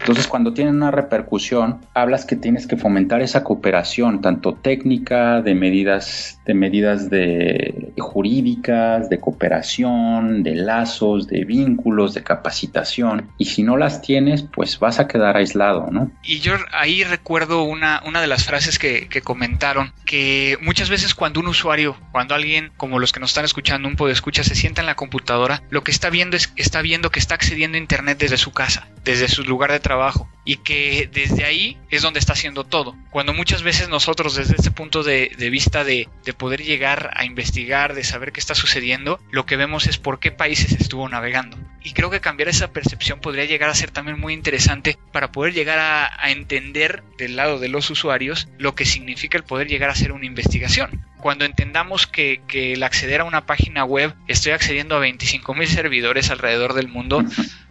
Entonces, 0.00 0.26
cuando 0.28 0.52
tienen 0.52 0.76
una 0.76 0.90
repercusión, 0.90 1.80
hablas 1.94 2.24
que 2.24 2.36
tienes 2.36 2.66
que 2.66 2.76
fomentar 2.76 3.20
esa 3.20 3.44
cooperación, 3.44 4.20
tanto 4.20 4.54
técnica, 4.54 5.42
de 5.42 5.54
medidas, 5.54 6.40
de 6.46 6.54
medidas 6.54 7.10
de 7.10 7.92
jurídicas, 7.98 9.10
de 9.10 9.18
cooperación, 9.20 10.42
de 10.42 10.54
lazos, 10.54 11.26
de 11.26 11.44
vínculos, 11.44 12.14
de 12.14 12.22
capacitación. 12.22 13.30
Y 13.38 13.46
si 13.46 13.62
no 13.62 13.76
las 13.76 14.02
tienes, 14.02 14.42
pues 14.42 14.78
vas 14.78 15.00
a 15.00 15.08
quedar 15.08 15.36
aislado, 15.36 15.88
¿no? 15.90 16.10
Y 16.22 16.38
yo 16.40 16.54
ahí 16.72 17.04
recuerdo 17.04 17.62
una, 17.64 18.02
una 18.06 18.20
de 18.20 18.26
las 18.26 18.44
frases 18.44 18.78
que, 18.78 19.08
que 19.08 19.20
comentaron, 19.20 19.92
que 20.04 20.56
muchas 20.62 20.88
veces 20.88 21.14
cuando 21.14 21.40
un 21.40 21.48
usuario, 21.48 21.96
cuando 22.12 22.34
alguien 22.34 22.70
como 22.76 22.98
los 22.98 23.12
que 23.12 23.20
nos 23.20 23.30
están 23.30 23.44
escuchando, 23.44 23.88
un 23.88 23.96
poco 23.96 24.10
escucha, 24.10 24.44
se 24.44 24.54
sienta 24.54 24.77
en 24.80 24.86
la 24.86 24.96
computadora, 24.96 25.62
lo 25.70 25.82
que 25.84 25.90
está 25.90 26.10
viendo 26.10 26.36
es 26.36 26.52
está 26.56 26.82
viendo 26.82 27.10
que 27.10 27.18
está 27.18 27.34
accediendo 27.34 27.76
a 27.76 27.80
internet 27.80 28.18
desde 28.18 28.36
su 28.36 28.52
casa, 28.52 28.88
desde 29.04 29.28
su 29.28 29.44
lugar 29.44 29.72
de 29.72 29.80
trabajo 29.80 30.28
y 30.44 30.56
que 30.56 31.08
desde 31.12 31.44
ahí 31.44 31.76
es 31.90 32.02
donde 32.02 32.18
está 32.18 32.32
haciendo 32.32 32.64
todo. 32.64 32.96
Cuando 33.10 33.34
muchas 33.34 33.62
veces 33.62 33.88
nosotros 33.88 34.34
desde 34.34 34.54
este 34.56 34.70
punto 34.70 35.02
de, 35.02 35.30
vista 35.50 35.84
de, 35.84 36.08
de, 36.24 36.32
poder 36.32 36.62
llegar 36.62 37.10
a 37.14 37.24
investigar, 37.24 37.94
de 37.94 38.04
saber 38.04 38.32
qué 38.32 38.40
está 38.40 38.54
sucediendo, 38.54 39.20
lo 39.30 39.44
que 39.44 39.56
vemos 39.56 39.86
es 39.86 39.98
por 39.98 40.20
qué 40.20 40.30
países 40.30 40.72
estuvo 40.72 41.08
navegando. 41.08 41.58
Y 41.82 41.92
creo 41.92 42.10
que 42.10 42.20
cambiar 42.20 42.48
esa 42.48 42.72
percepción 42.72 43.20
podría 43.20 43.44
llegar 43.44 43.68
a 43.68 43.74
ser 43.74 43.90
también 43.90 44.18
muy 44.18 44.32
interesante 44.32 44.98
para 45.12 45.32
poder 45.32 45.52
llegar 45.52 45.78
a, 45.78 46.10
a 46.22 46.30
entender 46.30 47.02
del 47.18 47.36
lado 47.36 47.58
de 47.58 47.68
los 47.68 47.90
usuarios 47.90 48.48
lo 48.58 48.74
que 48.74 48.84
significa 48.84 49.36
el 49.36 49.44
poder 49.44 49.68
llegar 49.68 49.90
a 49.90 49.92
hacer 49.92 50.12
una 50.12 50.26
investigación 50.26 51.07
cuando 51.20 51.44
entendamos 51.44 52.06
que, 52.06 52.40
que, 52.48 52.74
el 52.74 52.82
acceder 52.82 53.20
a 53.20 53.24
una 53.24 53.46
página 53.46 53.84
web, 53.84 54.14
estoy 54.26 54.52
accediendo 54.52 54.96
a 54.96 55.04
25.000 55.04 55.66
servidores 55.66 56.30
alrededor 56.30 56.74
del 56.74 56.88
mundo, 56.88 57.24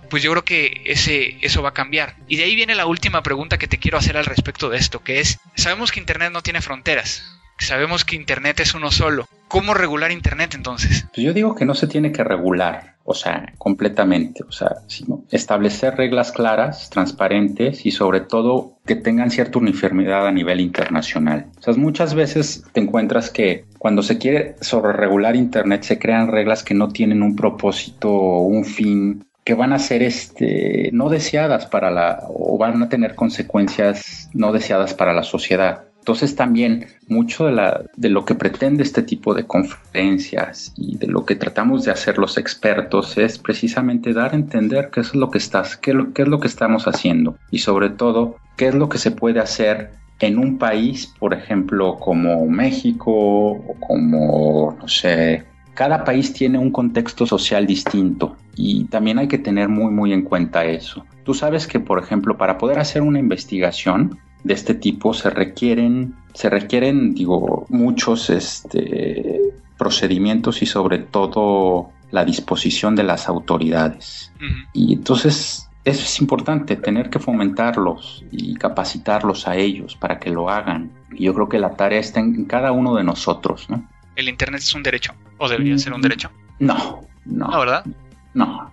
pues 0.09 0.23
yo 0.23 0.31
creo 0.31 0.45
que 0.45 0.81
ese, 0.85 1.37
eso 1.41 1.61
va 1.61 1.69
a 1.69 1.73
cambiar. 1.73 2.15
Y 2.27 2.37
de 2.37 2.43
ahí 2.43 2.55
viene 2.55 2.75
la 2.75 2.85
última 2.85 3.23
pregunta 3.23 3.57
que 3.57 3.67
te 3.67 3.77
quiero 3.77 3.97
hacer 3.97 4.17
al 4.17 4.25
respecto 4.25 4.69
de 4.69 4.77
esto, 4.77 5.03
que 5.03 5.19
es, 5.19 5.39
sabemos 5.55 5.91
que 5.91 5.99
Internet 5.99 6.31
no 6.31 6.43
tiene 6.43 6.61
fronteras, 6.61 7.36
sabemos 7.65 8.05
que 8.05 8.15
Internet 8.15 8.59
es 8.59 8.73
uno 8.73 8.91
solo. 8.91 9.27
¿Cómo 9.47 9.73
regular 9.73 10.11
Internet 10.11 10.53
entonces? 10.55 11.05
Pues 11.13 11.25
yo 11.25 11.33
digo 11.33 11.55
que 11.55 11.65
no 11.65 11.73
se 11.73 11.87
tiene 11.87 12.11
que 12.11 12.23
regular, 12.23 12.95
o 13.05 13.13
sea, 13.13 13.53
completamente, 13.57 14.43
o 14.43 14.51
sea, 14.51 14.75
sino 14.87 15.23
establecer 15.31 15.95
reglas 15.95 16.33
claras, 16.33 16.89
transparentes 16.89 17.85
y 17.85 17.91
sobre 17.91 18.19
todo 18.19 18.73
que 18.85 18.95
tengan 18.95 19.31
cierta 19.31 19.59
uniformidad 19.59 20.27
a 20.27 20.31
nivel 20.31 20.59
internacional. 20.59 21.47
O 21.59 21.61
sea, 21.61 21.73
muchas 21.75 22.13
veces 22.13 22.65
te 22.73 22.81
encuentras 22.81 23.29
que 23.29 23.65
cuando 23.77 24.03
se 24.03 24.17
quiere 24.17 24.55
sobre 24.59 24.91
regular 24.91 25.35
Internet 25.35 25.83
se 25.83 25.97
crean 25.97 26.27
reglas 26.27 26.63
que 26.63 26.73
no 26.73 26.89
tienen 26.89 27.23
un 27.23 27.35
propósito 27.35 28.11
o 28.11 28.41
un 28.41 28.65
fin 28.65 29.23
que 29.47 29.53
van 29.53 29.71
a 29.71 29.79
ser 29.79 30.03
este, 30.03 30.89
no 30.91 31.07
deseadas 31.07 31.67
para 31.67 31.89
la, 31.89 32.19
o 32.27 32.57
van 32.57 32.83
a 32.83 32.89
tener 32.89 33.15
consecuencias 33.15 34.29
no 34.33 34.51
deseadas 34.51 34.93
para 34.93 35.13
la 35.13 35.23
sociedad. 35.23 35.85
Entonces 36.07 36.37
también 36.37 36.87
mucho 37.09 37.47
de, 37.47 38.09
lo 38.09 38.23
que 38.23 38.33
pretende 38.33 38.81
este 38.81 39.03
tipo 39.03 39.33
de 39.33 39.45
conferencias 39.45 40.71
y 40.77 40.97
de 40.97 41.07
lo 41.07 41.25
que 41.25 41.35
tratamos 41.35 41.83
de 41.83 41.91
hacer 41.91 42.17
los 42.17 42.37
expertos 42.37 43.17
es 43.17 43.37
precisamente 43.37 44.13
dar 44.13 44.31
a 44.31 44.37
entender 44.37 44.89
qué 44.89 45.01
es 45.01 45.13
lo 45.13 45.29
que 45.29 45.37
estás, 45.37 45.75
qué 45.75 45.91
es 45.91 46.27
lo 46.29 46.39
que 46.39 46.47
estamos 46.47 46.87
haciendo 46.87 47.35
y 47.51 47.59
sobre 47.59 47.89
todo 47.89 48.37
qué 48.55 48.69
es 48.69 48.75
lo 48.75 48.87
que 48.87 48.99
se 48.99 49.11
puede 49.11 49.41
hacer 49.41 49.91
en 50.21 50.39
un 50.39 50.57
país, 50.57 51.13
por 51.19 51.33
ejemplo, 51.33 51.97
como 51.97 52.45
México 52.45 53.11
o 53.11 53.75
como, 53.85 54.77
no 54.79 54.87
sé, 54.87 55.43
cada 55.73 56.05
país 56.05 56.31
tiene 56.31 56.57
un 56.57 56.71
contexto 56.71 57.25
social 57.25 57.67
distinto 57.67 58.37
y 58.55 58.85
también 58.85 59.19
hay 59.19 59.27
que 59.27 59.39
tener 59.39 59.67
muy 59.67 59.91
muy 59.91 60.13
en 60.13 60.21
cuenta 60.21 60.63
eso. 60.63 61.05
Tú 61.25 61.33
sabes 61.33 61.67
que, 61.67 61.81
por 61.81 61.99
ejemplo, 61.99 62.37
para 62.37 62.57
poder 62.57 62.79
hacer 62.79 63.01
una 63.01 63.19
investigación 63.19 64.17
de 64.47 64.53
este 64.53 64.73
tipo 64.73 65.13
se 65.13 65.29
requieren, 65.29 66.15
se 66.33 66.49
requieren, 66.49 67.13
digo, 67.13 67.65
muchos 67.69 68.29
este, 68.29 69.41
procedimientos 69.77 70.61
y 70.61 70.65
sobre 70.65 70.99
todo 70.99 71.91
la 72.11 72.23
disposición 72.23 72.95
de 72.95 73.03
las 73.03 73.27
autoridades. 73.27 74.31
Y 74.73 74.93
entonces 74.93 75.69
eso 75.83 76.03
es 76.03 76.19
importante, 76.21 76.75
tener 76.75 77.09
que 77.09 77.19
fomentarlos 77.19 78.23
y 78.31 78.55
capacitarlos 78.55 79.47
a 79.47 79.55
ellos 79.55 79.95
para 79.95 80.19
que 80.19 80.29
lo 80.29 80.49
hagan. 80.49 80.91
Y 81.11 81.25
yo 81.25 81.33
creo 81.33 81.49
que 81.49 81.59
la 81.59 81.75
tarea 81.75 81.99
está 81.99 82.19
en 82.19 82.45
cada 82.45 82.71
uno 82.71 82.95
de 82.95 83.03
nosotros, 83.03 83.69
¿no? 83.69 83.87
¿El 84.15 84.29
Internet 84.29 84.61
es 84.61 84.73
un 84.73 84.83
derecho? 84.83 85.13
¿O 85.37 85.47
debería 85.47 85.77
ser 85.77 85.93
un 85.93 86.01
derecho? 86.01 86.31
No, 86.59 87.07
No. 87.25 87.49
No, 87.51 87.59
¿verdad? 87.59 87.85
No. 88.33 88.71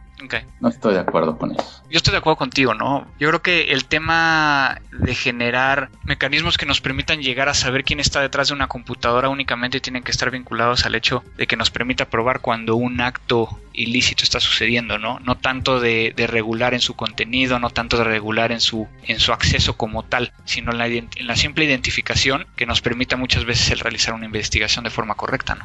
No 0.60 0.68
estoy 0.68 0.94
de 0.94 1.00
acuerdo 1.00 1.38
con 1.38 1.52
eso. 1.52 1.82
Yo 1.90 1.98
estoy 1.98 2.12
de 2.12 2.18
acuerdo 2.18 2.36
contigo, 2.36 2.74
¿no? 2.74 3.06
Yo 3.18 3.28
creo 3.28 3.42
que 3.42 3.72
el 3.72 3.84
tema 3.84 4.80
de 4.92 5.14
generar 5.14 5.90
mecanismos 6.02 6.58
que 6.58 6.66
nos 6.66 6.80
permitan 6.80 7.22
llegar 7.22 7.48
a 7.48 7.54
saber 7.54 7.84
quién 7.84 8.00
está 8.00 8.20
detrás 8.20 8.48
de 8.48 8.54
una 8.54 8.66
computadora 8.66 9.28
únicamente 9.28 9.80
tienen 9.80 10.02
que 10.02 10.10
estar 10.10 10.30
vinculados 10.30 10.86
al 10.86 10.94
hecho 10.94 11.22
de 11.36 11.46
que 11.46 11.56
nos 11.56 11.70
permita 11.70 12.06
probar 12.06 12.40
cuando 12.40 12.76
un 12.76 13.00
acto 13.00 13.60
ilícito 13.72 14.22
está 14.22 14.40
sucediendo, 14.40 14.98
¿no? 14.98 15.18
No 15.20 15.36
tanto 15.36 15.80
de, 15.80 16.12
de 16.16 16.26
regular 16.26 16.74
en 16.74 16.80
su 16.80 16.94
contenido, 16.94 17.58
no 17.58 17.70
tanto 17.70 17.98
de 17.98 18.04
regular 18.04 18.52
en 18.52 18.60
su, 18.60 18.88
en 19.04 19.20
su 19.20 19.32
acceso 19.32 19.76
como 19.76 20.02
tal, 20.04 20.32
sino 20.44 20.72
en 20.72 20.78
la, 20.78 20.86
en 20.86 21.08
la 21.20 21.36
simple 21.36 21.64
identificación 21.64 22.46
que 22.56 22.66
nos 22.66 22.80
permita 22.80 23.16
muchas 23.16 23.44
veces 23.44 23.70
el 23.70 23.80
realizar 23.80 24.14
una 24.14 24.26
investigación 24.26 24.84
de 24.84 24.90
forma 24.90 25.14
correcta, 25.14 25.54
¿no? 25.54 25.64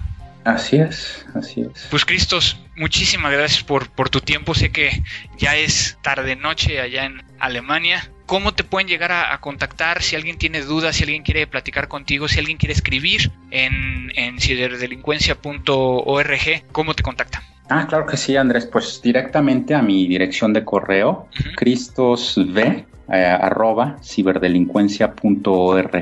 Así 0.50 0.78
es, 0.78 1.26
así 1.36 1.62
es. 1.62 1.88
Pues 1.92 2.06
Cristos, 2.06 2.60
muchísimas 2.76 3.32
gracias 3.32 3.64
por, 3.64 3.88
por 3.90 4.10
tu 4.10 4.20
tiempo. 4.20 4.56
Sé 4.56 4.72
que 4.72 5.04
ya 5.38 5.56
es 5.56 6.00
tarde 6.02 6.36
noche 6.36 6.82
allá 6.82 7.06
en 7.06 7.22
Alemania. 7.40 8.10
¿Cómo 8.26 8.52
te 8.54 8.64
pueden 8.64 8.88
llegar 8.88 9.12
a, 9.12 9.32
a, 9.34 9.42
contactar 9.42 10.02
si 10.02 10.16
alguien 10.16 10.40
tiene 10.40 10.62
dudas, 10.62 10.96
si 10.96 11.04
alguien 11.04 11.22
quiere 11.24 11.46
platicar 11.46 11.88
contigo, 11.88 12.28
si 12.28 12.40
alguien 12.40 12.58
quiere 12.58 12.74
escribir 12.74 13.32
en, 13.52 14.12
en 14.16 14.40
ciberdelincuencia.org? 14.40 16.64
¿Cómo 16.72 16.96
te 16.96 17.04
contacta? 17.04 17.44
Ah, 17.70 17.86
claro 17.88 18.08
que 18.08 18.18
sí, 18.18 18.36
Andrés. 18.36 18.66
Pues 18.66 19.02
directamente 19.04 19.76
a 19.76 19.84
mi 19.84 20.08
dirección 20.08 20.54
de 20.54 20.66
correo, 20.66 21.28
uh 21.32 21.44
-huh. 21.44 21.56
cristosv 21.56 22.89
eh, 23.12 23.26
arroba 23.26 23.98
ciberdelincuencia.org. 24.04 26.02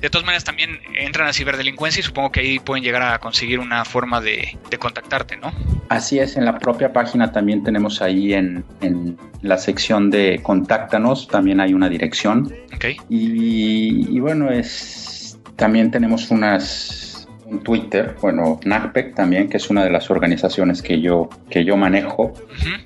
De 0.00 0.10
todas 0.10 0.24
maneras, 0.24 0.44
también 0.44 0.80
entran 0.94 1.28
a 1.28 1.32
ciberdelincuencia 1.32 2.00
y 2.00 2.02
supongo 2.02 2.32
que 2.32 2.40
ahí 2.40 2.58
pueden 2.58 2.82
llegar 2.84 3.02
a 3.02 3.18
conseguir 3.18 3.58
una 3.60 3.84
forma 3.84 4.20
de, 4.20 4.58
de 4.70 4.78
contactarte, 4.78 5.36
¿no? 5.36 5.52
Así 5.88 6.18
es, 6.18 6.36
en 6.36 6.44
la 6.44 6.58
propia 6.58 6.92
página 6.92 7.32
también 7.32 7.62
tenemos 7.62 8.02
ahí 8.02 8.34
en, 8.34 8.64
en 8.80 9.16
la 9.42 9.58
sección 9.58 10.10
de 10.10 10.40
contáctanos, 10.42 11.28
también 11.28 11.60
hay 11.60 11.74
una 11.74 11.88
dirección. 11.88 12.52
Okay. 12.74 12.96
Y, 13.08 14.16
y 14.16 14.20
bueno, 14.20 14.50
es 14.50 15.38
también 15.56 15.90
tenemos 15.90 16.30
unas 16.30 17.05
un 17.46 17.62
Twitter, 17.62 18.16
bueno, 18.20 18.58
NACPEC 18.64 19.14
también, 19.14 19.48
que 19.48 19.58
es 19.58 19.70
una 19.70 19.84
de 19.84 19.90
las 19.90 20.10
organizaciones 20.10 20.82
que 20.82 21.00
yo, 21.00 21.28
que 21.48 21.64
yo 21.64 21.76
manejo. 21.76 22.34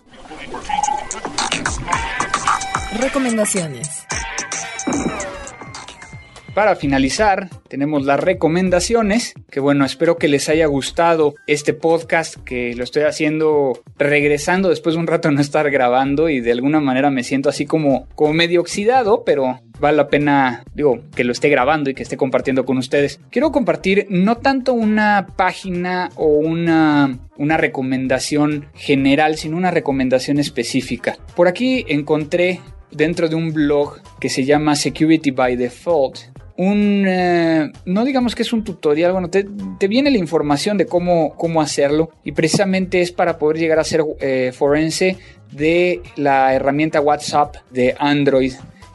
Recomendaciones. 3.01 4.07
Para 6.55 6.75
finalizar, 6.75 7.51
tenemos 7.69 8.07
las 8.07 8.19
recomendaciones, 8.19 9.35
que 9.51 9.61
bueno, 9.61 9.85
espero 9.85 10.17
que 10.17 10.29
les 10.29 10.49
haya 10.49 10.65
gustado 10.65 11.35
este 11.47 11.75
podcast, 11.75 12.37
que 12.37 12.75
lo 12.75 12.83
estoy 12.83 13.03
haciendo 13.03 13.83
regresando 13.99 14.71
después 14.71 14.95
de 14.95 15.01
un 15.01 15.07
rato 15.07 15.31
no 15.31 15.43
estar 15.43 15.71
grabando 15.71 16.31
y 16.31 16.41
de 16.41 16.53
alguna 16.53 16.81
manera 16.81 17.11
me 17.11 17.25
siento 17.25 17.51
así 17.51 17.67
como, 17.67 18.09
como 18.15 18.33
medio 18.33 18.63
oxidado, 18.63 19.23
pero 19.25 19.61
vale 19.81 19.99
la 19.99 20.09
pena, 20.09 20.65
digo, 20.75 21.01
que 21.15 21.25
lo 21.25 21.33
esté 21.33 21.51
grabando 21.51 21.91
y 21.91 21.95
que 21.95 22.05
esté 22.05 22.17
compartiendo 22.17 22.65
con 22.65 22.79
ustedes. 22.79 23.21
Quiero 23.31 23.53
compartir 23.53 24.07
no 24.09 24.39
tanto 24.39 24.73
una 24.73 25.35
página 25.37 26.09
o 26.17 26.27
una, 26.39 27.19
una 27.37 27.59
recomendación 27.59 28.69
general, 28.73 29.37
sino 29.37 29.59
una 29.59 29.71
recomendación 29.71 30.39
específica. 30.39 31.19
Por 31.35 31.49
aquí 31.49 31.85
encontré 31.89 32.61
dentro 32.97 33.29
de 33.29 33.35
un 33.35 33.53
blog 33.53 34.01
que 34.19 34.29
se 34.29 34.45
llama 34.45 34.75
Security 34.75 35.31
by 35.31 35.57
Default. 35.57 36.19
Un, 36.59 37.05
eh, 37.07 37.71
no 37.85 38.05
digamos 38.07 38.35
que 38.35 38.43
es 38.43 38.53
un 38.53 38.65
tutorial, 38.65 39.13
bueno, 39.13 39.29
te, 39.29 39.47
te, 39.79 39.89
viene 39.89 40.11
la 40.11 40.17
información 40.17 40.79
de 40.79 40.87
cómo, 40.87 41.35
cómo 41.37 41.61
hacerlo 41.61 42.09
y 42.25 42.33
precisamente 42.33 43.03
es 43.03 43.13
para 43.13 43.39
poder 43.39 43.59
llegar 43.59 43.79
a 43.79 43.85
ser 43.85 44.03
eh, 44.21 44.53
forense 44.55 45.19
de 45.53 46.01
la 46.17 46.55
herramienta 46.55 47.03
WhatsApp 47.03 47.57
de 47.71 47.95
Android 47.99 48.55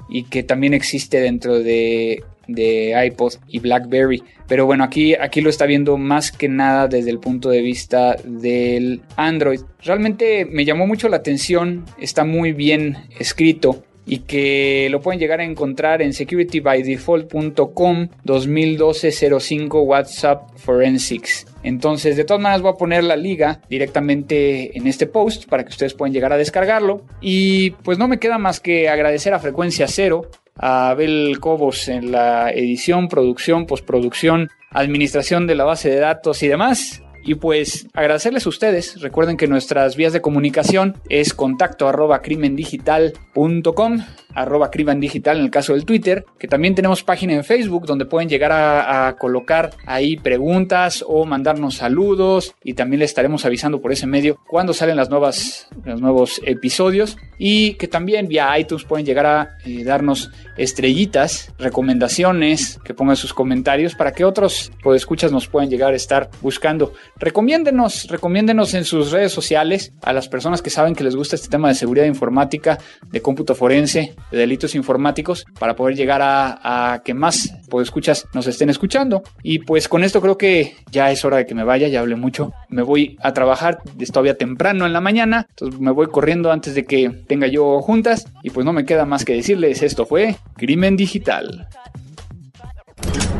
y 0.10 0.24
que 0.24 0.42
también 0.42 0.74
existe 0.74 1.22
dentro 1.22 1.60
de, 1.60 2.24
de 2.48 3.06
iPod 3.06 3.34
y 3.48 3.60
BlackBerry. 3.60 4.24
Pero 4.48 4.66
bueno, 4.66 4.84
aquí, 4.84 5.14
aquí 5.14 5.40
lo 5.42 5.50
está 5.50 5.66
viendo 5.66 5.98
más 5.98 6.32
que 6.32 6.50
nada 6.50 6.88
desde 6.88 7.12
el 7.12 7.20
punto 7.20 7.50
de 7.50 7.62
vista 7.62 8.18
del 8.24 9.02
Android. 9.16 9.62
Realmente 9.84 10.46
me 10.46 10.66
llamó 10.66 10.88
mucho 10.88 11.10
la 11.10 11.18
atención, 11.18 11.86
está 12.00 12.26
muy 12.26 12.52
bien 12.54 12.98
escrito 13.20 13.84
y 14.06 14.20
que 14.20 14.88
lo 14.90 15.02
pueden 15.02 15.20
llegar 15.20 15.40
a 15.40 15.44
encontrar 15.44 16.02
en 16.02 16.14
securitybydefault.com 16.14 18.08
2012-05 18.26 19.86
WhatsApp 19.86 20.50
Forensics. 20.58 21.46
Entonces, 21.64 22.18
de 22.18 22.24
todas 22.24 22.42
maneras, 22.42 22.62
voy 22.62 22.72
a 22.74 22.78
poner 22.78 23.04
la 23.04 23.16
liga 23.16 23.62
directamente 23.70 24.78
en 24.78 24.88
este 24.88 25.06
post 25.08 25.48
para 25.48 25.64
que 25.64 25.70
ustedes 25.70 25.94
puedan 25.94 26.14
llegar 26.14 26.34
a 26.34 26.38
descargarlo. 26.38 27.04
Y 27.22 27.72
pues 27.72 27.98
no 27.98 28.08
me 28.08 28.20
queda 28.20 28.38
más 28.38 28.60
que 28.60 28.90
agradecer 28.90 29.34
a 29.34 29.40
Frecuencia 29.40 29.88
Cero, 29.88 30.30
a 30.56 30.90
Abel 30.90 31.38
Cobos 31.40 31.88
en 31.88 32.12
la 32.12 32.52
edición, 32.52 33.08
producción, 33.08 33.66
postproducción, 33.66 34.50
administración 34.72 35.48
de 35.48 35.56
la 35.56 35.66
base 35.66 35.90
de 35.90 36.00
datos 36.00 36.42
y 36.44 36.48
demás. 36.48 37.04
Y 37.24 37.36
pues 37.36 37.88
agradecerles 37.94 38.46
a 38.46 38.50
ustedes. 38.50 39.02
Recuerden 39.02 39.38
que 39.38 39.48
nuestras 39.48 39.96
vías 39.96 40.14
de 40.14 40.22
comunicación 40.22 40.98
es 41.10 41.34
contacto 41.34 41.88
arroba 41.88 42.22
crimendigital.com, 42.22 44.00
arroba 44.34 44.72
crimendigital 44.72 45.38
en 45.38 45.46
el 45.46 45.52
caso 45.52 45.74
del 45.74 45.86
Twitter, 45.86 46.26
que 46.40 46.48
también 46.48 46.76
tenemos 46.76 47.04
página 47.04 47.34
en 47.34 47.44
Facebook 47.44 47.86
donde 47.86 48.06
pueden 48.06 48.30
llegar 48.30 48.52
a, 48.52 49.08
a 49.08 49.16
colocar 49.16 49.72
ahí 49.86 50.18
preguntas 50.18 51.04
o 51.08 51.26
mandarnos 51.26 51.76
saludos 51.76 52.56
y 52.64 52.74
también 52.74 53.00
les 53.00 53.12
estaremos 53.12 53.46
avisando 53.46 53.82
por 53.82 53.92
ese 53.92 54.08
medio 54.08 54.40
cuando 54.48 54.74
salen 54.74 54.98
las 54.98 55.10
nuevas, 55.10 55.68
los 55.86 56.02
nuevos 56.02 56.42
episodios 56.46 57.18
y 57.38 57.74
que 57.76 57.88
también 57.88 58.28
vía 58.28 58.58
iTunes 58.58 58.86
pueden 58.86 59.06
llegar 59.06 59.26
a 59.26 59.58
eh, 59.66 59.84
darnos 59.84 60.32
estrellitas, 60.58 61.54
recomendaciones, 61.58 62.80
que 62.84 62.94
pongan 62.94 63.16
sus 63.16 63.34
comentarios 63.34 63.96
para 63.96 64.12
que 64.12 64.26
otros 64.26 64.72
escuchas 64.96 65.32
nos 65.32 65.48
puedan 65.48 65.70
llegar 65.70 65.94
a 65.94 65.96
estar 65.96 66.30
buscando. 66.42 66.94
Recomiéndenos, 67.18 68.08
recomiéndenos 68.08 68.74
en 68.74 68.86
sus 68.86 69.12
redes 69.12 69.32
sociales 69.32 69.94
a 70.02 70.14
las 70.14 70.28
personas 70.28 70.62
que 70.62 70.70
saben 70.70 70.96
que 70.96 71.04
les 71.04 71.16
gusta 71.16 71.36
este 71.36 71.50
tema 71.50 71.70
de 71.70 71.76
seguridad 71.76 72.06
informática, 72.06 72.78
de 73.12 73.22
cómputo 73.22 73.56
forense, 73.56 74.14
de 74.32 74.38
delitos 74.38 74.76
informáticos, 74.76 75.46
para 75.60 75.76
poder 75.76 75.96
llegar 75.96 76.22
a, 76.24 77.02
que 77.04 77.14
más 77.14 77.54
escuchas 77.82 78.28
nos 78.34 78.48
estén 78.48 78.70
escuchando. 78.70 79.24
Y 79.44 79.60
pues 79.60 79.88
con 79.88 80.04
esto 80.04 80.22
creo 80.22 80.38
que 80.38 80.76
ya 80.92 81.12
es 81.12 81.24
hora 81.24 81.38
de 81.38 81.46
que 81.46 81.56
me 81.56 81.64
vaya, 81.64 81.88
ya 81.88 82.02
hablé 82.02 82.16
mucho. 82.16 82.54
Me 82.70 82.82
voy 82.82 83.18
a 83.22 83.34
trabajar, 83.34 83.80
es 84.00 84.12
todavía 84.12 84.38
temprano 84.38 84.86
en 84.86 84.94
la 84.94 85.02
mañana, 85.02 85.48
entonces 85.50 85.80
me 85.80 85.92
voy 85.92 86.08
corriendo 86.08 86.52
antes 86.52 86.76
de 86.76 86.86
que 86.86 87.10
tenga 87.28 87.48
yo 87.48 87.82
juntas 87.82 88.28
y 88.44 88.50
pues 88.50 88.66
no 88.66 88.74
me 88.74 88.86
queda 88.86 89.06
más 89.06 89.26
que 89.26 89.34
decirles, 89.34 89.82
esto 89.82 90.06
fue 90.06 90.36
Crimen 90.56 90.98
Digital. 90.98 91.68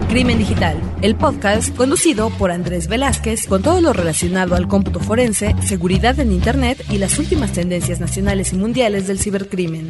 Crimen 0.10 0.40
Digital, 0.40 0.78
el 1.02 1.16
podcast 1.16 1.74
conducido 1.74 2.32
por 2.32 2.52
Andrés 2.52 2.90
Velázquez 2.90 3.48
con 3.48 3.62
todo 3.62 3.80
lo 3.80 3.94
relacionado 3.94 4.56
al 4.56 4.68
cómputo 4.68 5.00
forense, 5.00 5.56
seguridad 5.62 6.20
en 6.20 6.34
Internet 6.34 6.84
y 6.90 6.98
las 6.98 7.18
últimas 7.18 7.54
tendencias 7.54 8.02
nacionales 8.02 8.52
y 8.52 8.58
mundiales 8.58 9.08
del 9.08 9.20
cibercrimen. 9.20 9.88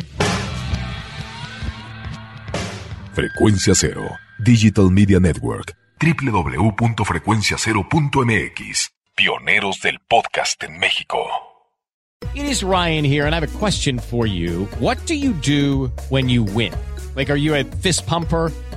Frecuencia 3.14 3.76
Cero, 3.76 4.18
Digital 4.40 4.90
Media 4.90 5.20
Network, 5.20 5.74
www.frecuenciacero.mx, 6.02 8.90
pioneros 9.18 9.82
del 9.82 10.00
podcast 10.08 10.64
en 10.64 10.80
México. 10.80 11.28
It 12.34 12.46
is 12.46 12.64
Ryan 12.64 13.04
here 13.04 13.26
and 13.26 13.36
I 13.36 13.40
have 13.40 13.44
a 13.44 13.50
question 13.60 14.00
for 14.00 14.26
you. 14.26 14.66
What 14.80 15.06
do 15.08 15.16
you 15.16 15.34
do 15.34 15.92
when 16.10 16.30
you 16.30 16.44
win? 16.44 16.72
Like, 17.14 17.30
are 17.30 17.36
you 17.36 17.54
a 17.54 17.66
fist 17.66 18.08
pumper? 18.08 18.54